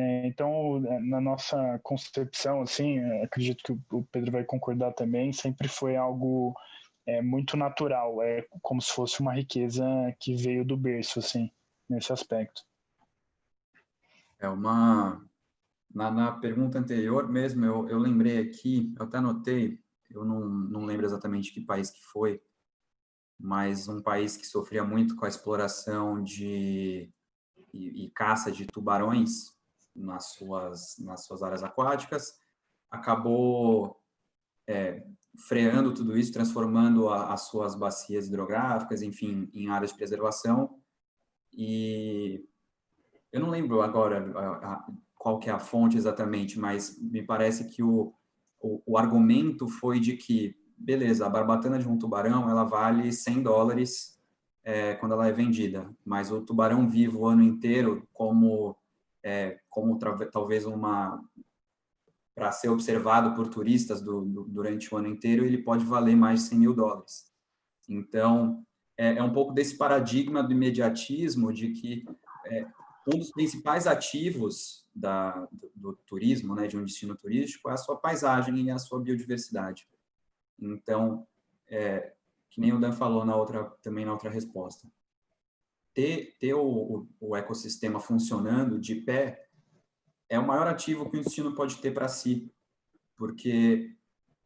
É, 0.00 0.28
então, 0.28 0.78
na 1.00 1.20
nossa 1.20 1.80
concepção, 1.82 2.62
assim, 2.62 3.00
é, 3.00 3.24
acredito 3.24 3.64
que 3.64 3.96
o 3.96 4.04
Pedro 4.04 4.30
vai 4.30 4.44
concordar 4.44 4.92
também, 4.92 5.32
sempre 5.32 5.66
foi 5.66 5.96
algo 5.96 6.54
é, 7.04 7.20
muito 7.20 7.56
natural, 7.56 8.22
é 8.22 8.46
como 8.62 8.80
se 8.80 8.92
fosse 8.92 9.20
uma 9.20 9.34
riqueza 9.34 9.84
que 10.20 10.36
veio 10.36 10.64
do 10.64 10.76
berço, 10.76 11.18
assim, 11.18 11.50
nesse 11.90 12.12
aspecto. 12.12 12.62
É 14.38 14.48
uma... 14.48 15.20
Na, 15.92 16.12
na 16.12 16.30
pergunta 16.30 16.78
anterior 16.78 17.28
mesmo, 17.28 17.64
eu, 17.64 17.88
eu 17.88 17.98
lembrei 17.98 18.38
aqui, 18.38 18.94
eu 18.96 19.04
até 19.04 19.18
anotei, 19.18 19.80
eu 20.10 20.24
não, 20.24 20.48
não 20.48 20.84
lembro 20.84 21.06
exatamente 21.06 21.52
que 21.52 21.60
país 21.62 21.90
que 21.90 22.04
foi, 22.04 22.40
mas 23.36 23.88
um 23.88 24.00
país 24.00 24.36
que 24.36 24.46
sofria 24.46 24.84
muito 24.84 25.16
com 25.16 25.24
a 25.24 25.28
exploração 25.28 26.22
de 26.22 27.10
e, 27.72 28.04
e 28.04 28.10
caça 28.10 28.52
de 28.52 28.64
tubarões 28.66 29.57
nas 29.98 30.32
suas 30.32 30.96
nas 30.98 31.24
suas 31.24 31.42
áreas 31.42 31.62
aquáticas 31.62 32.32
acabou 32.90 34.00
é, 34.66 35.04
freando 35.46 35.92
tudo 35.92 36.16
isso, 36.16 36.32
transformando 36.32 37.08
a, 37.08 37.32
as 37.32 37.42
suas 37.48 37.74
bacias 37.74 38.26
hidrográficas, 38.26 39.02
enfim, 39.02 39.50
em 39.52 39.68
áreas 39.68 39.90
de 39.90 39.96
preservação. 39.96 40.78
E 41.52 42.44
eu 43.32 43.40
não 43.40 43.50
lembro 43.50 43.82
agora 43.82 44.32
a, 44.34 44.74
a, 44.74 44.86
qual 45.14 45.38
que 45.38 45.50
é 45.50 45.52
a 45.52 45.58
fonte 45.58 45.96
exatamente, 45.96 46.58
mas 46.58 46.98
me 47.00 47.22
parece 47.22 47.68
que 47.68 47.82
o, 47.82 48.14
o, 48.60 48.82
o 48.86 48.98
argumento 48.98 49.68
foi 49.68 50.00
de 50.00 50.16
que 50.16 50.56
beleza, 50.78 51.26
a 51.26 51.30
barbatana 51.30 51.78
de 51.78 51.88
um 51.88 51.98
tubarão, 51.98 52.48
ela 52.48 52.64
vale 52.64 53.12
100 53.12 53.42
dólares 53.42 54.16
é, 54.62 54.94
quando 54.94 55.12
ela 55.12 55.26
é 55.26 55.32
vendida, 55.32 55.90
mas 56.04 56.30
o 56.30 56.40
tubarão 56.40 56.88
vivo 56.88 57.20
o 57.20 57.26
ano 57.26 57.42
inteiro, 57.42 58.06
como, 58.12 58.76
é, 59.22 59.58
como 59.68 59.98
talvez 59.98 60.64
uma 60.64 61.22
para 62.34 62.52
ser 62.52 62.68
observado 62.68 63.34
por 63.34 63.48
turistas 63.48 64.00
do, 64.00 64.24
do, 64.24 64.44
durante 64.44 64.94
o 64.94 64.96
ano 64.96 65.08
inteiro, 65.08 65.44
ele 65.44 65.58
pode 65.58 65.84
valer 65.84 66.16
mais 66.16 66.40
de 66.40 66.46
100 66.50 66.58
mil 66.58 66.72
dólares. 66.72 67.32
Então, 67.88 68.64
é, 68.96 69.16
é 69.16 69.22
um 69.22 69.32
pouco 69.32 69.52
desse 69.52 69.76
paradigma 69.76 70.40
do 70.40 70.52
imediatismo, 70.52 71.52
de 71.52 71.70
que 71.70 72.04
é, 72.46 72.64
um 73.12 73.18
dos 73.18 73.32
principais 73.32 73.88
ativos 73.88 74.86
da, 74.94 75.48
do, 75.50 75.72
do, 75.74 75.96
turismo, 76.06 76.54
né, 76.54 76.68
de 76.68 76.76
um 76.76 76.84
destino 76.84 77.16
turístico, 77.16 77.70
é 77.70 77.72
a 77.72 77.76
sua 77.76 77.96
paisagem 77.96 78.60
e 78.60 78.70
a 78.70 78.78
sua 78.78 79.00
biodiversidade. 79.00 79.88
Então, 80.60 81.26
é, 81.66 82.12
que 82.50 82.60
nem 82.60 82.72
o 82.72 82.78
Dan 82.78 82.92
falou 82.92 83.24
na 83.24 83.34
outra, 83.34 83.64
também 83.82 84.04
na 84.04 84.12
outra 84.12 84.30
resposta, 84.30 84.88
ter, 85.98 86.36
ter 86.38 86.54
o, 86.54 87.08
o, 87.18 87.34
ecossistema 87.34 87.98
funcionando 87.98 88.78
de 88.78 88.94
pé 88.94 89.48
é 90.28 90.38
o 90.38 90.46
maior 90.46 90.68
ativo 90.68 91.10
que 91.10 91.18
o 91.18 91.22
destino 91.24 91.56
pode 91.56 91.78
ter 91.78 91.92
para 91.92 92.06
si, 92.06 92.48
porque 93.16 93.96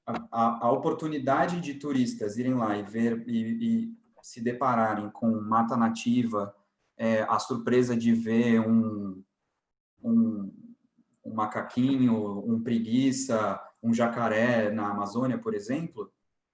a, 0.06 0.28
a, 0.32 0.66
a, 0.66 0.72
oportunidade 0.72 1.60
de 1.60 1.74
turistas 1.74 2.38
irem 2.38 2.54
lá 2.54 2.78
e 2.78 2.82
ver 2.82 3.22
e, 3.28 3.82
e 3.84 3.94
se 4.22 4.40
depararem 4.40 5.10
com 5.10 5.30
mata 5.42 5.76
nativa, 5.76 6.56
é, 6.96 7.20
a 7.24 7.38
surpresa 7.38 7.94
de 7.94 8.14
ver 8.14 8.58
um, 8.60 9.22
um, 10.02 10.50
um 11.22 11.34
macaquinho, 11.34 12.50
um 12.50 12.62
preguiça, 12.62 13.62
um 13.82 13.92
jacaré 13.92 14.70
na 14.70 14.88
Amazônia, 14.88 15.36
por 15.36 15.52
exemplo, 15.52 16.10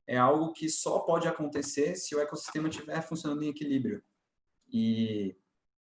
é 0.08 0.18
algo 0.18 0.52
que 0.52 0.68
só 0.68 0.98
pode 0.98 1.28
acontecer 1.28 1.94
se 1.94 2.16
o 2.16 2.20
ecossistema 2.20 2.68
estiver 2.68 3.00
funcionando 3.00 3.44
em 3.44 3.50
equilíbrio. 3.50 4.02
E, 4.70 5.36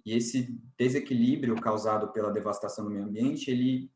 e 0.04 0.14
esse 0.14 0.60
desequilíbrio 0.76 1.60
causado 1.60 2.12
pela 2.12 2.32
devastação 2.32 2.84
do 2.84 2.90
meio 2.90 3.04
ambiente, 3.04 3.50
ele 3.50 3.90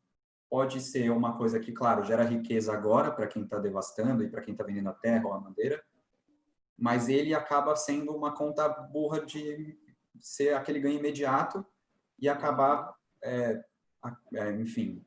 pode 0.49 0.81
ser 0.81 1.11
uma 1.11 1.37
coisa 1.37 1.59
que, 1.59 1.71
claro, 1.71 2.03
gera 2.03 2.23
riqueza 2.23 2.73
agora 2.73 3.11
para 3.11 3.27
quem 3.27 3.43
está 3.43 3.59
devastando 3.59 4.23
e 4.23 4.29
para 4.29 4.41
quem 4.41 4.53
está 4.53 4.63
vendendo 4.63 4.89
a 4.89 4.93
terra 4.93 5.27
ou 5.27 5.33
a 5.33 5.39
madeira, 5.39 5.81
mas 6.77 7.07
ele 7.07 7.33
acaba 7.33 7.75
sendo 7.75 8.15
uma 8.15 8.33
conta 8.33 8.67
burra 8.67 9.23
de 9.25 9.77
ser 10.19 10.55
aquele 10.55 10.79
ganho 10.79 10.97
imediato 10.97 11.63
e 12.17 12.27
acabar, 12.27 12.95
é, 13.23 13.63
é, 14.33 14.51
enfim, 14.53 15.05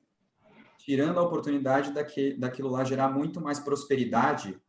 tirando 0.78 1.18
a 1.18 1.22
oportunidade 1.22 1.92
daquele, 1.92 2.36
daquilo 2.38 2.68
lá 2.68 2.84
gerar 2.84 3.08
muito 3.08 3.40
mais 3.40 3.58
prosperidade 3.58 4.60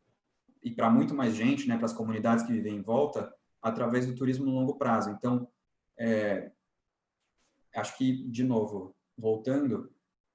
e 0.64 0.72
para 0.72 0.89
muito 0.89 1.14
mais 1.14 1.36
gente, 1.36 1.68
né, 1.68 1.76
para 1.76 1.86
as 1.86 1.93
comunidades 1.93 2.45
que 2.45 2.53
vivem 2.53 2.78
em 2.78 2.82
volta, 2.82 3.34
através 3.64 4.05
do 4.05 4.14
turismo 4.14 4.45
no 4.45 4.51
longo 4.51 4.78
prazo. 4.78 5.09
Então, 5.09 5.47
é, 5.97 6.51
acho 7.74 7.97
que, 7.97 8.28
de 8.30 8.43
novo, 8.43 8.93
voltando, 9.18 9.89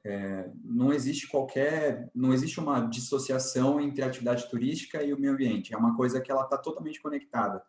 é, 0.05 0.51
não 0.65 0.93
existe 0.93 1.29
qualquer, 1.29 2.11
não 2.15 2.33
existe 2.33 2.59
uma 2.59 2.81
dissociação 2.81 3.81
entre 3.81 4.03
a 4.03 4.07
atividade 4.07 4.49
turística 4.49 5.03
e 5.03 5.13
o 5.13 5.21
meio 5.21 5.35
ambiente. 5.35 5.75
É 5.75 5.77
uma 5.77 5.95
coisa 5.95 6.21
que 6.21 6.31
ela 6.31 6.45
está 6.45 6.57
totalmente 6.57 7.01
conectada 7.01 7.63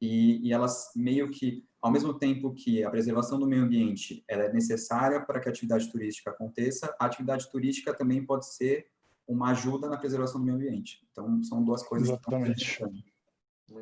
e, 0.00 0.46
e 0.46 0.52
elas 0.52 0.92
meio 0.94 1.30
que, 1.30 1.66
ao 1.82 1.90
mesmo 1.90 2.14
tempo 2.14 2.54
que 2.54 2.84
a 2.84 2.90
preservação 2.90 3.38
do 3.38 3.46
meio 3.46 3.64
ambiente 3.64 4.24
ela 4.28 4.44
é 4.44 4.52
necessária 4.52 5.20
para 5.20 5.40
que 5.40 5.48
a 5.48 5.50
atividade 5.50 5.90
turística 5.90 6.30
aconteça, 6.30 6.94
a 6.98 7.06
atividade 7.06 7.50
turística 7.50 7.92
também 7.92 8.24
pode 8.24 8.46
ser 8.46 8.86
uma 9.26 9.50
ajuda 9.50 9.88
na 9.88 9.96
preservação 9.96 10.40
do 10.40 10.46
meio 10.46 10.56
ambiente. 10.56 11.06
Então, 11.10 11.42
são 11.42 11.64
duas 11.64 11.82
coisas 11.82 12.08
Exatamente. 12.08 12.78
que 12.78 13.10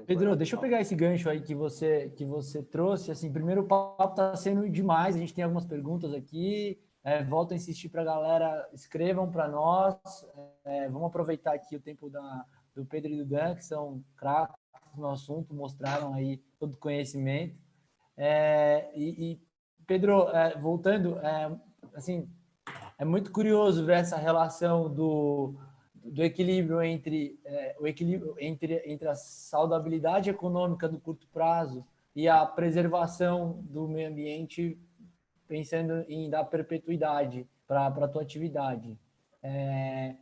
Pedro, 0.06 0.36
deixa 0.36 0.56
eu 0.56 0.60
pegar 0.60 0.80
esse 0.80 0.94
gancho 0.94 1.30
aí 1.30 1.40
que 1.40 1.54
você 1.54 2.10
que 2.10 2.24
você 2.24 2.62
trouxe. 2.62 3.10
Assim, 3.10 3.32
primeiro 3.32 3.62
o 3.62 3.66
papo 3.66 4.10
está 4.10 4.36
sendo 4.36 4.68
demais. 4.68 5.16
A 5.16 5.18
gente 5.18 5.34
tem 5.34 5.44
algumas 5.44 5.64
perguntas 5.64 6.12
aqui. 6.12 6.78
É, 7.02 7.24
volto 7.24 7.52
a 7.52 7.56
insistir 7.56 7.88
para 7.88 8.02
a 8.02 8.04
galera, 8.04 8.68
escrevam 8.72 9.30
para 9.30 9.48
nós. 9.48 9.96
É, 10.64 10.88
vamos 10.88 11.08
aproveitar 11.08 11.54
aqui 11.54 11.76
o 11.76 11.80
tempo 11.80 12.10
da, 12.10 12.44
do 12.74 12.84
Pedro 12.84 13.12
e 13.12 13.16
do 13.16 13.24
Dan, 13.24 13.54
que 13.54 13.64
são 13.64 14.04
craques 14.16 14.56
no 14.96 15.08
assunto, 15.08 15.54
mostraram 15.54 16.12
aí 16.12 16.38
todo 16.58 16.74
o 16.74 16.78
conhecimento. 16.78 17.56
É, 18.16 18.90
e, 18.94 19.32
e, 19.32 19.40
Pedro, 19.86 20.28
é, 20.30 20.58
voltando, 20.58 21.18
é, 21.20 21.56
assim, 21.94 22.28
é 22.98 23.04
muito 23.04 23.30
curioso 23.30 23.86
ver 23.86 23.98
essa 23.98 24.16
relação 24.16 24.92
do, 24.92 25.54
do 26.10 26.22
equilíbrio 26.22 26.82
entre 26.82 27.38
é, 27.44 27.76
o 27.78 27.86
equilíbrio 27.86 28.34
entre, 28.38 28.82
entre 28.86 29.08
a 29.08 29.14
saudabilidade 29.14 30.30
econômica 30.30 30.88
do 30.88 30.98
curto 30.98 31.26
prazo 31.32 31.84
e 32.14 32.28
a 32.28 32.44
preservação 32.44 33.60
do 33.68 33.86
meio 33.86 34.08
ambiente, 34.08 34.78
pensando 35.46 36.04
em 36.08 36.28
dar 36.28 36.44
perpetuidade 36.44 37.46
para 37.66 37.86
a 37.86 38.08
tua 38.08 38.22
atividade. 38.22 38.98
É, 39.42 40.14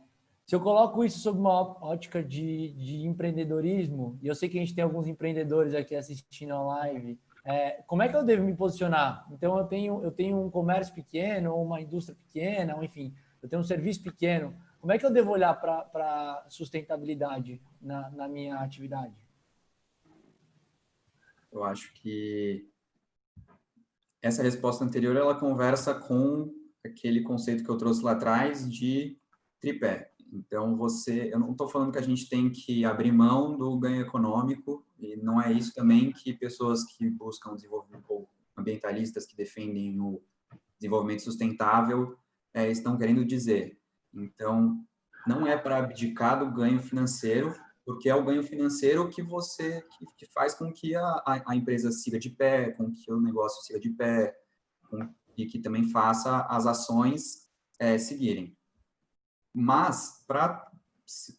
se 0.45 0.55
eu 0.55 0.61
coloco 0.61 1.03
isso 1.03 1.19
sob 1.19 1.39
uma 1.39 1.83
ótica 1.83 2.23
de, 2.23 2.71
de 2.73 3.05
empreendedorismo, 3.05 4.17
e 4.21 4.27
eu 4.27 4.35
sei 4.35 4.47
que 4.47 4.57
a 4.57 4.61
gente 4.61 4.73
tem 4.73 4.83
alguns 4.83 5.07
empreendedores 5.07 5.73
aqui 5.73 5.95
assistindo 5.95 6.53
a 6.53 6.61
live, 6.61 7.19
é, 7.43 7.81
como 7.87 8.01
é 8.01 8.09
que 8.09 8.15
eu 8.15 8.23
devo 8.23 8.43
me 8.43 8.53
posicionar? 8.53 9.25
Então, 9.31 9.57
eu 9.57 9.63
tenho, 9.63 10.03
eu 10.03 10.11
tenho 10.11 10.39
um 10.39 10.49
comércio 10.49 10.93
pequeno, 10.93 11.53
ou 11.53 11.63
uma 11.65 11.81
indústria 11.81 12.15
pequena, 12.15 12.75
ou 12.75 12.83
enfim, 12.83 13.13
eu 13.41 13.49
tenho 13.49 13.61
um 13.61 13.65
serviço 13.65 14.03
pequeno. 14.03 14.53
Como 14.79 14.91
é 14.91 14.97
que 14.97 15.05
eu 15.05 15.11
devo 15.11 15.31
olhar 15.31 15.53
para 15.55 16.45
sustentabilidade 16.49 17.61
na, 17.81 18.09
na 18.11 18.27
minha 18.27 18.59
atividade? 18.59 19.15
Eu 21.51 21.63
acho 21.63 21.93
que 21.93 22.69
essa 24.21 24.43
resposta 24.43 24.83
anterior 24.83 25.15
ela 25.15 25.39
conversa 25.39 25.93
com 25.93 26.53
aquele 26.85 27.21
conceito 27.21 27.63
que 27.63 27.69
eu 27.69 27.77
trouxe 27.77 28.03
lá 28.03 28.11
atrás 28.11 28.69
de 28.69 29.17
tripé. 29.59 30.11
Então, 30.31 30.75
você, 30.75 31.33
eu 31.33 31.39
não 31.39 31.51
estou 31.51 31.67
falando 31.69 31.91
que 31.91 31.97
a 31.97 32.03
gente 32.03 32.27
tem 32.27 32.51
que 32.51 32.83
abrir 32.83 33.11
mão 33.11 33.57
do 33.57 33.77
ganho 33.79 34.01
econômico, 34.01 34.85
e 34.99 35.15
não 35.15 35.41
é 35.41 35.51
isso 35.51 35.73
também 35.73 36.11
que 36.11 36.33
pessoas 36.33 36.83
que 36.83 37.09
buscam 37.09 37.55
desenvolvimento, 37.55 38.05
ou 38.09 38.29
ambientalistas 38.55 39.25
que 39.25 39.35
defendem 39.35 39.99
o 39.99 40.21
desenvolvimento 40.77 41.23
sustentável, 41.23 42.17
é, 42.53 42.69
estão 42.69 42.97
querendo 42.97 43.25
dizer. 43.25 43.79
Então, 44.13 44.83
não 45.25 45.45
é 45.45 45.57
para 45.57 45.77
abdicar 45.77 46.39
do 46.39 46.51
ganho 46.51 46.81
financeiro, 46.81 47.53
porque 47.85 48.09
é 48.09 48.15
o 48.15 48.23
ganho 48.23 48.43
financeiro 48.43 49.09
que 49.09 49.21
você 49.21 49.81
que, 49.81 50.05
que 50.17 50.25
faz 50.33 50.53
com 50.53 50.71
que 50.71 50.95
a, 50.95 51.43
a, 51.45 51.55
empresa 51.55 51.91
siga 51.91 52.19
de 52.19 52.29
pé, 52.29 52.71
com 52.71 52.91
que 52.93 53.11
o 53.11 53.19
negócio 53.19 53.63
siga 53.63 53.79
de 53.79 53.89
pé, 53.91 54.35
com, 54.89 55.09
e 55.37 55.45
que 55.45 55.59
também 55.59 55.89
faça 55.89 56.41
as 56.49 56.65
ações 56.65 57.47
é, 57.79 57.97
seguirem. 57.97 58.57
Mas, 59.53 60.23
para 60.27 60.69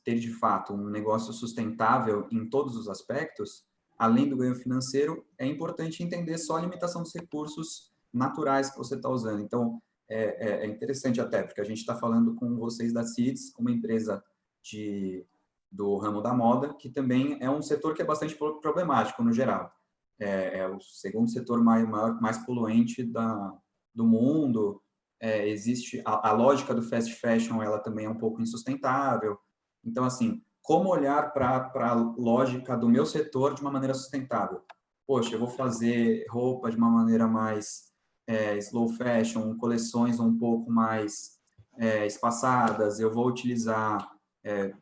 ter 0.04 0.18
de 0.18 0.32
fato 0.32 0.72
um 0.72 0.88
negócio 0.88 1.32
sustentável 1.32 2.26
em 2.30 2.48
todos 2.48 2.76
os 2.76 2.88
aspectos, 2.88 3.64
além 3.98 4.28
do 4.28 4.36
ganho 4.36 4.54
financeiro, 4.54 5.26
é 5.36 5.44
importante 5.44 6.02
entender 6.02 6.38
só 6.38 6.56
a 6.56 6.60
limitação 6.60 7.02
dos 7.02 7.14
recursos 7.14 7.92
naturais 8.12 8.70
que 8.70 8.78
você 8.78 8.94
está 8.94 9.08
usando. 9.08 9.42
Então, 9.42 9.82
é, 10.08 10.48
é, 10.48 10.64
é, 10.64 10.66
interessante 10.66 11.20
até, 11.20 11.42
porque 11.42 11.60
a 11.60 11.64
gente 11.64 11.78
está 11.78 11.94
falando 11.94 12.34
com 12.34 12.56
vocês 12.56 12.92
da 12.92 13.04
CIDS, 13.04 13.52
uma 13.58 13.70
empresa 13.70 14.24
de, 14.62 15.26
do 15.70 15.96
ramo 15.98 16.22
da 16.22 16.32
moda, 16.32 16.74
que 16.74 16.88
também 16.88 17.36
é 17.40 17.50
um 17.50 17.60
setor 17.60 17.94
que 17.94 18.00
é 18.00 18.04
bastante 18.04 18.34
problemático 18.34 19.22
no 19.22 19.32
geral. 19.32 19.70
É, 20.18 20.60
é 20.60 20.68
o 20.68 20.80
segundo 20.80 21.30
setor 21.30 21.62
mais, 21.62 21.86
maior, 21.86 22.20
mais 22.20 22.38
poluente 22.38 23.04
da, 23.04 23.54
do 23.94 24.06
mundo, 24.06 24.82
é, 25.20 25.48
existe 25.48 26.02
a, 26.04 26.30
a, 26.30 26.32
lógica 26.32 26.74
do 26.74 26.82
fast 26.82 27.14
fashion, 27.14 27.62
ela 27.62 27.78
também 27.78 28.06
é 28.06 28.10
um 28.10 28.18
pouco 28.18 28.40
insustentável. 28.40 29.38
Então, 29.84 30.04
assim, 30.04 30.42
como 30.62 30.90
olhar 30.90 31.32
para 31.32 31.70
a 31.74 31.94
lógica 31.94 32.76
do 32.76 32.88
meu 32.88 33.04
setor 33.04 33.54
de 33.54 33.60
uma 33.60 33.70
maneira 33.70 33.94
sustentável? 33.94 34.62
Poxa, 35.06 35.34
eu 35.34 35.38
vou 35.38 35.48
fazer 35.48 36.26
roupa 36.28 36.70
de 36.70 36.76
uma 36.76 36.90
maneira 36.90 37.26
mais 37.26 37.87
é, 38.28 38.58
slow 38.58 38.90
fashion, 38.90 39.56
coleções 39.56 40.20
um 40.20 40.36
pouco 40.36 40.70
mais 40.70 41.40
é, 41.78 42.06
espaçadas, 42.06 43.00
eu 43.00 43.10
vou 43.10 43.26
utilizar 43.26 44.06
é, 44.44 44.74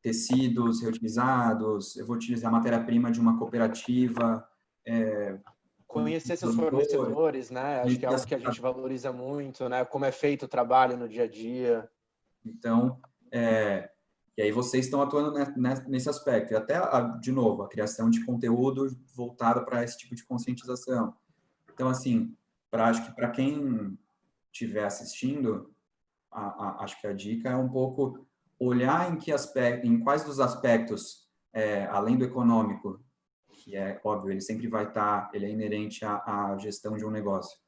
tecidos 0.00 0.80
reutilizados, 0.80 1.96
eu 1.96 2.06
vou 2.06 2.14
utilizar 2.14 2.50
matéria-prima 2.50 3.10
de 3.10 3.20
uma 3.20 3.36
cooperativa, 3.36 4.46
é, 4.86 5.38
Conhecer 5.92 6.38
seus 6.38 6.54
fornecedores, 6.54 7.50
né? 7.50 7.82
Acho 7.82 7.98
que 7.98 8.06
é 8.06 8.08
algo 8.08 8.26
que 8.26 8.34
a 8.34 8.38
gente 8.38 8.60
valoriza 8.62 9.12
muito, 9.12 9.68
né? 9.68 9.84
Como 9.84 10.06
é 10.06 10.10
feito 10.10 10.46
o 10.46 10.48
trabalho 10.48 10.96
no 10.96 11.06
dia 11.06 11.24
a 11.24 11.28
dia. 11.28 11.86
Então, 12.46 12.98
é, 13.30 13.90
e 14.34 14.40
aí 14.40 14.50
vocês 14.50 14.86
estão 14.86 15.02
atuando 15.02 15.34
nesse 15.86 16.08
aspecto. 16.08 16.54
E 16.54 16.56
até, 16.56 16.80
de 17.20 17.30
novo, 17.30 17.62
a 17.62 17.68
criação 17.68 18.08
de 18.08 18.24
conteúdo 18.24 18.88
voltado 19.14 19.66
para 19.66 19.84
esse 19.84 19.98
tipo 19.98 20.14
de 20.14 20.24
conscientização. 20.24 21.14
Então, 21.74 21.88
assim, 21.88 22.34
pra, 22.72 22.88
acho 22.88 23.04
que 23.04 23.14
para 23.14 23.30
quem 23.30 23.98
estiver 24.50 24.84
assistindo, 24.84 25.70
a, 26.30 26.40
a, 26.40 26.84
acho 26.84 26.98
que 26.98 27.06
a 27.06 27.12
dica 27.12 27.50
é 27.50 27.56
um 27.56 27.68
pouco 27.68 28.26
olhar 28.58 29.12
em 29.12 29.18
que 29.18 29.30
aspecto, 29.30 29.86
em 29.86 30.00
quais 30.00 30.24
dos 30.24 30.40
aspectos, 30.40 31.28
é, 31.52 31.84
além 31.86 32.16
do 32.16 32.24
econômico, 32.24 33.04
que 33.50 33.76
é 33.76 34.00
óbvio, 34.02 34.32
ele 34.32 34.40
sempre 34.40 34.66
vai 34.68 34.88
estar, 34.88 35.26
tá, 35.26 35.30
ele 35.34 35.44
é 35.44 35.50
inerente 35.50 36.02
à, 36.02 36.22
à, 36.24 36.58
gestão 36.58 36.96
de 36.96 37.04
um 37.04 37.10
negócio. 37.10 37.58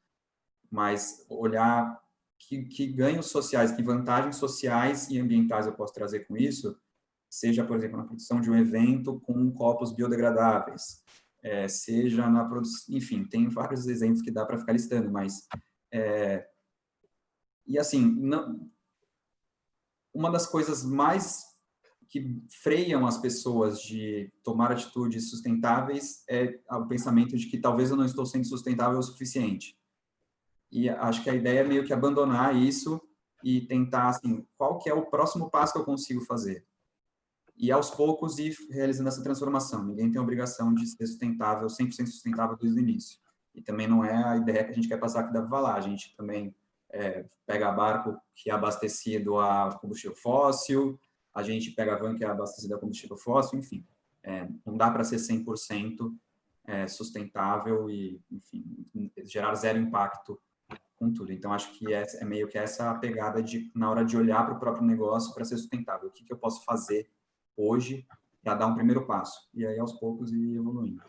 Mas 0.71 1.27
olhar 1.29 2.01
que, 2.39 2.65
que 2.65 2.87
ganhos 2.87 3.27
sociais, 3.27 3.73
que 3.73 3.83
vantagens 3.83 4.37
sociais 4.37 5.11
e 5.11 5.21
ambientais 5.21 5.67
eu 5.67 5.75
posso 5.75 5.93
trazer 5.93 6.21
com 6.21 6.35
isso, 6.35 6.81
seja, 7.29 7.63
por 7.63 7.77
exemplo, 7.77 7.99
na 7.99 8.05
produção 8.05 8.41
de 8.41 8.51
um 8.51 8.57
evento 8.57 9.21
com 9.21 9.53
copos 9.53 9.93
biodegradáveis, 9.93 11.05
é, 11.45 11.69
seja 11.69 12.29
na 12.29 12.45
produção, 12.47 12.97
enfim, 12.97 13.25
tem 13.25 13.49
vários 13.49 13.87
exemplos 13.87 14.23
que 14.23 14.31
dá 14.31 14.47
para 14.47 14.59
ficar 14.59 14.73
listando, 14.73 15.13
mas 15.13 15.47
é, 15.93 16.49
e 17.67 17.79
assim, 17.79 18.01
não, 18.01 18.69
uma 20.13 20.31
das 20.31 20.47
coisas 20.47 20.83
mais 20.83 21.45
que 22.09 22.43
freiam 22.63 23.07
as 23.07 23.19
pessoas 23.19 23.81
de 23.81 24.33
tomar 24.43 24.73
atitudes 24.73 25.31
sustentáveis 25.31 26.25
é 26.29 26.61
o 26.71 26.87
pensamento 26.87 27.37
de 27.37 27.47
que 27.47 27.59
talvez 27.59 27.91
eu 27.91 27.97
não 27.97 28.05
estou 28.05 28.25
sendo 28.25 28.47
sustentável 28.47 28.99
o 28.99 29.03
suficiente. 29.03 29.77
E 30.71 30.89
acho 30.89 31.23
que 31.23 31.31
a 31.31 31.35
ideia 31.35 31.61
é 31.61 31.65
meio 31.65 31.85
que 31.85 31.93
abandonar 31.93 32.57
isso 32.57 33.01
e 33.43 33.61
tentar, 33.63 34.09
assim, 34.09 34.47
qual 34.57 34.79
que 34.79 34.89
é 34.89 34.95
o 34.95 35.07
próximo 35.07 35.51
passo 35.51 35.73
que 35.73 35.79
eu 35.79 35.85
consigo 35.85 36.21
fazer? 36.25 36.67
E 37.57 37.71
aos 37.71 37.91
poucos 37.91 38.39
ir 38.39 38.57
realizando 38.71 39.09
essa 39.09 39.23
transformação. 39.23 39.85
Ninguém 39.85 40.11
tem 40.11 40.19
a 40.19 40.23
obrigação 40.23 40.75
de 40.75 40.87
ser 40.87 41.07
sustentável, 41.07 41.69
100% 41.69 42.07
sustentável 42.07 42.57
desde 42.57 42.79
o 42.79 42.83
início. 42.83 43.19
E 43.55 43.63
também 43.63 43.87
não 43.87 44.05
é 44.05 44.13
a 44.13 44.37
ideia 44.37 44.65
que 44.65 44.71
a 44.71 44.75
gente 44.75 44.89
quer 44.89 44.99
passar 44.99 45.21
aqui 45.21 45.33
da 45.33 45.41
Valar. 45.41 45.77
A 45.77 45.81
gente 45.81 46.15
também 46.17 46.55
é, 46.91 47.25
pega 47.47 47.71
barco 47.71 48.17
que 48.35 48.51
é 48.51 48.53
abastecido 48.53 49.39
a 49.39 49.79
combustível 49.81 50.17
fóssil, 50.17 50.99
a 51.33 51.43
gente 51.43 51.73
pega 51.73 51.99
van 51.99 52.15
que 52.15 52.25
é 52.25 52.29
abastecida 52.29 52.77
a 52.77 52.79
combustível 52.79 53.17
fóssil, 53.17 53.59
enfim. 53.59 53.87
É, 54.23 54.49
não 54.65 54.77
dá 54.77 54.91
para 54.91 55.05
ser 55.05 55.17
100% 55.17 56.15
é, 56.67 56.87
sustentável 56.87 57.91
e, 57.91 58.21
enfim, 58.31 58.65
gerar 59.25 59.55
zero 59.55 59.79
impacto 59.79 60.41
com 60.97 61.13
tudo. 61.13 61.33
Então, 61.33 61.53
acho 61.53 61.73
que 61.73 61.93
é, 61.93 62.05
é 62.21 62.25
meio 62.25 62.49
que 62.49 62.57
essa 62.57 62.91
a 62.91 62.95
pegada 62.95 63.43
de, 63.43 63.71
na 63.75 63.91
hora 63.91 64.05
de 64.05 64.17
olhar 64.17 64.45
para 64.45 64.55
o 64.55 64.59
próprio 64.59 64.87
negócio 64.87 65.35
para 65.35 65.45
ser 65.45 65.57
sustentável. 65.59 66.09
O 66.09 66.13
que, 66.13 66.25
que 66.25 66.33
eu 66.33 66.39
posso 66.39 66.65
fazer 66.65 67.09
hoje 67.57 68.07
para 68.43 68.55
dar 68.55 68.67
um 68.67 68.75
primeiro 68.75 69.07
passo? 69.07 69.49
E 69.55 69.67
aí, 69.67 69.79
aos 69.79 69.93
poucos, 69.93 70.33
ir 70.33 70.57
evoluindo. 70.57 71.03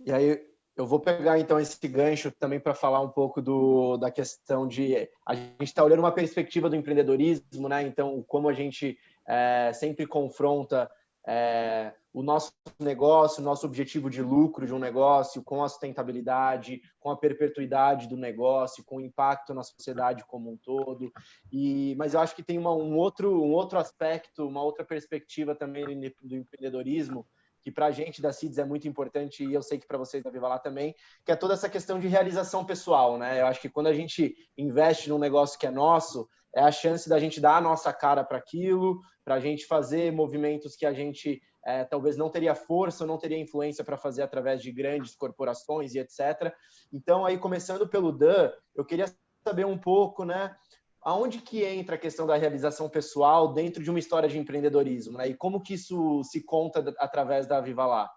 E 0.00 0.12
aí, 0.12 0.50
eu 0.76 0.86
vou 0.86 0.98
pegar 0.98 1.38
então 1.38 1.60
esse 1.60 1.86
gancho 1.86 2.30
também 2.30 2.58
para 2.58 2.74
falar 2.74 3.00
um 3.00 3.10
pouco 3.10 3.42
do, 3.42 3.96
da 3.98 4.10
questão 4.10 4.66
de 4.66 5.08
a 5.26 5.34
gente 5.34 5.64
está 5.64 5.84
olhando 5.84 5.98
uma 6.00 6.12
perspectiva 6.12 6.70
do 6.70 6.76
empreendedorismo, 6.76 7.68
né? 7.68 7.82
Então, 7.82 8.22
como 8.26 8.48
a 8.48 8.52
gente 8.52 8.98
é, 9.26 9.72
sempre 9.74 10.06
confronta 10.06 10.90
é, 11.26 11.92
o 12.12 12.22
nosso 12.22 12.52
negócio, 12.78 13.40
o 13.40 13.44
nosso 13.44 13.66
objetivo 13.66 14.10
de 14.10 14.22
lucro 14.22 14.66
de 14.66 14.74
um 14.74 14.78
negócio 14.78 15.42
com 15.42 15.62
a 15.62 15.68
sustentabilidade, 15.68 16.82
com 16.98 17.10
a 17.10 17.16
perpetuidade 17.16 18.08
do 18.08 18.16
negócio, 18.16 18.84
com 18.84 18.96
o 18.96 19.00
impacto 19.00 19.54
na 19.54 19.62
sociedade 19.62 20.24
como 20.26 20.50
um 20.50 20.56
todo. 20.56 21.12
E, 21.52 21.94
mas 21.96 22.14
eu 22.14 22.20
acho 22.20 22.34
que 22.34 22.42
tem 22.42 22.58
uma, 22.58 22.74
um, 22.74 22.96
outro, 22.96 23.42
um 23.42 23.52
outro 23.52 23.78
aspecto, 23.78 24.46
uma 24.46 24.62
outra 24.62 24.84
perspectiva 24.84 25.54
também 25.54 25.84
do 26.22 26.36
empreendedorismo 26.36 27.26
que 27.62 27.70
para 27.70 27.86
a 27.86 27.90
gente 27.90 28.22
da 28.22 28.32
CIDS 28.32 28.58
é 28.58 28.64
muito 28.64 28.88
importante 28.88 29.44
e 29.44 29.52
eu 29.52 29.62
sei 29.62 29.78
que 29.78 29.86
para 29.86 29.98
vocês 29.98 30.22
da 30.22 30.30
Viva 30.30 30.48
Lá 30.48 30.58
também, 30.58 30.94
que 31.24 31.32
é 31.32 31.36
toda 31.36 31.54
essa 31.54 31.68
questão 31.68 31.98
de 31.98 32.08
realização 32.08 32.64
pessoal, 32.64 33.18
né? 33.18 33.40
Eu 33.40 33.46
acho 33.46 33.60
que 33.60 33.68
quando 33.68 33.88
a 33.88 33.94
gente 33.94 34.34
investe 34.56 35.08
num 35.08 35.18
negócio 35.18 35.58
que 35.58 35.66
é 35.66 35.70
nosso, 35.70 36.28
é 36.54 36.62
a 36.62 36.72
chance 36.72 37.08
da 37.08 37.18
gente 37.18 37.40
dar 37.40 37.56
a 37.56 37.60
nossa 37.60 37.92
cara 37.92 38.24
para 38.24 38.38
aquilo, 38.38 39.00
para 39.24 39.36
a 39.36 39.40
gente 39.40 39.66
fazer 39.66 40.12
movimentos 40.12 40.74
que 40.74 40.86
a 40.86 40.92
gente 40.92 41.40
é, 41.64 41.84
talvez 41.84 42.16
não 42.16 42.30
teria 42.30 42.54
força, 42.54 43.06
não 43.06 43.18
teria 43.18 43.38
influência 43.38 43.84
para 43.84 43.96
fazer 43.96 44.22
através 44.22 44.62
de 44.62 44.72
grandes 44.72 45.14
corporações 45.14 45.94
e 45.94 45.98
etc. 45.98 46.54
Então, 46.92 47.24
aí 47.24 47.38
começando 47.38 47.88
pelo 47.88 48.12
Dan, 48.12 48.50
eu 48.74 48.84
queria 48.84 49.06
saber 49.44 49.66
um 49.66 49.78
pouco, 49.78 50.24
né? 50.24 50.54
Aonde 51.02 51.38
que 51.38 51.64
entra 51.64 51.96
a 51.96 51.98
questão 51.98 52.26
da 52.26 52.36
realização 52.36 52.88
pessoal 52.88 53.52
dentro 53.52 53.82
de 53.82 53.90
uma 53.90 53.98
história 53.98 54.28
de 54.28 54.38
empreendedorismo, 54.38 55.18
né? 55.18 55.28
E 55.28 55.34
como 55.34 55.60
que 55.60 55.74
isso 55.74 56.22
se 56.24 56.42
conta 56.44 56.94
através 56.98 57.46
da 57.46 57.60
Viva 57.60 57.86
Lá? 57.86 58.10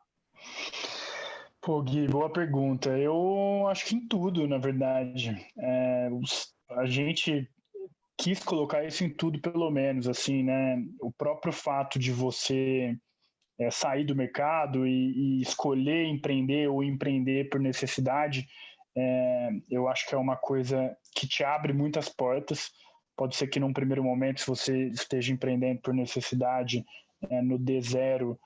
Pô, 1.62 1.82
Gui, 1.82 2.08
boa 2.08 2.30
pergunta. 2.30 2.90
Eu 2.98 3.66
acho 3.70 3.86
que 3.86 3.96
em 3.96 4.08
tudo, 4.08 4.48
na 4.48 4.58
verdade. 4.58 5.34
É, 5.58 6.10
a 6.72 6.86
gente 6.86 7.50
quis 8.18 8.44
colocar 8.44 8.84
isso 8.84 9.04
em 9.04 9.10
tudo, 9.10 9.40
pelo 9.40 9.72
menos, 9.72 10.08
assim, 10.08 10.44
né? 10.44 10.84
O 11.02 11.12
próprio 11.12 11.54
fato 11.54 11.98
de 11.98 12.12
você 12.12 12.98
é, 13.60 13.72
sair 13.72 14.04
do 14.04 14.16
mercado 14.16 14.86
e, 14.86 15.40
e, 15.40 15.42
escolher 15.42 16.06
empreender 16.06 16.68
ou 16.68 16.84
empreender 16.84 17.50
por 17.50 17.60
necessidade, 17.60 18.48
é, 18.96 19.50
eu 19.70 19.88
acho 19.88 20.08
que 20.08 20.16
é 20.16 20.18
uma 20.18 20.36
coisa 20.36 20.96
que 21.16 21.28
te 21.28 21.44
abre 21.44 21.74
muitas 21.74 22.10
portas. 22.10 22.72
Pode 23.16 23.36
ser 23.36 23.48
que 23.48 23.60
num 23.60 23.74
primeiro 23.74 24.04
momento, 24.04 24.42
se 24.42 24.48
você 24.48 24.88
esteja 24.88 25.32
empreendendo 25.32 25.82
por 25.82 25.94
necessidade, 25.94 26.84
é, 27.30 27.42
no 27.42 27.60
D0, 27.60 28.38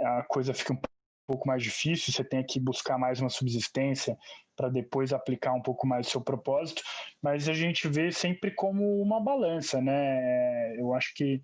a 0.00 0.22
coisa 0.24 0.52
fica 0.54 0.74
um 0.74 0.80
pouco 1.26 1.46
mais 1.46 1.62
difícil, 1.62 2.12
você 2.12 2.24
tem 2.24 2.44
que 2.44 2.60
buscar 2.60 2.98
mais 2.98 3.20
uma 3.20 3.30
subsistência 3.30 4.16
para 4.56 4.68
depois 4.68 5.12
aplicar 5.12 5.52
um 5.52 5.62
pouco 5.62 5.86
mais 5.86 6.06
o 6.06 6.10
seu 6.10 6.20
propósito, 6.20 6.82
mas 7.22 7.48
a 7.48 7.52
gente 7.52 7.88
vê 7.88 8.10
sempre 8.10 8.50
como 8.50 9.02
uma 9.02 9.20
balança, 9.20 9.80
né? 9.80 10.78
Eu 10.78 10.94
acho 10.94 11.12
que 11.14 11.42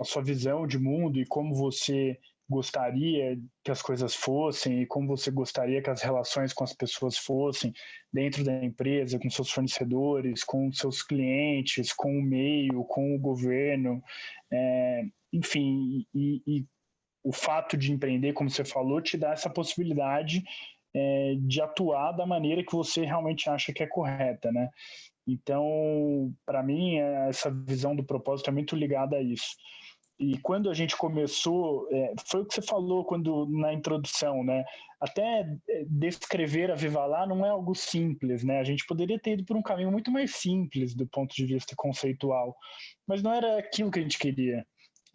a 0.00 0.04
sua 0.04 0.22
visão 0.22 0.66
de 0.66 0.78
mundo 0.78 1.20
e 1.20 1.26
como 1.26 1.54
você 1.54 2.18
gostaria 2.48 3.38
que 3.64 3.70
as 3.70 3.82
coisas 3.82 4.14
fossem 4.14 4.82
e 4.82 4.86
como 4.86 5.08
você 5.08 5.30
gostaria 5.30 5.82
que 5.82 5.90
as 5.90 6.02
relações 6.02 6.52
com 6.52 6.64
as 6.64 6.72
pessoas 6.72 7.18
fossem 7.18 7.72
dentro 8.12 8.44
da 8.44 8.64
empresa, 8.64 9.18
com 9.18 9.28
seus 9.28 9.50
fornecedores, 9.50 10.44
com 10.44 10.72
seus 10.72 11.02
clientes, 11.02 11.92
com 11.92 12.18
o 12.18 12.22
meio, 12.22 12.84
com 12.84 13.14
o 13.14 13.18
governo, 13.18 14.02
é, 14.50 15.04
enfim, 15.32 16.06
e, 16.14 16.42
e 16.46 16.66
o 17.22 17.32
fato 17.32 17.76
de 17.76 17.92
empreender, 17.92 18.32
como 18.32 18.48
você 18.48 18.64
falou, 18.64 19.00
te 19.00 19.16
dá 19.16 19.32
essa 19.32 19.50
possibilidade 19.50 20.44
é, 20.94 21.34
de 21.40 21.60
atuar 21.60 22.12
da 22.12 22.24
maneira 22.24 22.64
que 22.64 22.72
você 22.72 23.04
realmente 23.04 23.50
acha 23.50 23.72
que 23.72 23.82
é 23.82 23.86
correta, 23.86 24.52
né? 24.52 24.70
Então, 25.26 26.32
para 26.46 26.62
mim, 26.62 26.98
essa 27.28 27.50
visão 27.50 27.96
do 27.96 28.04
propósito 28.04 28.48
é 28.48 28.52
muito 28.52 28.76
ligada 28.76 29.16
a 29.16 29.22
isso. 29.22 29.56
E 30.18 30.38
quando 30.38 30.70
a 30.70 30.74
gente 30.74 30.96
começou, 30.96 31.86
é, 31.92 32.14
foi 32.26 32.40
o 32.40 32.46
que 32.46 32.54
você 32.54 32.62
falou 32.62 33.04
quando 33.04 33.46
na 33.50 33.72
introdução, 33.72 34.42
né? 34.42 34.64
Até 35.00 35.40
é, 35.68 35.84
descrever 35.86 36.70
a 36.70 36.74
Viva 36.74 37.04
Lá 37.04 37.26
não 37.26 37.44
é 37.44 37.50
algo 37.50 37.74
simples, 37.74 38.42
né? 38.42 38.58
A 38.58 38.64
gente 38.64 38.86
poderia 38.86 39.18
ter 39.18 39.32
ido 39.32 39.44
por 39.44 39.56
um 39.56 39.62
caminho 39.62 39.92
muito 39.92 40.10
mais 40.10 40.34
simples 40.34 40.94
do 40.94 41.06
ponto 41.06 41.34
de 41.34 41.44
vista 41.44 41.74
conceitual, 41.76 42.56
mas 43.06 43.22
não 43.22 43.32
era 43.32 43.58
aquilo 43.58 43.90
que 43.90 43.98
a 43.98 44.02
gente 44.02 44.18
queria 44.18 44.64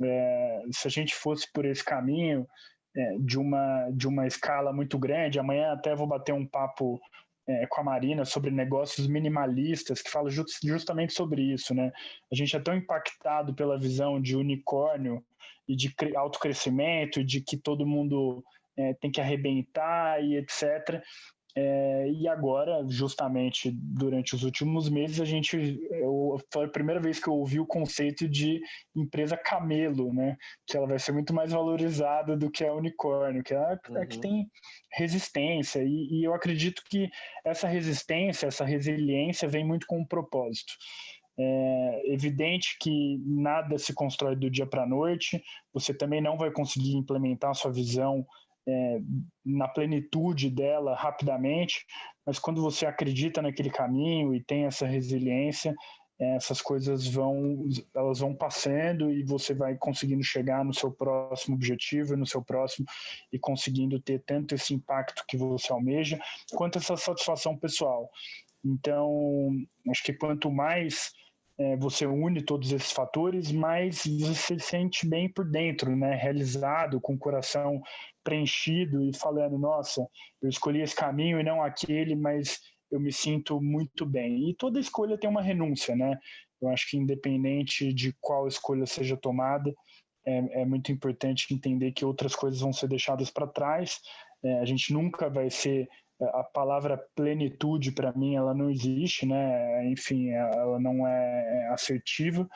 é, 0.03 0.61
se 0.71 0.87
a 0.87 0.91
gente 0.91 1.13
fosse 1.13 1.51
por 1.51 1.65
esse 1.65 1.83
caminho 1.83 2.47
é, 2.95 3.17
de, 3.19 3.37
uma, 3.37 3.89
de 3.91 4.07
uma 4.07 4.27
escala 4.27 4.73
muito 4.73 4.97
grande, 4.97 5.39
amanhã 5.39 5.71
até 5.73 5.95
vou 5.95 6.07
bater 6.07 6.33
um 6.33 6.45
papo 6.45 6.99
é, 7.47 7.65
com 7.67 7.81
a 7.81 7.83
Marina 7.83 8.25
sobre 8.25 8.51
negócios 8.51 9.07
minimalistas, 9.07 10.01
que 10.01 10.09
fala 10.09 10.29
just, 10.29 10.59
justamente 10.63 11.13
sobre 11.13 11.41
isso, 11.41 11.73
né? 11.73 11.91
A 12.31 12.35
gente 12.35 12.55
é 12.55 12.59
tão 12.59 12.75
impactado 12.75 13.53
pela 13.53 13.79
visão 13.79 14.21
de 14.21 14.35
unicórnio 14.35 15.23
e 15.67 15.75
de 15.75 15.93
autocrescimento, 16.15 17.23
de 17.23 17.41
que 17.41 17.57
todo 17.57 17.85
mundo 17.85 18.43
é, 18.77 18.93
tem 18.95 19.11
que 19.11 19.21
arrebentar 19.21 20.23
e 20.23 20.37
etc. 20.37 21.01
É, 21.55 22.09
e 22.09 22.27
agora, 22.27 22.85
justamente 22.87 23.71
durante 23.71 24.35
os 24.35 24.43
últimos 24.43 24.89
meses, 24.89 25.19
a 25.19 25.25
gente 25.25 25.81
eu, 25.91 26.39
foi 26.51 26.65
a 26.65 26.69
primeira 26.69 27.01
vez 27.01 27.19
que 27.19 27.27
eu 27.27 27.33
ouvi 27.33 27.59
o 27.59 27.65
conceito 27.65 28.27
de 28.27 28.61
empresa 28.95 29.35
camelo, 29.35 30.13
né? 30.13 30.37
Que 30.65 30.77
ela 30.77 30.87
vai 30.87 30.97
ser 30.97 31.11
muito 31.11 31.33
mais 31.33 31.51
valorizada 31.51 32.37
do 32.37 32.49
que 32.49 32.63
a 32.63 32.73
unicórnio, 32.73 33.43
que 33.43 33.53
é 33.53 33.57
a, 33.57 33.77
uhum. 33.89 34.01
a 34.01 34.05
que 34.05 34.19
tem 34.19 34.49
resistência. 34.93 35.83
E, 35.83 36.19
e 36.19 36.23
eu 36.23 36.33
acredito 36.33 36.83
que 36.89 37.09
essa 37.43 37.67
resistência, 37.67 38.47
essa 38.47 38.63
resiliência, 38.63 39.47
vem 39.47 39.65
muito 39.65 39.85
com 39.87 39.99
um 39.99 40.05
propósito. 40.05 40.73
É 41.37 42.13
evidente 42.13 42.77
que 42.79 43.17
nada 43.25 43.77
se 43.77 43.93
constrói 43.93 44.35
do 44.35 44.49
dia 44.49 44.65
para 44.65 44.83
a 44.83 44.87
noite, 44.87 45.41
você 45.73 45.93
também 45.93 46.21
não 46.21 46.37
vai 46.37 46.51
conseguir 46.51 46.95
implementar 46.95 47.51
a 47.51 47.55
sua 47.55 47.71
visão 47.71 48.25
é, 48.67 48.99
na 49.45 49.67
plenitude 49.67 50.49
dela 50.49 50.95
rapidamente, 50.95 51.85
mas 52.25 52.39
quando 52.39 52.61
você 52.61 52.85
acredita 52.85 53.41
naquele 53.41 53.69
caminho 53.69 54.33
e 54.35 54.43
tem 54.43 54.65
essa 54.65 54.85
resiliência, 54.85 55.75
é, 56.19 56.35
essas 56.35 56.61
coisas 56.61 57.07
vão 57.07 57.67
elas 57.95 58.19
vão 58.19 58.35
passando 58.35 59.11
e 59.11 59.23
você 59.23 59.55
vai 59.55 59.75
conseguindo 59.75 60.23
chegar 60.23 60.63
no 60.63 60.73
seu 60.73 60.91
próximo 60.91 61.55
objetivo, 61.55 62.15
no 62.15 62.27
seu 62.27 62.43
próximo 62.43 62.85
e 63.33 63.39
conseguindo 63.39 63.99
ter 63.99 64.21
tanto 64.25 64.53
esse 64.53 64.73
impacto 64.73 65.23
que 65.27 65.35
você 65.35 65.73
almeja, 65.73 66.19
quanto 66.53 66.77
essa 66.77 66.95
satisfação 66.95 67.57
pessoal. 67.57 68.07
Então, 68.63 69.49
acho 69.89 70.03
que 70.03 70.13
quanto 70.13 70.51
mais 70.51 71.11
é, 71.61 71.77
você 71.77 72.07
une 72.07 72.41
todos 72.41 72.71
esses 72.71 72.91
fatores, 72.91 73.51
mais 73.51 74.03
você 74.05 74.57
se 74.57 74.59
sente 74.59 75.07
bem 75.07 75.31
por 75.31 75.45
dentro, 75.45 75.95
né? 75.95 76.15
Realizado, 76.15 76.99
com 76.99 77.13
o 77.13 77.19
coração 77.19 77.81
preenchido 78.23 79.03
e 79.03 79.15
falando, 79.15 79.59
nossa, 79.59 80.05
eu 80.41 80.49
escolhi 80.49 80.81
esse 80.81 80.95
caminho 80.95 81.39
e 81.39 81.43
não 81.43 81.61
aquele, 81.61 82.15
mas 82.15 82.59
eu 82.91 82.99
me 82.99 83.13
sinto 83.13 83.61
muito 83.61 84.05
bem. 84.07 84.49
E 84.49 84.55
toda 84.55 84.79
escolha 84.79 85.19
tem 85.19 85.29
uma 85.29 85.41
renúncia, 85.41 85.95
né? 85.95 86.17
Eu 86.59 86.69
acho 86.69 86.89
que 86.89 86.97
independente 86.97 87.93
de 87.93 88.11
qual 88.19 88.47
escolha 88.47 88.87
seja 88.87 89.15
tomada, 89.15 89.71
é, 90.25 90.61
é 90.61 90.65
muito 90.65 90.91
importante 90.91 91.53
entender 91.53 91.91
que 91.91 92.05
outras 92.05 92.35
coisas 92.35 92.59
vão 92.59 92.73
ser 92.73 92.87
deixadas 92.87 93.29
para 93.29 93.45
trás. 93.45 93.99
É, 94.43 94.59
a 94.59 94.65
gente 94.65 94.91
nunca 94.91 95.29
vai 95.29 95.51
ser 95.51 95.87
a 96.21 96.43
palavra 96.43 96.97
plenitude 97.15 97.91
para 97.91 98.13
mim 98.13 98.35
ela 98.35 98.53
não 98.53 98.69
existe, 98.69 99.25
né? 99.25 99.89
Enfim, 99.89 100.29
ela 100.29 100.79
não 100.79 101.05
é 101.07 101.69
assertiva, 101.69 102.47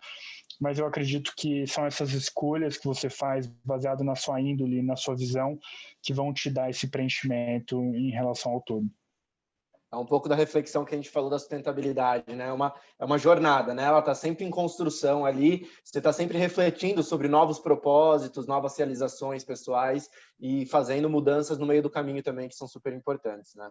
mas 0.59 0.79
eu 0.79 0.85
acredito 0.85 1.33
que 1.35 1.65
são 1.67 1.85
essas 1.85 2.11
escolhas 2.11 2.77
que 2.77 2.85
você 2.85 3.09
faz 3.09 3.47
baseado 3.63 4.03
na 4.03 4.15
sua 4.15 4.39
índole, 4.39 4.81
na 4.81 4.95
sua 4.95 5.15
visão, 5.15 5.57
que 6.01 6.13
vão 6.13 6.33
te 6.33 6.49
dar 6.49 6.69
esse 6.69 6.89
preenchimento 6.89 7.81
em 7.95 8.11
relação 8.11 8.53
ao 8.53 8.61
todo 8.61 8.87
é 9.95 9.97
um 9.97 10.05
pouco 10.05 10.27
da 10.27 10.35
reflexão 10.35 10.83
que 10.83 10.93
a 10.93 10.97
gente 10.97 11.09
falou 11.09 11.29
da 11.29 11.39
sustentabilidade, 11.39 12.35
né? 12.35 12.47
É 12.47 12.51
uma, 12.51 12.73
é 12.99 13.05
uma 13.05 13.17
jornada, 13.17 13.73
né? 13.73 13.83
Ela 13.83 13.99
está 13.99 14.13
sempre 14.13 14.45
em 14.45 14.49
construção 14.49 15.25
ali, 15.25 15.67
você 15.83 15.99
está 15.99 16.11
sempre 16.11 16.37
refletindo 16.37 17.01
sobre 17.01 17.27
novos 17.27 17.59
propósitos, 17.59 18.45
novas 18.45 18.77
realizações 18.77 19.43
pessoais 19.43 20.09
e 20.39 20.65
fazendo 20.65 21.09
mudanças 21.09 21.57
no 21.57 21.65
meio 21.65 21.81
do 21.81 21.89
caminho 21.89 22.21
também, 22.21 22.49
que 22.49 22.55
são 22.55 22.67
super 22.67 22.93
importantes, 22.93 23.55
né? 23.55 23.69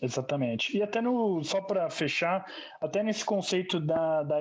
Exatamente. 0.00 0.76
E 0.76 0.82
até 0.82 1.00
no, 1.00 1.42
só 1.44 1.60
para 1.60 1.88
fechar, 1.90 2.44
até 2.80 3.02
nesse 3.02 3.24
conceito 3.24 3.78
da, 3.78 4.22
da, 4.22 4.38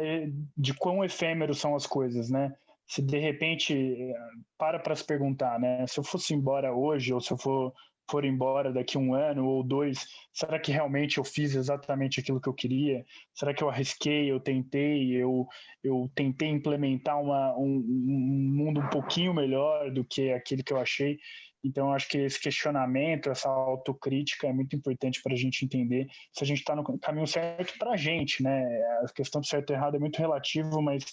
de 0.58 0.74
quão 0.74 1.04
efêmero 1.04 1.54
são 1.54 1.76
as 1.76 1.86
coisas, 1.86 2.30
né? 2.30 2.54
Se 2.88 3.02
de 3.02 3.18
repente 3.18 4.14
para 4.58 4.80
para 4.80 4.96
se 4.96 5.04
perguntar, 5.04 5.60
né? 5.60 5.86
Se 5.88 6.00
eu 6.00 6.04
fosse 6.04 6.34
embora 6.34 6.74
hoje 6.74 7.14
ou 7.14 7.20
se 7.20 7.32
eu 7.32 7.38
for 7.38 7.74
for 8.10 8.26
embora 8.26 8.72
daqui 8.72 8.98
um 8.98 9.14
ano 9.14 9.46
ou 9.46 9.64
dois, 9.64 10.06
será 10.32 10.60
que 10.60 10.72
realmente 10.72 11.18
eu 11.18 11.24
fiz 11.24 11.56
exatamente 11.56 12.20
aquilo 12.20 12.42
que 12.42 12.50
eu 12.50 12.54
queria? 12.54 13.06
Será 13.34 13.54
que 13.54 13.64
eu 13.64 13.70
arrisquei, 13.70 14.32
eu 14.32 14.40
tentei, 14.40 15.12
eu, 15.12 15.48
eu 15.84 16.12
tentei 16.16 16.50
implementar 16.50 17.22
uma, 17.22 17.58
um, 17.58 17.78
um 17.78 18.54
mundo 18.56 18.82
um 18.82 18.90
pouquinho 18.90 19.34
melhor 19.34 19.92
do 19.92 20.04
que 20.04 20.32
aquele 20.32 20.64
que 20.64 20.74
eu 20.74 20.80
achei? 20.80 21.18
Então, 21.64 21.94
acho 21.94 22.10
que 22.10 22.18
esse 22.18 22.40
questionamento, 22.40 23.30
essa 23.30 23.48
autocrítica 23.48 24.48
é 24.48 24.54
muito 24.54 24.76
importante 24.76 25.22
para 25.24 25.34
a 25.34 25.38
gente 25.38 25.64
entender 25.64 26.08
se 26.34 26.44
a 26.44 26.48
gente 26.48 26.60
está 26.60 26.76
no 26.76 26.84
caminho 27.00 27.26
certo 27.26 27.78
para 27.80 27.92
a 27.92 27.98
gente, 27.98 28.44
né? 28.44 28.66
A 29.02 29.14
questão 29.14 29.40
do 29.40 29.48
certo 29.48 29.72
e 29.72 29.74
errado 29.74 29.96
é 29.96 30.00
muito 30.00 30.20
relativo, 30.20 30.82
mas 30.82 31.06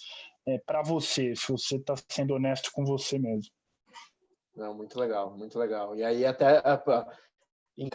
é 0.45 0.57
para 0.59 0.81
você, 0.81 1.33
se 1.35 1.49
você 1.49 1.77
está 1.77 1.95
sendo 2.09 2.33
honesto 2.33 2.69
com 2.73 2.83
você 2.83 3.17
mesmo. 3.17 3.51
Não, 4.61 4.75
muito 4.75 4.99
legal, 4.99 5.35
muito 5.35 5.57
legal. 5.57 5.95
E 5.95 6.03
aí 6.03 6.23
até 6.23 6.61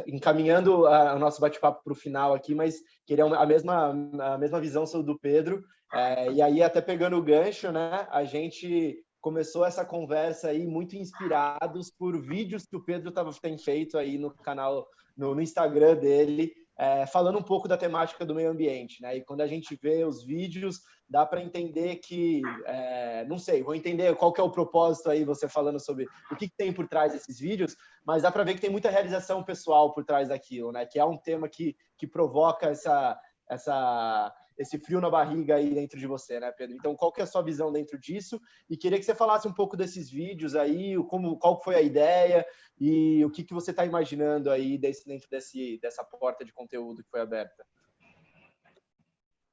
encaminhando 0.04 0.82
o 0.82 1.18
nosso 1.18 1.40
bate-papo 1.40 1.84
para 1.84 1.92
o 1.92 1.96
final 1.96 2.34
aqui, 2.34 2.56
mas 2.56 2.80
queria 3.06 3.24
a 3.24 3.46
mesma 3.46 3.90
a 4.18 4.36
mesma 4.36 4.60
visão 4.60 4.84
sobre 4.84 5.06
do 5.06 5.18
Pedro. 5.18 5.62
É, 5.92 6.32
e 6.32 6.42
aí 6.42 6.60
até 6.60 6.80
pegando 6.80 7.16
o 7.16 7.22
gancho, 7.22 7.70
né? 7.70 8.08
A 8.10 8.24
gente 8.24 9.00
começou 9.20 9.64
essa 9.64 9.84
conversa 9.84 10.48
aí 10.48 10.66
muito 10.66 10.96
inspirados 10.96 11.92
por 11.96 12.20
vídeos 12.20 12.66
que 12.66 12.76
o 12.76 12.84
Pedro 12.84 13.12
tava, 13.12 13.32
tem 13.40 13.56
feito 13.56 13.96
aí 13.96 14.18
no 14.18 14.32
canal, 14.32 14.88
no, 15.16 15.36
no 15.36 15.40
Instagram 15.40 15.94
dele, 15.94 16.52
é, 16.78 17.06
falando 17.06 17.38
um 17.38 17.42
pouco 17.42 17.66
da 17.66 17.76
temática 17.76 18.24
do 18.24 18.34
meio 18.34 18.50
ambiente, 18.50 19.00
né? 19.00 19.16
E 19.16 19.24
quando 19.24 19.40
a 19.40 19.46
gente 19.46 19.78
vê 19.82 20.04
os 20.04 20.24
vídeos, 20.24 20.80
dá 21.08 21.24
para 21.24 21.42
entender 21.42 21.96
que, 21.96 22.42
é, 22.66 23.24
não 23.24 23.38
sei, 23.38 23.62
vou 23.62 23.74
entender 23.74 24.14
qual 24.16 24.32
que 24.32 24.40
é 24.40 24.44
o 24.44 24.50
propósito 24.50 25.08
aí, 25.08 25.24
você 25.24 25.48
falando 25.48 25.80
sobre 25.80 26.06
o 26.30 26.36
que, 26.36 26.48
que 26.48 26.56
tem 26.56 26.72
por 26.72 26.86
trás 26.86 27.12
desses 27.12 27.38
vídeos, 27.38 27.76
mas 28.04 28.22
dá 28.22 28.30
para 28.30 28.44
ver 28.44 28.54
que 28.54 28.60
tem 28.60 28.70
muita 28.70 28.90
realização 28.90 29.42
pessoal 29.42 29.92
por 29.94 30.04
trás 30.04 30.28
daquilo, 30.28 30.70
né? 30.70 30.84
Que 30.84 30.98
é 30.98 31.04
um 31.04 31.16
tema 31.16 31.48
que, 31.48 31.74
que 31.96 32.06
provoca 32.06 32.66
essa, 32.66 33.18
essa, 33.48 34.34
esse 34.58 34.78
frio 34.78 35.00
na 35.00 35.10
barriga 35.10 35.56
aí 35.56 35.74
dentro 35.74 35.98
de 35.98 36.06
você, 36.06 36.40
né, 36.40 36.50
Pedro? 36.52 36.76
Então, 36.76 36.94
qual 36.96 37.12
que 37.12 37.20
é 37.20 37.24
a 37.24 37.26
sua 37.26 37.42
visão 37.42 37.72
dentro 37.72 37.98
disso? 37.98 38.40
E 38.70 38.76
queria 38.76 38.98
que 38.98 39.04
você 39.04 39.14
falasse 39.14 39.46
um 39.46 39.52
pouco 39.52 39.76
desses 39.76 40.10
vídeos 40.10 40.54
aí, 40.54 40.96
como, 41.08 41.38
qual 41.38 41.62
foi 41.62 41.74
a 41.74 41.82
ideia 41.82 42.46
e 42.78 43.24
o 43.24 43.30
que, 43.30 43.44
que 43.44 43.54
você 43.54 43.70
está 43.70 43.84
imaginando 43.84 44.50
aí 44.50 44.78
desse, 44.78 45.06
dentro 45.06 45.28
desse, 45.30 45.78
dessa 45.80 46.02
porta 46.04 46.44
de 46.44 46.52
conteúdo 46.52 47.02
que 47.02 47.10
foi 47.10 47.20
aberta. 47.20 47.64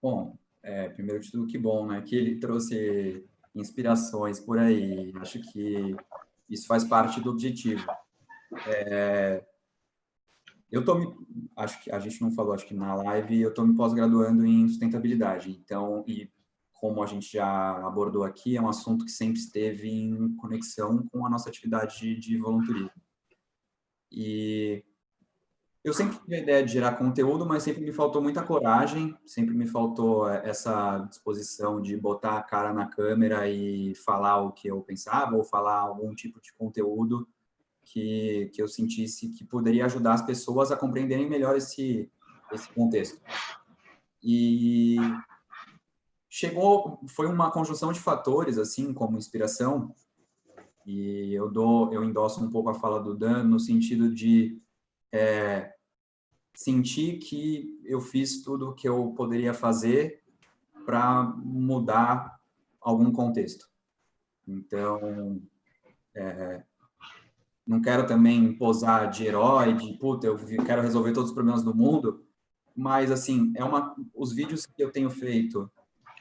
Bom, 0.02 0.38
É, 0.66 0.88
primeiro 0.88 1.20
de 1.20 1.30
tudo, 1.30 1.46
que 1.46 1.58
bom, 1.58 1.86
né? 1.86 2.02
Que 2.02 2.16
ele 2.16 2.40
trouxe 2.40 3.26
inspirações 3.54 4.40
por 4.40 4.58
aí. 4.58 5.12
Acho 5.18 5.42
que 5.42 5.94
isso 6.50 6.66
faz 6.66 6.86
parte 6.86 7.20
do 7.20 7.30
objetivo. 7.32 7.86
É, 8.66 9.44
eu 10.74 10.84
tô 10.84 10.96
me, 10.96 11.08
acho 11.56 11.84
que 11.84 11.92
a 11.92 12.00
gente 12.00 12.20
não 12.20 12.32
falou, 12.32 12.52
acho 12.52 12.66
que 12.66 12.74
na 12.74 12.96
live 12.96 13.40
eu 13.40 13.50
estou 13.50 13.64
me 13.64 13.76
pós-graduando 13.76 14.44
em 14.44 14.68
sustentabilidade. 14.68 15.52
Então, 15.52 16.04
e 16.08 16.32
como 16.74 17.04
a 17.04 17.06
gente 17.06 17.32
já 17.32 17.78
abordou 17.86 18.24
aqui, 18.24 18.58
é 18.58 18.62
um 18.62 18.68
assunto 18.68 19.06
que 19.06 19.12
sempre 19.12 19.40
esteve 19.40 19.88
em 19.88 20.36
conexão 20.36 21.08
com 21.12 21.28
a 21.28 21.30
nossa 21.30 21.48
atividade 21.48 22.00
de, 22.00 22.20
de. 22.20 22.42
E 24.12 24.84
eu 25.84 25.94
sempre 25.94 26.18
tive 26.18 26.38
a 26.38 26.40
ideia 26.40 26.66
de 26.66 26.74
gerar 26.74 26.98
conteúdo, 26.98 27.46
mas 27.46 27.62
sempre 27.62 27.84
me 27.84 27.92
faltou 27.92 28.20
muita 28.20 28.42
coragem, 28.42 29.16
sempre 29.28 29.54
me 29.54 29.68
faltou 29.68 30.28
essa 30.28 30.98
disposição 31.08 31.84
de 31.84 31.96
botar 31.96 32.40
a 32.40 32.44
cara 32.44 32.74
na 32.74 32.88
câmera 32.88 33.48
e 33.48 33.94
falar 33.94 34.42
o 34.42 34.52
que 34.52 34.70
eu 34.70 34.82
pensava 34.82 35.36
ou 35.36 35.44
falar 35.44 35.82
algum 35.82 36.16
tipo 36.16 36.42
de 36.42 36.52
conteúdo 36.54 37.28
que, 37.84 38.50
que 38.54 38.62
eu 38.62 38.68
sentisse 38.68 39.30
que 39.30 39.44
poderia 39.44 39.86
ajudar 39.86 40.14
as 40.14 40.22
pessoas 40.22 40.72
a 40.72 40.78
compreenderem 40.78 41.30
melhor 41.30 41.56
esse, 41.56 42.10
esse 42.52 42.70
contexto. 42.70 43.22
E 44.22 44.98
chegou, 46.30 47.00
foi 47.08 47.28
uma 47.28 47.52
conjunção 47.52 47.92
de 47.92 48.00
fatores, 48.00 48.58
assim, 48.58 48.94
como 48.94 49.18
inspiração, 49.18 49.94
e 50.86 51.34
eu 51.34 51.50
dou, 51.50 51.94
eu 51.94 52.04
endosso 52.04 52.44
um 52.44 52.50
pouco 52.50 52.70
a 52.70 52.74
fala 52.74 53.00
do 53.00 53.16
Dan 53.16 53.44
no 53.44 53.60
sentido 53.60 54.14
de 54.14 54.62
é, 55.12 55.74
sentir 56.54 57.20
que 57.20 57.80
eu 57.86 58.02
fiz 58.02 58.42
tudo 58.44 58.70
o 58.70 58.74
que 58.74 58.88
eu 58.88 59.14
poderia 59.14 59.54
fazer 59.54 60.24
para 60.86 61.24
mudar 61.38 62.40
algum 62.82 63.12
contexto. 63.12 63.70
Então, 64.46 65.42
é, 66.14 66.64
não 67.66 67.82
quero 67.82 68.06
também 68.06 68.54
posar 68.58 69.10
de 69.10 69.26
herói, 69.26 69.74
de 69.74 69.94
puta, 69.98 70.28
eu 70.28 70.38
quero 70.66 70.82
resolver 70.82 71.14
todos 71.14 71.30
os 71.30 71.36
problemas 71.36 71.64
do 71.64 71.74
mundo, 71.74 72.24
mas 72.76 73.12
assim, 73.12 73.54
é 73.56 73.64
uma, 73.64 73.96
os 74.14 74.34
vídeos 74.34 74.66
que 74.66 74.84
eu 74.84 74.92
tenho 74.92 75.10
feito, 75.10 75.72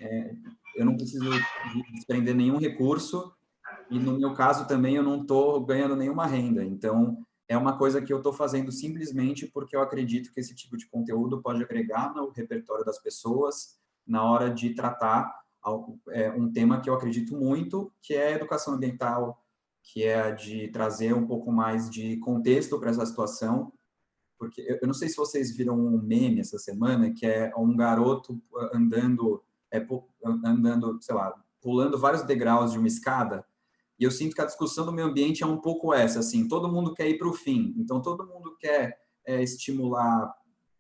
é, 0.00 0.34
eu 0.76 0.84
não 0.84 0.96
preciso 0.96 1.30
desprender 1.92 2.34
nenhum 2.34 2.58
recurso 2.58 3.32
e 3.90 3.98
no 3.98 4.18
meu 4.18 4.34
caso 4.34 4.66
também 4.66 4.94
eu 4.94 5.02
não 5.02 5.22
estou 5.22 5.64
ganhando 5.64 5.96
nenhuma 5.96 6.26
renda, 6.26 6.64
então 6.64 7.18
é 7.48 7.56
uma 7.56 7.76
coisa 7.76 8.00
que 8.00 8.12
eu 8.12 8.18
estou 8.18 8.32
fazendo 8.32 8.70
simplesmente 8.70 9.46
porque 9.46 9.76
eu 9.76 9.82
acredito 9.82 10.32
que 10.32 10.40
esse 10.40 10.54
tipo 10.54 10.76
de 10.76 10.88
conteúdo 10.88 11.42
pode 11.42 11.62
agregar 11.62 12.14
no 12.14 12.30
repertório 12.30 12.84
das 12.84 12.98
pessoas 12.98 13.78
na 14.06 14.24
hora 14.24 14.48
de 14.48 14.74
tratar 14.74 15.42
é, 16.10 16.30
um 16.30 16.50
tema 16.50 16.80
que 16.80 16.88
eu 16.88 16.94
acredito 16.94 17.36
muito, 17.36 17.92
que 18.00 18.14
é 18.14 18.32
educação 18.32 18.74
ambiental, 18.74 19.41
que 19.82 20.04
é 20.04 20.20
a 20.20 20.30
de 20.30 20.68
trazer 20.68 21.12
um 21.14 21.26
pouco 21.26 21.50
mais 21.50 21.90
de 21.90 22.16
contexto 22.18 22.78
para 22.78 22.90
essa 22.90 23.04
situação, 23.04 23.72
porque 24.38 24.60
eu 24.80 24.86
não 24.86 24.94
sei 24.94 25.08
se 25.08 25.16
vocês 25.16 25.54
viram 25.56 25.78
um 25.78 26.00
meme 26.00 26.40
essa 26.40 26.58
semana, 26.58 27.12
que 27.12 27.26
é 27.26 27.52
um 27.56 27.76
garoto 27.76 28.40
andando, 28.72 29.42
é, 29.70 29.84
andando, 30.44 30.98
sei 31.00 31.14
lá, 31.14 31.32
pulando 31.60 31.98
vários 31.98 32.22
degraus 32.22 32.72
de 32.72 32.78
uma 32.78 32.88
escada, 32.88 33.44
e 33.98 34.04
eu 34.04 34.10
sinto 34.10 34.34
que 34.34 34.40
a 34.40 34.46
discussão 34.46 34.84
do 34.84 34.92
meio 34.92 35.06
ambiente 35.06 35.44
é 35.44 35.46
um 35.46 35.58
pouco 35.58 35.94
essa, 35.94 36.18
assim, 36.18 36.48
todo 36.48 36.72
mundo 36.72 36.92
quer 36.92 37.08
ir 37.08 37.18
para 37.18 37.28
o 37.28 37.32
fim, 37.32 37.74
então 37.76 38.02
todo 38.02 38.26
mundo 38.26 38.56
quer 38.58 38.98
é, 39.24 39.42
estimular 39.42 40.34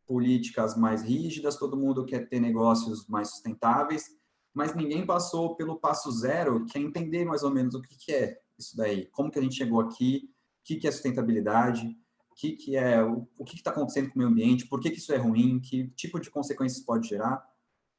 políticas 0.06 0.76
mais 0.76 1.02
rígidas, 1.02 1.56
todo 1.56 1.76
mundo 1.76 2.04
quer 2.04 2.28
ter 2.28 2.40
negócios 2.40 3.06
mais 3.06 3.30
sustentáveis, 3.30 4.16
mas 4.52 4.74
ninguém 4.74 5.06
passou 5.06 5.54
pelo 5.54 5.78
passo 5.78 6.10
zero, 6.10 6.66
que 6.66 6.76
é 6.76 6.80
entender 6.80 7.24
mais 7.24 7.42
ou 7.42 7.50
menos 7.50 7.74
o 7.74 7.80
que, 7.80 7.96
que 7.96 8.12
é 8.12 8.40
isso 8.62 8.76
daí, 8.76 9.06
como 9.06 9.30
que 9.30 9.38
a 9.38 9.42
gente 9.42 9.56
chegou 9.56 9.80
aqui, 9.80 10.30
o 10.60 10.64
que, 10.64 10.76
que 10.76 10.88
é 10.88 10.90
sustentabilidade, 10.90 11.86
o 12.30 12.34
que, 12.34 12.52
que 12.52 12.76
é 12.76 13.02
o, 13.02 13.28
o 13.36 13.44
que 13.44 13.56
está 13.56 13.70
acontecendo 13.70 14.08
com 14.08 14.16
o 14.16 14.18
meio 14.18 14.30
ambiente, 14.30 14.66
por 14.66 14.80
que, 14.80 14.90
que 14.90 14.98
isso 14.98 15.12
é 15.12 15.16
ruim, 15.16 15.60
que 15.60 15.88
tipo 15.90 16.18
de 16.18 16.30
consequências 16.30 16.84
pode 16.84 17.08
gerar. 17.08 17.44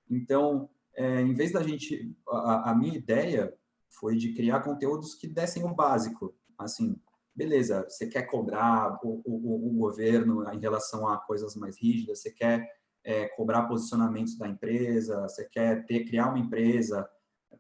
Então, 0.10 0.70
é, 0.96 1.22
em 1.22 1.34
vez 1.34 1.52
da 1.52 1.62
gente, 1.62 2.16
a, 2.28 2.72
a 2.72 2.76
minha 2.76 2.98
ideia 2.98 3.54
foi 3.90 4.18
de 4.18 4.34
criar 4.34 4.62
conteúdos 4.62 5.14
que 5.16 5.28
dessem 5.28 5.64
o 5.64 5.74
básico. 5.74 6.34
Assim, 6.58 6.96
beleza, 7.36 7.86
você 7.88 8.08
quer 8.08 8.24
cobrar 8.24 9.00
o, 9.04 9.22
o, 9.26 9.70
o 9.70 9.74
governo 9.74 10.50
em 10.52 10.60
relação 10.60 11.08
a 11.08 11.18
coisas 11.18 11.56
mais 11.56 11.78
rígidas, 11.78 12.22
você 12.22 12.32
quer 12.32 12.68
é, 13.04 13.28
cobrar 13.30 13.64
posicionamentos 13.64 14.38
da 14.38 14.48
empresa, 14.48 15.22
você 15.22 15.46
quer 15.46 15.86
ter, 15.86 16.06
criar 16.06 16.30
uma 16.30 16.40
empresa 16.40 17.08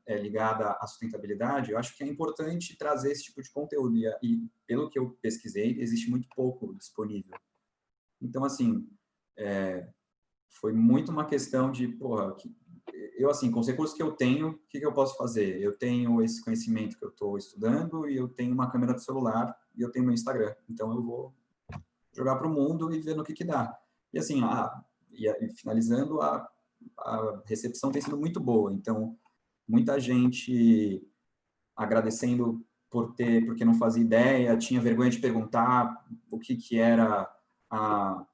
é, 0.06 0.18
ligada 0.18 0.72
à 0.72 0.88
sustentabilidade, 0.88 1.72
eu 1.72 1.78
acho 1.78 1.95
que 1.95 2.04
é 2.04 2.08
importante 2.08 2.78
trazer 2.78 3.12
esse 3.12 3.24
tipo 3.24 3.41
de 3.41 3.51
conteúdo. 3.51 3.95
E, 3.95 4.08
e 4.22 4.49
pelo 4.68 4.89
que 4.89 4.99
eu 4.99 5.12
pesquisei, 5.22 5.80
existe 5.80 6.10
muito 6.10 6.28
pouco 6.36 6.74
disponível. 6.76 7.38
Então, 8.22 8.43
assim, 8.43 8.88
é, 9.38 9.88
foi 10.49 10.74
muito 10.74 11.12
uma 11.12 11.26
questão 11.26 11.72
de, 11.72 11.88
porra, 11.88 12.36
que, 12.36 12.54
eu, 13.16 13.30
assim, 13.30 13.49
com 13.49 13.60
os 13.60 13.68
recursos 13.68 13.95
que 13.95 14.04
eu 14.04 14.12
tenho, 14.12 14.49
o 14.49 14.60
que, 14.70 14.80
que 14.80 14.86
eu 14.86 14.93
posso 14.93 15.16
fazer? 15.16 15.62
Eu 15.62 15.78
tenho 15.78 16.22
esse 16.22 16.43
conhecimento 16.43 16.97
que 16.97 17.06
eu 17.06 17.10
estou 17.10 17.38
estudando 17.38 18.10
e 18.10 18.18
eu 18.18 18.28
tenho 18.28 18.54
uma 18.54 18.70
câmera 18.70 18.93
de 18.93 19.04
celular 19.04 19.56
e 19.76 19.82
eu 19.82 19.91
tenho 19.91 20.06
meu 20.06 20.14
Instagram. 20.14 20.54
Então, 20.70 20.93
eu 20.93 21.01
vou 21.01 21.34
jogar 22.12 22.36
para 22.36 22.47
o 22.47 22.54
mundo 22.54 22.93
e 22.93 22.99
ver 22.99 23.16
no 23.16 23.24
que, 23.24 23.34
que 23.34 23.43
dá. 23.43 23.78
E, 24.14 24.20
assim, 24.20 24.43
a, 24.43 24.84
e 25.12 25.54
finalizando, 25.56 26.22
a, 26.22 26.49
a 26.97 27.41
recepção 27.45 27.91
tem 27.91 28.01
sido 28.01 28.18
muito 28.18 28.39
boa. 28.39 28.74
Então, 28.74 29.18
muita 29.68 29.99
gente 29.99 31.01
agradecendo 31.76 32.66
por 32.89 33.14
ter, 33.16 33.45
porque 33.45 33.66
não 33.66 33.74
fazia 33.74 34.03
ideia, 34.03 34.57
tinha 34.57 34.80
vergonha 34.80 35.09
de 35.09 35.20
perguntar 35.20 36.05
o 36.30 36.38
que, 36.38 36.55
que 36.55 36.78
era 36.78 37.28
a, 37.70 38.26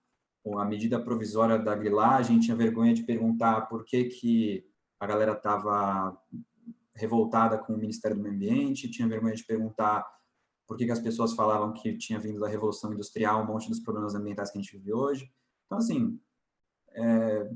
a 0.58 0.66
medida 0.66 1.02
provisória 1.02 1.58
da 1.58 1.76
grilagem, 1.76 2.40
tinha 2.40 2.58
vergonha 2.58 2.94
de 2.94 3.04
perguntar 3.04 3.62
por 3.62 3.86
que, 3.86 4.06
que 4.06 4.66
a 5.00 5.08
galera 5.08 5.32
estava 5.32 6.18
revoltada 6.94 7.58
com 7.58 7.74
o 7.74 7.78
Ministério 7.78 8.18
do 8.18 8.22
Meio 8.22 8.36
Ambiente, 8.36 8.92
tinha 8.92 9.08
vergonha 9.08 9.34
de 9.34 9.46
perguntar 9.46 10.06
por 10.68 10.78
que, 10.78 10.86
que 10.86 10.92
as 10.92 11.00
pessoas 11.00 11.34
falavam 11.34 11.74
que 11.74 11.98
tinha 11.98 12.20
vindo 12.20 12.40
da 12.40 12.48
Revolução 12.48 12.94
Industrial 12.94 13.42
um 13.42 13.48
monte 13.48 13.70
dos 13.70 13.80
problemas 13.80 14.14
ambientais 14.14 14.52
que 14.52 14.58
a 14.58 14.62
gente 14.62 14.78
vive 14.78 14.94
hoje. 14.94 15.32
Então, 15.66 15.78
assim, 15.78 16.20
é, 16.92 17.50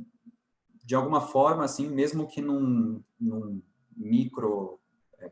de 0.83 0.95
alguma 0.95 1.21
forma, 1.21 1.63
assim, 1.63 1.89
mesmo 1.89 2.27
que 2.27 2.41
num, 2.41 3.01
num 3.19 3.61
micro, 3.95 4.79
é, 5.17 5.31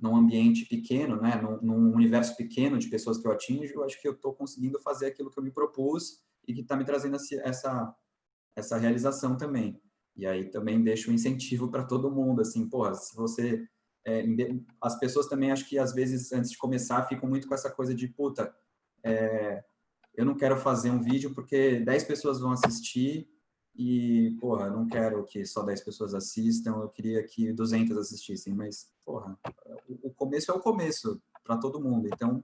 num 0.00 0.16
ambiente 0.16 0.66
pequeno, 0.66 1.20
né, 1.20 1.34
num, 1.42 1.60
num, 1.60 1.94
universo 1.94 2.36
pequeno 2.36 2.78
de 2.78 2.88
pessoas 2.88 3.18
que 3.18 3.26
eu 3.26 3.32
atinjo, 3.32 3.74
eu 3.74 3.84
acho 3.84 4.00
que 4.00 4.06
eu 4.06 4.12
estou 4.12 4.32
conseguindo 4.32 4.78
fazer 4.80 5.06
aquilo 5.06 5.30
que 5.30 5.38
eu 5.38 5.42
me 5.42 5.50
propus 5.50 6.22
e 6.46 6.54
que 6.54 6.60
está 6.60 6.76
me 6.76 6.84
trazendo 6.84 7.16
essa, 7.16 7.94
essa 8.54 8.78
realização 8.78 9.36
também. 9.36 9.80
E 10.16 10.26
aí 10.26 10.48
também 10.48 10.82
deixo 10.82 11.10
um 11.10 11.14
incentivo 11.14 11.68
para 11.68 11.84
todo 11.84 12.10
mundo, 12.10 12.40
assim, 12.40 12.68
porra, 12.68 12.94
se 12.94 13.14
você... 13.16 13.66
É, 14.06 14.24
as 14.80 14.98
pessoas 14.98 15.26
também, 15.26 15.50
acho 15.50 15.68
que 15.68 15.76
às 15.76 15.92
vezes, 15.92 16.32
antes 16.32 16.52
de 16.52 16.56
começar, 16.56 17.06
ficam 17.06 17.28
muito 17.28 17.46
com 17.46 17.54
essa 17.54 17.70
coisa 17.70 17.94
de, 17.94 18.08
puta, 18.08 18.54
é, 19.04 19.62
eu 20.14 20.24
não 20.24 20.34
quero 20.34 20.56
fazer 20.56 20.90
um 20.90 21.02
vídeo 21.02 21.34
porque 21.34 21.80
10 21.80 22.04
pessoas 22.04 22.40
vão 22.40 22.52
assistir 22.52 23.28
e, 23.78 24.36
porra, 24.40 24.68
não 24.68 24.88
quero 24.88 25.24
que 25.24 25.46
só 25.46 25.62
10 25.62 25.84
pessoas 25.84 26.12
assistam, 26.12 26.80
eu 26.80 26.88
queria 26.88 27.22
que 27.22 27.52
200 27.52 27.96
assistissem, 27.96 28.52
mas, 28.52 28.90
porra, 29.04 29.38
o 30.02 30.10
começo 30.10 30.50
é 30.50 30.54
o 30.54 30.58
começo 30.58 31.22
para 31.44 31.56
todo 31.56 31.80
mundo. 31.80 32.08
Então, 32.12 32.42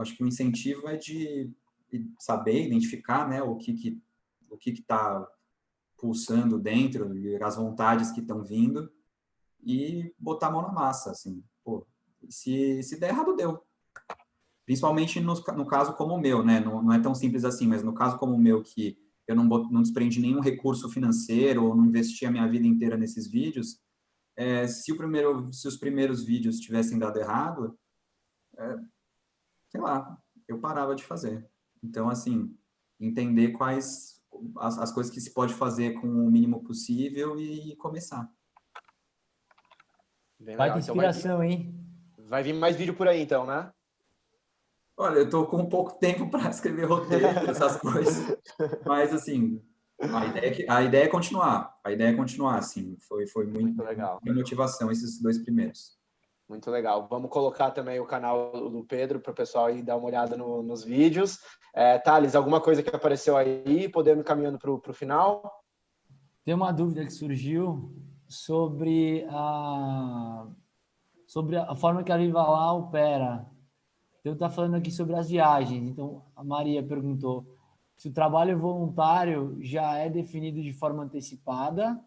acho 0.00 0.16
que 0.16 0.24
o 0.24 0.26
incentivo 0.26 0.88
é 0.88 0.96
de 0.96 1.52
saber 2.18 2.66
identificar 2.66 3.28
né, 3.28 3.42
o 3.42 3.56
que 3.56 3.74
que 3.74 4.02
o 4.48 4.56
que 4.56 4.70
está 4.70 5.28
pulsando 5.98 6.58
dentro 6.58 7.14
e 7.14 7.36
as 7.42 7.56
vontades 7.56 8.10
que 8.10 8.20
estão 8.20 8.42
vindo 8.42 8.90
e 9.62 10.14
botar 10.18 10.46
a 10.46 10.50
mão 10.50 10.62
na 10.62 10.72
massa, 10.72 11.10
assim, 11.10 11.44
pô, 11.62 11.86
se, 12.28 12.82
se 12.82 12.98
der 12.98 13.10
errado, 13.10 13.36
deu. 13.36 13.62
Principalmente 14.64 15.20
no, 15.20 15.34
no 15.34 15.66
caso 15.66 15.94
como 15.94 16.14
o 16.14 16.20
meu, 16.20 16.42
né, 16.42 16.58
não, 16.58 16.82
não 16.82 16.92
é 16.92 16.98
tão 16.98 17.14
simples 17.14 17.44
assim, 17.44 17.66
mas 17.66 17.82
no 17.82 17.92
caso 17.92 18.16
como 18.16 18.34
o 18.34 18.38
meu, 18.38 18.62
que 18.62 18.98
eu 19.26 19.34
não, 19.34 19.44
não 19.44 19.82
desprendi 19.82 20.20
nenhum 20.20 20.40
recurso 20.40 20.88
financeiro 20.88 21.64
ou 21.64 21.74
não 21.74 21.86
investi 21.86 22.24
a 22.24 22.30
minha 22.30 22.48
vida 22.48 22.66
inteira 22.66 22.96
nesses 22.96 23.26
vídeos, 23.28 23.80
é, 24.36 24.68
se, 24.68 24.92
o 24.92 24.96
primeiro, 24.96 25.52
se 25.52 25.66
os 25.66 25.76
primeiros 25.76 26.24
vídeos 26.24 26.60
tivessem 26.60 26.98
dado 26.98 27.18
errado, 27.18 27.78
é, 28.58 28.76
sei 29.70 29.80
lá, 29.80 30.18
eu 30.46 30.60
parava 30.60 30.94
de 30.94 31.02
fazer. 31.02 31.48
Então, 31.82 32.08
assim, 32.08 32.54
entender 33.00 33.52
quais 33.52 34.22
as, 34.58 34.78
as 34.78 34.92
coisas 34.92 35.12
que 35.12 35.20
se 35.20 35.32
pode 35.32 35.54
fazer 35.54 35.94
com 36.00 36.06
o 36.06 36.30
mínimo 36.30 36.62
possível 36.62 37.40
e 37.40 37.74
começar. 37.76 38.30
Vai 40.38 40.72
ter 40.72 40.78
inspiração, 40.78 41.20
então 41.20 41.38
vai 41.38 41.48
vir, 41.48 41.54
hein? 41.54 41.86
Vai 42.18 42.42
vir 42.42 42.52
mais 42.52 42.76
vídeo 42.76 42.94
por 42.94 43.08
aí, 43.08 43.22
então, 43.22 43.46
né? 43.46 43.72
Olha, 44.96 45.18
eu 45.18 45.30
tô 45.30 45.46
com 45.46 45.68
pouco 45.68 45.98
tempo 45.98 46.30
para 46.30 46.48
escrever 46.50 46.84
roteiro, 46.84 47.26
essas 47.26 47.76
coisas. 47.76 48.38
Mas, 48.86 49.12
assim, 49.12 49.60
A 49.98 50.26
ideia, 50.26 50.46
é 50.46 50.50
que, 50.50 50.66
a 50.68 50.82
ideia 50.82 51.04
é 51.04 51.08
continuar, 51.08 51.74
a 51.82 51.90
ideia 51.90 52.10
é 52.10 52.14
continuar, 52.14 52.58
assim, 52.58 52.96
foi, 53.08 53.26
foi 53.26 53.46
muito, 53.46 53.62
muito 53.62 53.82
legal. 53.82 54.20
Muita 54.22 54.38
motivação 54.38 54.90
esses 54.90 55.20
dois 55.22 55.38
primeiros. 55.38 55.96
Muito 56.48 56.70
legal. 56.70 57.08
Vamos 57.08 57.30
colocar 57.30 57.70
também 57.70 57.98
o 57.98 58.06
canal 58.06 58.70
do 58.70 58.84
Pedro 58.84 59.18
para 59.18 59.32
o 59.32 59.34
pessoal 59.34 59.70
ir 59.70 59.82
dar 59.82 59.96
uma 59.96 60.06
olhada 60.06 60.36
no, 60.36 60.62
nos 60.62 60.84
vídeos. 60.84 61.38
É, 61.74 61.98
Thales, 61.98 62.34
alguma 62.34 62.60
coisa 62.60 62.82
que 62.82 62.94
apareceu 62.94 63.36
aí? 63.36 63.88
Podemos 63.88 64.22
ir 64.22 64.26
caminhando 64.26 64.58
para 64.58 64.70
o 64.70 64.94
final? 64.94 65.64
Tem 66.44 66.54
uma 66.54 66.72
dúvida 66.72 67.04
que 67.04 67.10
surgiu 67.10 67.92
sobre 68.28 69.26
a, 69.28 70.46
sobre 71.26 71.56
a 71.56 71.74
forma 71.74 72.04
que 72.04 72.12
a 72.12 72.16
Viva 72.16 72.42
Lá 72.42 72.72
opera. 72.72 73.46
Eu 74.26 74.32
estou 74.32 74.50
falando 74.50 74.74
aqui 74.74 74.90
sobre 74.90 75.14
as 75.14 75.28
viagens. 75.30 75.88
Então, 75.88 76.20
a 76.34 76.42
Maria 76.42 76.82
perguntou 76.82 77.46
se 77.96 78.08
o 78.08 78.12
trabalho 78.12 78.58
voluntário 78.58 79.56
já 79.60 79.96
é 79.98 80.10
definido 80.10 80.60
de 80.60 80.72
forma 80.72 81.04
antecipada, 81.04 81.98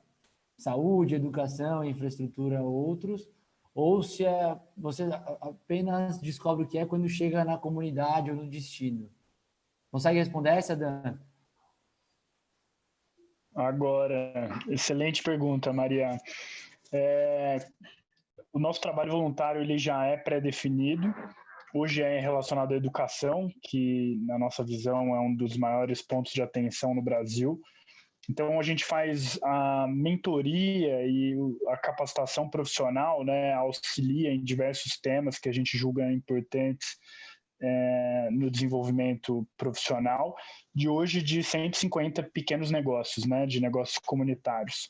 saúde, 0.58 1.16
educação, 1.16 1.84
infraestrutura, 1.84 2.62
outros, 2.62 3.30
ou 3.74 4.04
se 4.04 4.26
é, 4.26 4.60
você 4.76 5.08
apenas 5.40 6.20
descobre 6.20 6.66
o 6.66 6.68
que 6.68 6.78
é 6.78 6.86
quando 6.86 7.08
chega 7.08 7.46
na 7.46 7.58
comunidade 7.58 8.30
ou 8.30 8.36
no 8.36 8.50
destino. 8.50 9.10
Consegue 9.90 10.20
responder 10.20 10.50
essa, 10.50 10.76
Dan? 10.76 11.18
Agora, 13.56 14.50
excelente 14.68 15.24
pergunta, 15.24 15.72
Maria. 15.72 16.18
É, 16.92 17.66
o 18.52 18.60
nosso 18.60 18.82
trabalho 18.82 19.14
voluntário 19.14 19.62
ele 19.62 19.78
já 19.78 20.06
é 20.06 20.18
pré-definido. 20.18 21.14
Hoje 21.74 22.02
é 22.02 22.20
relacionado 22.20 22.74
à 22.74 22.78
educação, 22.78 23.48
que 23.62 24.18
na 24.26 24.40
nossa 24.40 24.64
visão 24.64 25.16
é 25.16 25.20
um 25.20 25.36
dos 25.36 25.56
maiores 25.56 26.02
pontos 26.02 26.34
de 26.34 26.42
atenção 26.42 26.96
no 26.96 27.02
Brasil. 27.02 27.62
Então 28.30 28.60
a 28.60 28.64
gente 28.64 28.84
faz 28.84 29.40
a 29.44 29.88
mentoria 29.88 31.06
e 31.06 31.36
a 31.68 31.78
capacitação 31.78 32.50
profissional, 32.50 33.24
né, 33.24 33.54
auxilia 33.54 34.32
em 34.32 34.44
diversos 34.44 35.00
temas 35.00 35.38
que 35.38 35.50
a 35.50 35.52
gente 35.52 35.78
julga 35.78 36.12
importantes 36.12 36.98
é, 37.62 38.30
no 38.32 38.50
desenvolvimento 38.50 39.48
profissional 39.58 40.36
de 40.74 40.88
hoje 40.88 41.22
de 41.22 41.44
150 41.44 42.24
pequenos 42.34 42.72
negócios, 42.72 43.26
né, 43.26 43.46
de 43.46 43.60
negócios 43.60 44.00
comunitários. 44.00 44.90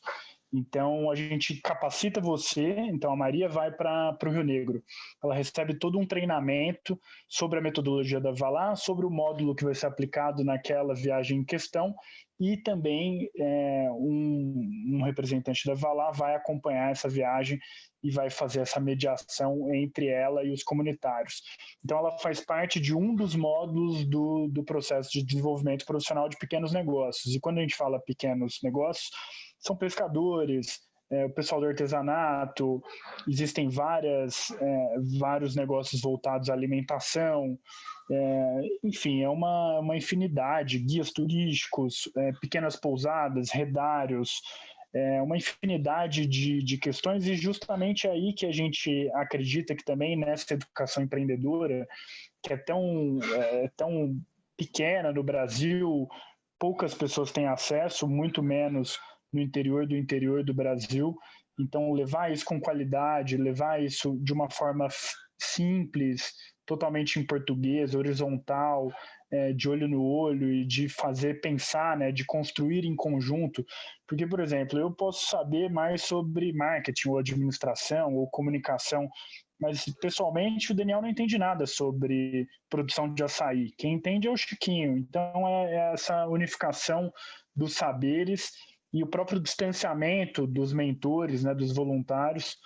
Então 0.52 1.10
a 1.12 1.16
gente 1.16 1.62
capacita 1.62 2.20
você. 2.20 2.70
Então 2.70 3.12
a 3.12 3.16
Maria 3.16 3.47
vai 3.47 3.72
para 3.72 4.18
o 4.24 4.30
Rio 4.30 4.43
Negro. 4.43 4.84
Ela 5.24 5.36
recebe 5.36 5.78
todo 5.78 6.00
um 6.00 6.06
treinamento 6.06 7.00
sobre 7.28 7.60
a 7.60 7.62
metodologia 7.62 8.20
da 8.20 8.32
Valar, 8.32 8.76
sobre 8.76 9.06
o 9.06 9.12
módulo 9.12 9.56
que 9.56 9.64
vai 9.64 9.76
ser 9.76 9.86
aplicado 9.86 10.43
naquela 10.43 10.93
viagem 10.93 11.39
em 11.39 11.45
questão 11.45 11.93
e 12.39 12.56
também 12.56 13.30
é, 13.38 13.89
um, 13.91 14.93
um, 14.93 15.04
representante 15.04 15.68
da 15.68 15.74
Valar 15.74 16.12
vai 16.12 16.36
acompanhar 16.36 16.89
essa 16.89 17.10
viagem 17.10 17.60
e 18.02 18.10
vai 18.10 18.30
fazer 18.30 18.62
essa 18.62 18.80
mediação 18.80 19.74
entre 19.76 20.08
ela 20.08 20.41
e 20.45 20.54
os 20.54 20.64
comunitários. 20.64 21.41
Então, 21.84 21.97
ela 21.97 22.18
faz 22.20 22.39
parte 22.39 22.80
de 22.80 22.95
um 22.95 23.14
dos 23.14 23.36
módulos 23.36 24.06
do, 24.06 24.47
do 24.47 24.64
processo 24.64 25.12
de 25.12 25.22
desenvolvimento 25.22 25.86
profissional 25.86 26.30
de 26.30 26.38
pequenos 26.38 26.72
negócios. 26.72 27.36
E 27.36 27.41
quando 27.41 27.58
a 27.58 27.62
gente 27.62 27.76
fala 27.76 28.00
pequenos 28.00 28.60
negócios, 28.64 29.10
são 29.60 29.76
pescadores, 29.76 30.80
é, 31.12 31.26
o 31.26 31.30
pessoal 31.30 31.60
do 31.62 31.68
artesanato, 31.68 32.82
existem 33.28 33.68
várias, 33.68 34.51
é, 34.51 34.95
vários 35.18 35.55
negócios 35.55 36.01
voltados 36.01 36.49
à 36.49 36.53
alimentação, 36.53 37.57
é, 38.12 38.62
enfim, 38.84 39.22
é 39.22 39.30
uma, 39.30 39.80
uma 39.80 39.97
infinidade, 39.97 40.80
guias 40.80 41.12
turísticos, 41.12 42.10
é, 42.18 42.32
pequenas 42.34 42.76
pousadas, 42.76 43.51
redários, 43.51 44.41
é 44.93 45.22
uma 45.22 45.38
infinidade 45.38 46.26
de, 46.26 46.64
de 46.64 46.78
questões 46.78 47.28
e 47.28 47.36
justamente 47.36 48.07
é 48.07 48.12
aí 48.12 48.34
que 48.34 48.45
a 48.45 48.51
gente 48.51 49.10
acredita 49.14 49.76
que 49.76 49.84
também 49.84 50.18
nessa 50.18 50.55
educação 50.55 51.03
empreendedora, 51.03 51.88
que 52.41 52.53
é 52.53 52.57
tão, 52.57 53.20
é, 53.36 53.70
tão 53.78 54.20
pequena 54.57 55.12
no 55.12 55.24
Brasil, 55.24 56.07
poucas 56.57 56.95
pessoas 56.95 57.32
têm 57.32 57.47
acesso, 57.47 58.07
muito 58.07 58.41
menos 58.41 58.99
no 59.32 59.42
interior 59.42 59.88
do 59.88 59.96
interior 59.96 60.44
do 60.44 60.54
Brasil. 60.54 61.16
Então, 61.60 61.92
levar 61.92 62.32
isso 62.32 62.46
com 62.46 62.60
qualidade, 62.60 63.38
levar 63.38 63.84
isso 63.84 64.18
de 64.22 64.32
uma 64.32 64.50
forma 64.50 64.88
simples, 65.42 66.34
totalmente 66.66 67.20
em 67.20 67.26
português, 67.26 67.96
horizontal, 67.96 68.92
é, 69.32 69.54
de 69.54 69.68
olho 69.68 69.88
no 69.88 70.04
olho 70.04 70.54
e 70.54 70.66
de 70.66 70.88
fazer 70.90 71.42
pensar, 71.42 71.98
né, 71.98 72.12
de 72.12 72.26
construir 72.26 72.86
em 72.86 72.96
conjunto. 72.96 73.66
Porque, 74.08 74.28
por 74.28 74.40
exemplo, 74.40 74.80
eu 74.80 74.92
posso 74.92 75.28
saber 75.28 75.70
mais 75.70 76.04
sobre 76.04 76.54
marketing 76.54 77.10
ou 77.10 77.18
administração 77.18 78.16
ou 78.16 78.30
comunicação, 78.30 79.10
mas 79.60 79.86
pessoalmente 80.00 80.72
o 80.72 80.76
Daniel 80.76 81.02
não 81.02 81.10
entende 81.10 81.38
nada 81.38 81.66
sobre 81.66 82.48
produção 82.70 83.14
de 83.14 83.24
açaí. 83.24 83.72
Quem 83.78 83.96
entende 83.96 84.28
é 84.28 84.32
o 84.32 84.38
Chiquinho. 84.38 84.98
Então, 84.98 85.48
é, 85.48 85.76
é 85.76 85.94
essa 85.94 86.28
unificação 86.28 87.12
dos 87.56 87.74
saberes 87.74 88.52
e 88.94 89.04
o 89.04 89.08
próprio 89.08 89.40
distanciamento 89.40 90.48
dos 90.48 90.74
mentores, 90.74 91.44
né, 91.44 91.54
dos 91.54 91.74
voluntários, 91.74 92.58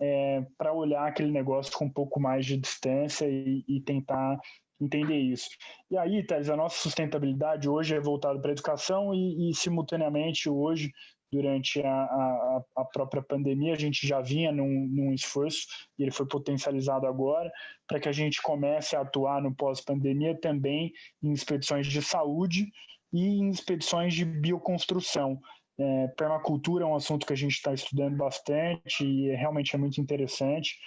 é, 0.00 0.44
para 0.56 0.72
olhar 0.72 1.06
aquele 1.06 1.30
negócio 1.30 1.72
com 1.76 1.84
um 1.84 1.92
pouco 1.92 2.18
mais 2.18 2.46
de 2.46 2.56
distância 2.56 3.26
e, 3.28 3.64
e 3.68 3.80
tentar 3.80 4.38
entender 4.80 5.18
isso. 5.18 5.50
E 5.90 5.96
aí, 5.96 6.24
Thales, 6.24 6.48
a 6.48 6.56
nossa 6.56 6.76
sustentabilidade 6.80 7.68
hoje 7.68 7.94
é 7.94 8.00
voltada 8.00 8.40
para 8.40 8.50
a 8.50 8.52
educação 8.52 9.14
e, 9.14 9.50
e, 9.50 9.54
simultaneamente, 9.54 10.48
hoje, 10.48 10.90
durante 11.30 11.80
a, 11.82 11.92
a, 11.92 12.62
a, 12.76 12.84
própria 12.86 13.22
pandemia, 13.22 13.74
a 13.74 13.78
gente 13.78 14.06
já 14.06 14.20
vinha 14.20 14.50
num, 14.50 14.88
num 14.90 15.12
esforço, 15.12 15.66
e 15.98 16.02
ele 16.02 16.10
foi 16.10 16.26
potencializado 16.26 17.06
agora, 17.06 17.50
para 17.86 18.00
que 18.00 18.08
a 18.08 18.12
gente 18.12 18.40
comece 18.42 18.96
a 18.96 19.02
atuar 19.02 19.42
no 19.42 19.54
pós-pandemia 19.54 20.38
também 20.40 20.92
em 21.22 21.32
expedições 21.32 21.86
de 21.86 22.02
saúde 22.02 22.66
e 23.12 23.20
em 23.20 23.50
expedições 23.50 24.14
de 24.14 24.24
bioconstrução. 24.24 25.40
É, 25.80 26.08
permacultura 26.08 26.84
é 26.84 26.86
um 26.86 26.94
assunto 26.94 27.26
que 27.26 27.32
a 27.32 27.36
gente 27.36 27.52
está 27.52 27.72
estudando 27.72 28.14
bastante 28.14 29.02
e 29.02 29.34
realmente 29.34 29.74
é 29.74 29.78
muito 29.78 29.98
interessante. 29.98 30.78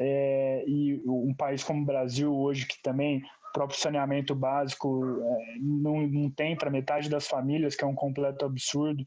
É, 0.00 0.64
e 0.66 1.00
um 1.06 1.32
país 1.32 1.62
como 1.62 1.82
o 1.82 1.86
Brasil 1.86 2.34
hoje, 2.34 2.66
que 2.66 2.82
também 2.82 3.18
o 3.18 3.52
próprio 3.52 3.78
saneamento 3.78 4.34
básico 4.34 5.04
é, 5.04 5.58
não, 5.60 6.06
não 6.08 6.28
tem 6.28 6.56
para 6.56 6.70
metade 6.70 7.08
das 7.08 7.28
famílias, 7.28 7.76
que 7.76 7.84
é 7.84 7.86
um 7.86 7.94
completo 7.94 8.44
absurdo. 8.44 9.04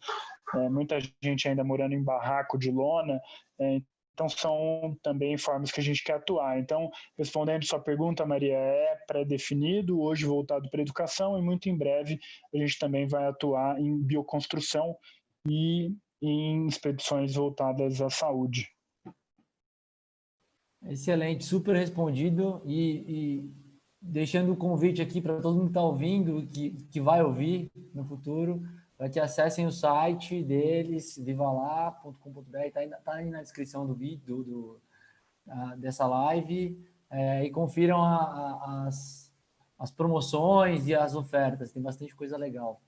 É, 0.55 0.69
muita 0.69 0.99
gente 1.21 1.49
ainda 1.49 1.65
morando 1.65 1.93
em 1.93 2.03
barraco 2.03 2.57
de 2.57 2.71
lona. 2.71 3.19
É, 3.59 3.81
então, 4.13 4.29
são 4.29 4.97
também 5.03 5.37
formas 5.37 5.69
que 5.69 5.81
a 5.81 5.83
gente 5.83 6.01
quer 6.01 6.13
atuar. 6.13 6.57
Então, 6.57 6.89
respondendo 7.17 7.65
sua 7.65 7.81
pergunta, 7.81 8.25
Maria, 8.25 8.55
é 8.55 8.95
pré-definido, 9.05 9.99
hoje 9.99 10.25
voltado 10.25 10.69
para 10.69 10.81
educação, 10.81 11.37
e 11.37 11.41
muito 11.41 11.67
em 11.67 11.77
breve 11.77 12.17
a 12.53 12.57
gente 12.57 12.79
também 12.79 13.05
vai 13.05 13.25
atuar 13.25 13.77
em 13.77 14.01
bioconstrução 14.01 14.95
e 15.47 15.95
em 16.21 16.67
expedições 16.67 17.35
voltadas 17.35 18.01
à 18.01 18.09
saúde. 18.09 18.69
Excelente, 20.83 21.43
super 21.43 21.75
respondido 21.75 22.61
e, 22.65 23.05
e 23.07 23.53
deixando 23.99 24.53
o 24.53 24.57
convite 24.57 25.01
aqui 25.01 25.19
para 25.19 25.41
todo 25.41 25.55
mundo 25.55 25.65
que 25.65 25.71
está 25.71 25.81
ouvindo, 25.81 26.45
que, 26.47 26.71
que 26.91 27.01
vai 27.01 27.23
ouvir 27.23 27.71
no 27.93 28.05
futuro, 28.05 28.61
para 28.97 29.09
que 29.09 29.19
acessem 29.19 29.65
o 29.65 29.71
site 29.71 30.43
deles, 30.43 31.17
vivalá.com.br, 31.17 32.57
está 32.59 32.79
aí, 32.81 32.89
tá 32.89 33.13
aí 33.13 33.29
na 33.29 33.41
descrição 33.41 33.85
do 33.85 33.93
vídeo, 33.93 34.43
do, 34.43 34.43
do 34.43 34.81
dessa 35.77 36.07
live, 36.07 36.79
é, 37.09 37.45
e 37.45 37.51
confiram 37.51 38.01
a, 38.01 38.15
a, 38.15 38.87
as, 38.87 39.31
as 39.77 39.91
promoções 39.91 40.87
e 40.87 40.95
as 40.95 41.15
ofertas, 41.15 41.71
tem 41.71 41.81
bastante 41.81 42.15
coisa 42.15 42.37
legal. 42.37 42.81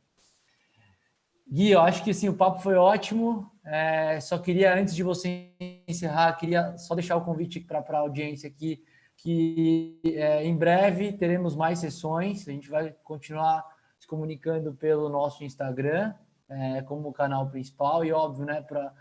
Gui, 1.50 1.72
eu 1.72 1.80
acho 1.80 2.04
que 2.04 2.14
sim, 2.14 2.28
o 2.28 2.34
papo 2.34 2.60
foi 2.60 2.76
ótimo. 2.76 3.50
É, 3.64 4.20
só 4.20 4.38
queria, 4.38 4.78
antes 4.78 4.94
de 4.94 5.02
você 5.02 5.52
encerrar, 5.88 6.34
queria 6.34 6.78
só 6.78 6.94
deixar 6.94 7.16
o 7.16 7.24
convite 7.24 7.60
para 7.62 7.80
a 7.80 8.00
audiência 8.00 8.50
aqui, 8.50 8.84
que 9.16 10.00
é, 10.06 10.44
em 10.44 10.56
breve 10.56 11.14
teremos 11.14 11.56
mais 11.56 11.80
sessões. 11.80 12.48
A 12.48 12.52
gente 12.52 12.70
vai 12.70 12.94
continuar 13.04 13.66
se 13.98 14.06
comunicando 14.06 14.74
pelo 14.74 15.08
nosso 15.08 15.44
Instagram, 15.44 16.14
é, 16.50 16.82
como 16.82 17.14
canal 17.14 17.50
principal, 17.50 18.04
e 18.04 18.12
óbvio, 18.12 18.46
né, 18.46 18.62
pra, 18.62 18.94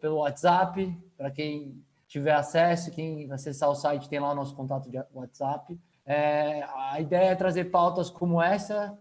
pelo 0.00 0.18
WhatsApp, 0.18 0.96
para 1.16 1.30
quem 1.30 1.82
tiver 2.06 2.32
acesso, 2.32 2.90
quem 2.90 3.30
acessar 3.32 3.70
o 3.70 3.74
site 3.74 4.08
tem 4.08 4.18
lá 4.18 4.32
o 4.32 4.34
nosso 4.34 4.54
contato 4.54 4.90
de 4.90 4.98
WhatsApp. 5.12 5.78
É, 6.04 6.64
a 6.90 7.00
ideia 7.00 7.30
é 7.30 7.34
trazer 7.34 7.66
pautas 7.66 8.10
como 8.10 8.42
essa 8.42 8.98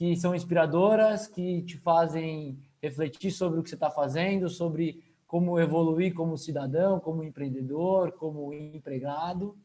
que 0.00 0.16
são 0.16 0.34
inspiradoras, 0.34 1.26
que 1.26 1.60
te 1.60 1.76
fazem 1.76 2.58
refletir 2.82 3.30
sobre 3.30 3.60
o 3.60 3.62
que 3.62 3.68
você 3.68 3.74
está 3.74 3.90
fazendo, 3.90 4.48
sobre 4.48 5.04
como 5.26 5.60
evoluir 5.60 6.14
como 6.14 6.38
cidadão, 6.38 6.98
como 6.98 7.22
empreendedor, 7.22 8.12
como 8.12 8.50
empregado. 8.54 9.58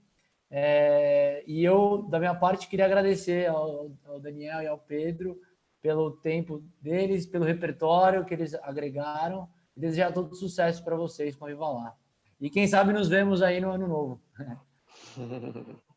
É, 0.51 1.41
e 1.47 1.63
eu, 1.63 2.01
da 2.09 2.19
minha 2.19 2.36
parte, 2.36 2.67
queria 2.67 2.83
agradecer 2.83 3.47
ao, 3.47 3.89
ao, 4.05 4.19
Daniel 4.19 4.61
e 4.61 4.67
ao 4.67 4.77
Pedro 4.77 5.39
pelo 5.81 6.11
tempo 6.11 6.61
deles, 6.81 7.25
pelo 7.25 7.45
repertório 7.45 8.25
que 8.25 8.33
eles 8.33 8.53
agregaram. 8.55 9.47
E 9.73 9.79
desejar 9.79 10.11
todo 10.11 10.36
sucesso 10.36 10.83
para 10.83 10.97
vocês 10.97 11.33
com 11.33 11.45
a 11.45 11.47
Viva 11.47 11.69
Lá. 11.69 11.95
E 12.41 12.49
quem 12.49 12.67
sabe 12.67 12.91
nos 12.91 13.07
vemos 13.07 13.41
aí 13.41 13.61
no 13.61 13.71
ano 13.71 13.88
novo. 13.88 14.21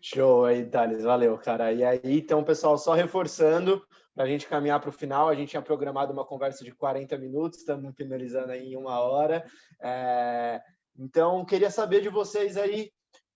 Show 0.00 0.44
aí, 0.44 0.64
Thales. 0.64 1.02
Valeu, 1.02 1.36
cara. 1.38 1.72
E 1.72 1.84
aí, 1.84 2.00
então, 2.04 2.44
pessoal, 2.44 2.78
só 2.78 2.94
reforçando, 2.94 3.82
para 4.14 4.24
a 4.24 4.28
gente 4.28 4.46
caminhar 4.46 4.80
para 4.80 4.90
o 4.90 4.92
final, 4.92 5.28
a 5.28 5.34
gente 5.34 5.50
tinha 5.50 5.62
programado 5.62 6.12
uma 6.12 6.24
conversa 6.24 6.64
de 6.64 6.72
40 6.72 7.16
minutos, 7.18 7.60
estamos 7.60 7.94
finalizando 7.96 8.52
aí 8.52 8.72
em 8.72 8.76
uma 8.76 9.00
hora. 9.00 9.44
É... 9.82 10.60
Então, 10.98 11.44
queria 11.44 11.70
saber 11.70 12.00
de 12.00 12.08
vocês 12.08 12.56
aí 12.56 12.90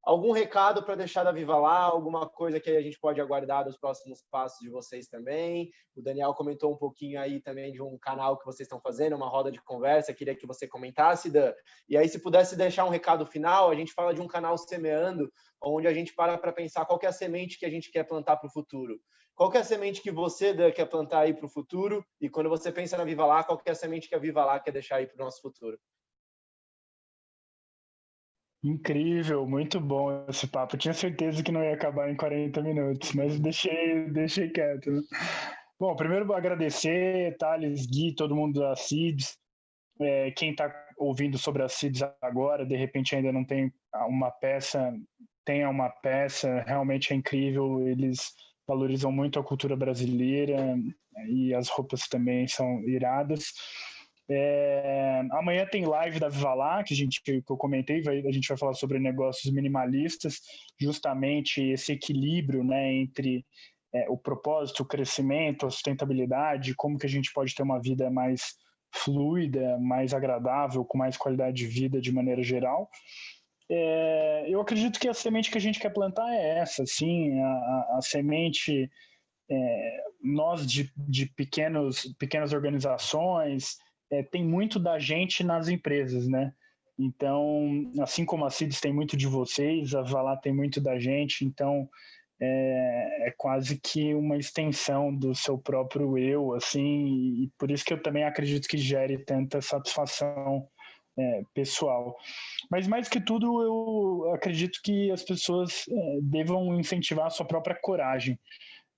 Algum 0.04 0.32
recado 0.32 0.82
para 0.82 0.96
deixar 0.96 1.22
da 1.22 1.30
Viva 1.30 1.56
lá? 1.56 1.78
Alguma 1.78 2.28
coisa 2.28 2.58
que 2.58 2.70
a 2.70 2.82
gente 2.82 2.98
pode 2.98 3.20
aguardar 3.20 3.64
dos 3.64 3.76
próximos 3.76 4.20
passos 4.32 4.58
de 4.58 4.68
vocês 4.68 5.06
também? 5.06 5.70
O 5.94 6.02
Daniel 6.02 6.34
comentou 6.34 6.72
um 6.72 6.76
pouquinho 6.76 7.20
aí 7.20 7.40
também 7.40 7.72
de 7.72 7.80
um 7.80 7.96
canal 7.98 8.36
que 8.36 8.44
vocês 8.44 8.66
estão 8.66 8.80
fazendo, 8.80 9.14
uma 9.14 9.28
roda 9.28 9.52
de 9.52 9.62
conversa. 9.62 10.12
Queria 10.12 10.34
que 10.34 10.44
você 10.44 10.66
comentasse, 10.66 11.30
Dan. 11.30 11.52
E 11.88 11.96
aí, 11.96 12.08
se 12.08 12.18
pudesse 12.18 12.56
deixar 12.56 12.84
um 12.84 12.88
recado 12.88 13.24
final, 13.24 13.70
a 13.70 13.76
gente 13.76 13.92
fala 13.92 14.12
de 14.12 14.20
um 14.20 14.26
canal 14.26 14.58
semeando, 14.58 15.32
onde 15.64 15.86
a 15.86 15.94
gente 15.94 16.14
para 16.14 16.36
para 16.38 16.52
pensar 16.52 16.84
qual 16.84 16.98
é 17.02 17.06
a 17.06 17.12
semente 17.12 17.58
que 17.58 17.66
a 17.66 17.70
gente 17.70 17.90
quer 17.90 18.04
plantar 18.04 18.36
para 18.36 18.48
o 18.48 18.52
futuro. 18.52 19.00
Qual 19.34 19.52
é 19.54 19.58
a 19.58 19.64
semente 19.64 20.02
que 20.02 20.10
você, 20.10 20.54
quer 20.72 20.86
plantar 20.86 21.20
aí 21.20 21.34
para 21.34 21.46
o 21.46 21.48
futuro? 21.48 22.04
E 22.20 22.28
quando 22.28 22.50
você 22.50 22.70
pensa 22.70 22.96
na 22.96 23.04
Viva 23.04 23.24
lá, 23.24 23.42
qual 23.42 23.60
é 23.64 23.70
a 23.70 23.74
semente 23.74 24.08
que 24.08 24.14
a 24.14 24.18
Viva 24.18 24.44
lá 24.44 24.60
quer 24.60 24.72
deixar 24.72 24.96
aí 24.96 25.06
para 25.06 25.20
o 25.20 25.24
nosso 25.24 25.40
futuro? 25.40 25.78
Incrível, 28.64 29.44
muito 29.44 29.80
bom 29.80 30.24
esse 30.28 30.46
papo. 30.46 30.76
Tinha 30.76 30.94
certeza 30.94 31.42
que 31.42 31.50
não 31.50 31.64
ia 31.64 31.74
acabar 31.74 32.08
em 32.08 32.16
40 32.16 32.62
minutos, 32.62 33.12
mas 33.12 33.40
deixei, 33.40 34.08
deixei 34.10 34.50
quieto. 34.50 35.02
Bom, 35.80 35.96
primeiro 35.96 36.32
agradecer, 36.32 37.36
Thales, 37.38 37.86
Gui, 37.86 38.14
todo 38.14 38.36
mundo 38.36 38.60
da 38.60 38.76
CIDS. 38.76 39.36
É, 40.00 40.30
quem 40.30 40.50
está 40.52 40.72
ouvindo 40.96 41.36
sobre 41.38 41.62
a 41.64 41.68
CIDS 41.68 42.02
agora, 42.20 42.64
de 42.64 42.76
repente 42.76 43.16
ainda 43.16 43.32
não 43.32 43.44
tem 43.44 43.72
uma 44.06 44.30
peça, 44.30 44.94
tenha 45.44 45.68
uma 45.68 45.88
peça, 45.88 46.62
realmente 46.66 47.12
é 47.12 47.16
incrível. 47.16 47.86
Eles 47.86 48.32
valorizam 48.66 49.10
muito 49.12 49.38
a 49.38 49.44
cultura 49.44 49.76
brasileira 49.76 50.76
e 51.28 51.54
as 51.54 51.68
roupas 51.68 52.08
também 52.08 52.46
são 52.46 52.80
iradas. 52.88 53.52
É, 54.30 55.22
amanhã 55.32 55.66
tem 55.66 55.84
live 55.84 56.18
da 56.18 56.28
Vivalá, 56.28 56.82
que 56.82 56.94
a 56.94 56.96
gente 56.96 57.20
que 57.22 57.42
eu 57.46 57.56
comentei, 57.56 58.00
vai, 58.02 58.20
a 58.20 58.32
gente 58.32 58.48
vai 58.48 58.56
falar 58.56 58.74
sobre 58.74 58.98
negócios 58.98 59.52
minimalistas, 59.52 60.40
justamente 60.80 61.60
esse 61.60 61.92
equilíbrio 61.92 62.64
né, 62.64 62.94
entre 62.94 63.44
é, 63.92 64.08
o 64.08 64.16
propósito, 64.16 64.82
o 64.82 64.86
crescimento, 64.86 65.66
a 65.66 65.70
sustentabilidade, 65.70 66.74
como 66.74 66.98
que 66.98 67.06
a 67.06 67.10
gente 67.10 67.32
pode 67.32 67.54
ter 67.54 67.62
uma 67.62 67.80
vida 67.80 68.10
mais 68.10 68.54
fluida, 68.94 69.78
mais 69.78 70.14
agradável, 70.14 70.84
com 70.84 70.98
mais 70.98 71.16
qualidade 71.16 71.56
de 71.56 71.66
vida 71.66 72.00
de 72.00 72.12
maneira 72.12 72.42
geral. 72.42 72.88
É, 73.70 74.44
eu 74.48 74.60
acredito 74.60 74.98
que 74.98 75.08
a 75.08 75.14
semente 75.14 75.50
que 75.50 75.58
a 75.58 75.60
gente 75.60 75.78
quer 75.78 75.90
plantar 75.90 76.28
é 76.32 76.58
essa, 76.58 76.84
sim, 76.86 77.38
a, 77.40 77.96
a, 77.96 78.00
semente, 78.02 78.90
é, 79.50 80.04
nós 80.22 80.66
de, 80.66 80.92
de 80.96 81.26
pequenos, 81.26 82.12
pequenas 82.18 82.52
organizações, 82.52 83.76
é, 84.10 84.22
tem 84.22 84.44
muito 84.44 84.78
da 84.78 84.98
gente 84.98 85.42
nas 85.42 85.68
empresas, 85.68 86.28
né? 86.28 86.52
Então, 86.98 87.90
assim 88.00 88.24
como 88.24 88.44
a 88.44 88.50
CIDS 88.50 88.80
tem 88.80 88.92
muito 88.92 89.16
de 89.16 89.26
vocês, 89.26 89.94
a 89.94 90.02
Valá 90.02 90.36
tem 90.36 90.52
muito 90.52 90.80
da 90.80 90.98
gente, 90.98 91.44
então 91.44 91.88
é, 92.40 93.28
é, 93.28 93.34
quase 93.36 93.80
que 93.80 94.14
uma 94.14 94.36
extensão 94.36 95.14
do 95.14 95.34
seu 95.34 95.56
próprio 95.56 96.18
eu, 96.18 96.52
assim, 96.54 97.44
e 97.44 97.50
por 97.58 97.70
isso 97.70 97.84
que 97.84 97.92
eu 97.92 98.02
também 98.02 98.24
acredito 98.24 98.68
que 98.68 98.76
gere 98.76 99.18
tanta 99.24 99.60
satisfação 99.60 100.68
é, 101.18 101.42
pessoal. 101.54 102.16
Mas 102.70 102.86
mais 102.86 103.08
que 103.08 103.20
tudo, 103.20 103.62
eu 103.62 104.34
acredito 104.34 104.80
que 104.82 105.10
as 105.10 105.22
pessoas 105.22 105.84
é, 105.88 106.18
devam 106.22 106.78
incentivar 106.78 107.26
a 107.26 107.30
sua 107.30 107.46
própria 107.46 107.78
coragem. 107.80 108.38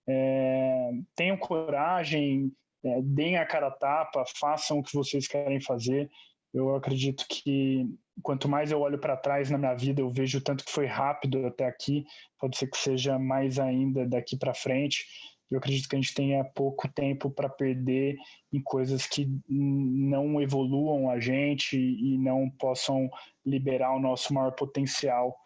É, 0.08 0.90
tenham 1.16 1.36
coragem, 1.36 2.52
é, 2.84 3.00
deem 3.02 3.36
a 3.36 3.46
cara 3.46 3.68
a 3.68 3.70
tapa, 3.70 4.24
façam 4.38 4.78
o 4.78 4.82
que 4.82 4.94
vocês 4.94 5.26
querem 5.26 5.60
fazer. 5.60 6.10
Eu 6.52 6.74
acredito 6.76 7.24
que 7.28 7.84
quanto 8.22 8.48
mais 8.48 8.70
eu 8.70 8.80
olho 8.80 8.98
para 8.98 9.16
trás 9.16 9.50
na 9.50 9.58
minha 9.58 9.74
vida, 9.74 10.00
eu 10.00 10.10
vejo 10.10 10.40
tanto 10.40 10.64
que 10.64 10.70
foi 10.70 10.86
rápido 10.86 11.44
até 11.46 11.66
aqui, 11.66 12.04
pode 12.38 12.56
ser 12.56 12.68
que 12.68 12.76
seja 12.76 13.18
mais 13.18 13.58
ainda 13.58 14.06
daqui 14.06 14.36
para 14.36 14.54
frente. 14.54 15.04
Eu 15.50 15.58
acredito 15.58 15.88
que 15.88 15.96
a 15.96 16.00
gente 16.00 16.14
tenha 16.14 16.44
pouco 16.44 16.88
tempo 16.88 17.30
para 17.30 17.48
perder 17.48 18.16
em 18.52 18.62
coisas 18.62 19.06
que 19.06 19.28
não 19.48 20.40
evoluam 20.40 21.10
a 21.10 21.20
gente 21.20 21.76
e 21.76 22.18
não 22.18 22.50
possam 22.50 23.08
liberar 23.44 23.94
o 23.94 24.00
nosso 24.00 24.32
maior 24.32 24.52
potencial 24.52 25.36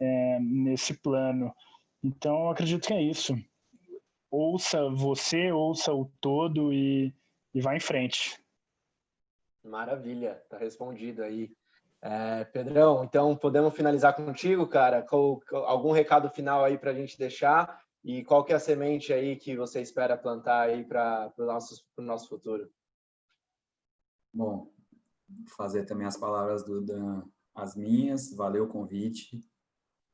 é, 0.00 0.38
nesse 0.40 0.94
plano. 0.94 1.52
Então, 2.02 2.44
eu 2.44 2.50
acredito 2.50 2.86
que 2.86 2.94
é 2.94 3.02
isso 3.02 3.34
ouça 4.36 4.88
você, 4.90 5.50
ouça 5.50 5.92
o 5.92 6.10
todo 6.20 6.72
e, 6.72 7.14
e 7.54 7.60
vá 7.60 7.74
em 7.74 7.80
frente. 7.80 8.38
Maravilha, 9.64 10.42
tá 10.48 10.58
respondido 10.58 11.22
aí. 11.22 11.50
É, 12.02 12.44
Pedrão, 12.44 13.02
então 13.02 13.34
podemos 13.34 13.74
finalizar 13.74 14.14
contigo, 14.14 14.66
cara? 14.66 15.02
Com, 15.02 15.40
com 15.48 15.56
algum 15.56 15.90
recado 15.90 16.30
final 16.30 16.62
aí 16.62 16.78
para 16.78 16.90
a 16.90 16.94
gente 16.94 17.18
deixar? 17.18 17.80
E 18.06 18.24
qual 18.24 18.44
que 18.44 18.52
é 18.52 18.56
a 18.56 18.60
semente 18.60 19.12
aí 19.12 19.36
que 19.36 19.56
você 19.56 19.82
espera 19.82 20.16
plantar 20.16 20.68
aí 20.68 20.84
para 20.84 21.34
o 21.36 21.44
nosso, 21.44 21.84
nosso 21.98 22.28
futuro? 22.28 22.70
Bom, 24.32 24.72
fazer 25.56 25.84
também 25.84 26.06
as 26.06 26.16
palavras 26.16 26.64
do 26.64 26.80
Dan, 26.80 27.22
as 27.54 27.74
minhas. 27.74 28.32
Valeu 28.32 28.64
o 28.64 28.68
convite 28.68 29.40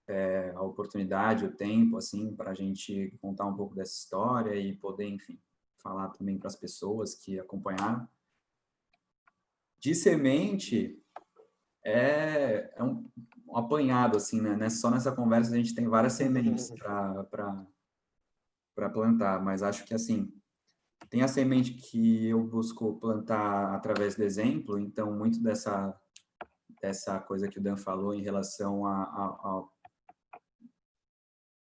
é, 0.09 0.53
a 0.55 0.63
oportunidade, 0.63 1.45
o 1.45 1.53
tempo, 1.53 1.97
assim, 1.97 2.35
para 2.35 2.51
a 2.51 2.55
gente 2.55 3.15
contar 3.21 3.47
um 3.47 3.55
pouco 3.55 3.75
dessa 3.75 3.93
história 3.93 4.55
e 4.57 4.77
poder, 4.77 5.07
enfim, 5.07 5.41
falar 5.77 6.09
também 6.11 6.39
para 6.39 6.49
as 6.49 6.57
pessoas 6.57 7.15
que 7.15 7.39
acompanharam. 7.39 8.09
De 9.79 9.95
semente, 9.95 10.99
é, 11.85 12.73
é 12.77 12.83
um, 12.83 13.09
um, 13.49 13.57
apanhado, 13.57 14.17
assim, 14.17 14.41
né? 14.41 14.71
Só 14.71 14.91
nessa 14.91 15.13
conversa 15.13 15.53
a 15.53 15.57
gente 15.57 15.75
tem 15.75 15.89
várias 15.89 16.13
sementes 16.13 16.71
para 16.79 17.67
plantar, 18.75 19.43
mas 19.43 19.63
acho 19.63 19.85
que, 19.85 19.95
assim, 19.95 20.33
tem 21.11 21.23
a 21.23 21.29
semente 21.29 21.75
que 21.75 22.29
eu 22.29 22.43
busco 22.43 22.99
plantar 22.99 23.75
através 23.75 24.15
do 24.15 24.23
exemplo, 24.23 24.79
então, 24.79 25.13
muito 25.17 25.43
dessa 25.43 25.99
dessa 26.83 27.21
coisa 27.21 27.47
que 27.47 27.61
o 27.61 27.63
Dan 27.63 27.77
falou 27.77 28.13
em 28.13 28.23
relação 28.23 28.85
a, 28.85 29.05
a, 29.05 29.25
a 29.25 29.65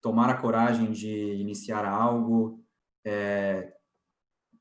tomar 0.03 0.29
a 0.29 0.37
coragem 0.37 0.91
de 0.91 1.35
iniciar 1.37 1.87
algo, 1.87 2.63
é, 3.07 3.73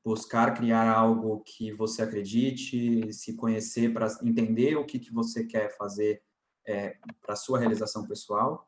buscar 0.04 0.54
criar 0.54 0.88
algo 0.90 1.42
que 1.44 1.72
você 1.72 2.02
acredite, 2.02 3.12
se 3.12 3.34
conhecer 3.34 3.92
para 3.92 4.06
entender 4.22 4.76
o 4.76 4.86
que, 4.86 4.98
que 4.98 5.12
você 5.12 5.44
quer 5.44 5.76
fazer 5.76 6.22
é, 6.66 6.96
para 7.20 7.36
sua 7.36 7.58
realização 7.58 8.06
pessoal. 8.06 8.66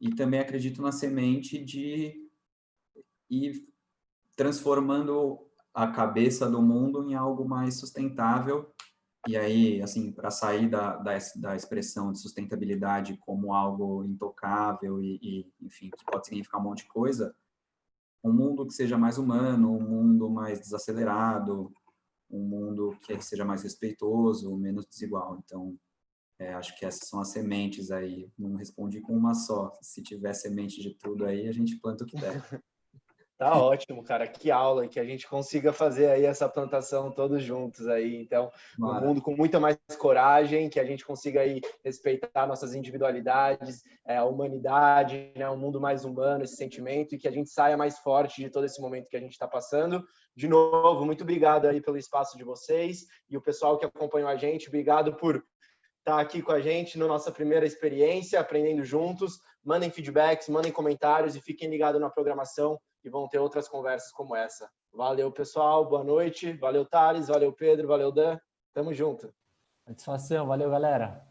E 0.00 0.14
também 0.14 0.40
acredito 0.40 0.80
na 0.80 0.90
semente 0.90 1.62
de 1.62 2.21
ir 3.32 3.66
transformando 4.36 5.38
a 5.74 5.86
cabeça 5.88 6.48
do 6.50 6.60
mundo 6.60 7.08
em 7.08 7.14
algo 7.14 7.48
mais 7.48 7.78
sustentável 7.80 8.70
e 9.26 9.36
aí, 9.36 9.80
assim, 9.80 10.10
para 10.10 10.32
sair 10.32 10.68
da, 10.68 10.96
da, 10.96 11.12
da, 11.36 11.54
expressão 11.54 12.10
de 12.10 12.18
sustentabilidade 12.18 13.16
como 13.18 13.54
algo 13.54 14.04
intocável 14.04 15.00
e, 15.00 15.18
e, 15.22 15.52
enfim, 15.64 15.90
que 15.96 16.04
pode 16.04 16.26
significar 16.26 16.60
um 16.60 16.64
monte 16.64 16.82
de 16.82 16.88
coisa, 16.88 17.34
um 18.24 18.32
mundo 18.32 18.66
que 18.66 18.74
seja 18.74 18.98
mais 18.98 19.18
humano, 19.18 19.76
um 19.76 19.80
mundo 19.80 20.28
mais 20.28 20.58
desacelerado, 20.58 21.72
um 22.28 22.40
mundo 22.40 22.96
que 23.02 23.20
seja 23.20 23.44
mais 23.44 23.62
respeitoso, 23.62 24.56
menos 24.56 24.86
desigual. 24.86 25.38
Então, 25.44 25.78
é, 26.40 26.54
acho 26.54 26.76
que 26.76 26.84
essas 26.84 27.08
são 27.08 27.20
as 27.20 27.28
sementes 27.28 27.92
aí. 27.92 28.28
Não 28.36 28.56
respondi 28.56 29.00
com 29.00 29.16
uma 29.16 29.34
só. 29.34 29.72
Se 29.80 30.02
tiver 30.02 30.32
semente 30.32 30.80
de 30.82 30.94
tudo 30.94 31.24
aí, 31.24 31.46
a 31.46 31.52
gente 31.52 31.78
planta 31.78 32.02
o 32.02 32.06
que 32.06 32.16
der. 32.16 32.42
Tá 33.38 33.60
ótimo, 33.60 34.04
cara. 34.04 34.26
Que 34.26 34.50
aula 34.50 34.86
que 34.86 35.00
a 35.00 35.04
gente 35.04 35.26
consiga 35.26 35.72
fazer 35.72 36.06
aí 36.10 36.24
essa 36.24 36.48
plantação 36.48 37.10
todos 37.10 37.42
juntos 37.42 37.88
aí. 37.88 38.22
Então, 38.22 38.52
um 38.78 39.00
mundo 39.00 39.20
com 39.20 39.34
muita 39.34 39.58
mais 39.58 39.76
coragem, 39.98 40.70
que 40.70 40.78
a 40.78 40.84
gente 40.84 41.04
consiga 41.04 41.40
aí 41.40 41.60
respeitar 41.84 42.46
nossas 42.46 42.74
individualidades, 42.74 43.82
é, 44.06 44.16
a 44.16 44.24
humanidade, 44.24 45.32
né? 45.36 45.50
um 45.50 45.56
mundo 45.56 45.80
mais 45.80 46.04
humano, 46.04 46.44
esse 46.44 46.54
sentimento, 46.54 47.14
e 47.14 47.18
que 47.18 47.26
a 47.26 47.32
gente 47.32 47.50
saia 47.50 47.76
mais 47.76 47.98
forte 47.98 48.40
de 48.40 48.48
todo 48.48 48.64
esse 48.64 48.80
momento 48.80 49.08
que 49.08 49.16
a 49.16 49.20
gente 49.20 49.32
está 49.32 49.48
passando. 49.48 50.04
De 50.36 50.46
novo, 50.46 51.04
muito 51.04 51.22
obrigado 51.22 51.66
aí 51.66 51.80
pelo 51.80 51.98
espaço 51.98 52.38
de 52.38 52.44
vocês 52.44 53.06
e 53.28 53.36
o 53.36 53.42
pessoal 53.42 53.76
que 53.76 53.84
acompanhou 53.84 54.28
a 54.28 54.36
gente. 54.36 54.68
Obrigado 54.68 55.14
por 55.14 55.36
estar 55.98 56.16
tá 56.16 56.20
aqui 56.20 56.42
com 56.42 56.52
a 56.52 56.60
gente 56.60 56.96
na 56.96 57.08
nossa 57.08 57.32
primeira 57.32 57.66
experiência, 57.66 58.38
aprendendo 58.38 58.84
juntos. 58.84 59.40
Mandem 59.64 59.90
feedbacks, 59.90 60.48
mandem 60.48 60.70
comentários 60.70 61.34
e 61.34 61.40
fiquem 61.40 61.68
ligados 61.68 62.00
na 62.00 62.08
programação 62.08 62.78
e 63.04 63.10
vão 63.10 63.28
ter 63.28 63.38
outras 63.38 63.68
conversas 63.68 64.12
como 64.12 64.36
essa. 64.36 64.70
Valeu, 64.92 65.30
pessoal. 65.32 65.88
Boa 65.88 66.04
noite. 66.04 66.52
Valeu, 66.54 66.84
Thales. 66.84 67.28
Valeu, 67.28 67.52
Pedro. 67.52 67.88
Valeu, 67.88 68.12
Dan. 68.12 68.38
Tamo 68.72 68.92
junto. 68.92 69.32
Satisfação. 69.86 70.46
Valeu, 70.46 70.70
galera. 70.70 71.26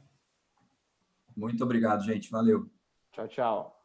Muito 1.36 1.63
obrigado, 1.63 2.03
gente. 2.03 2.30
Valeu. 2.30 2.69
Tchau, 3.11 3.28
tchau. 3.28 3.80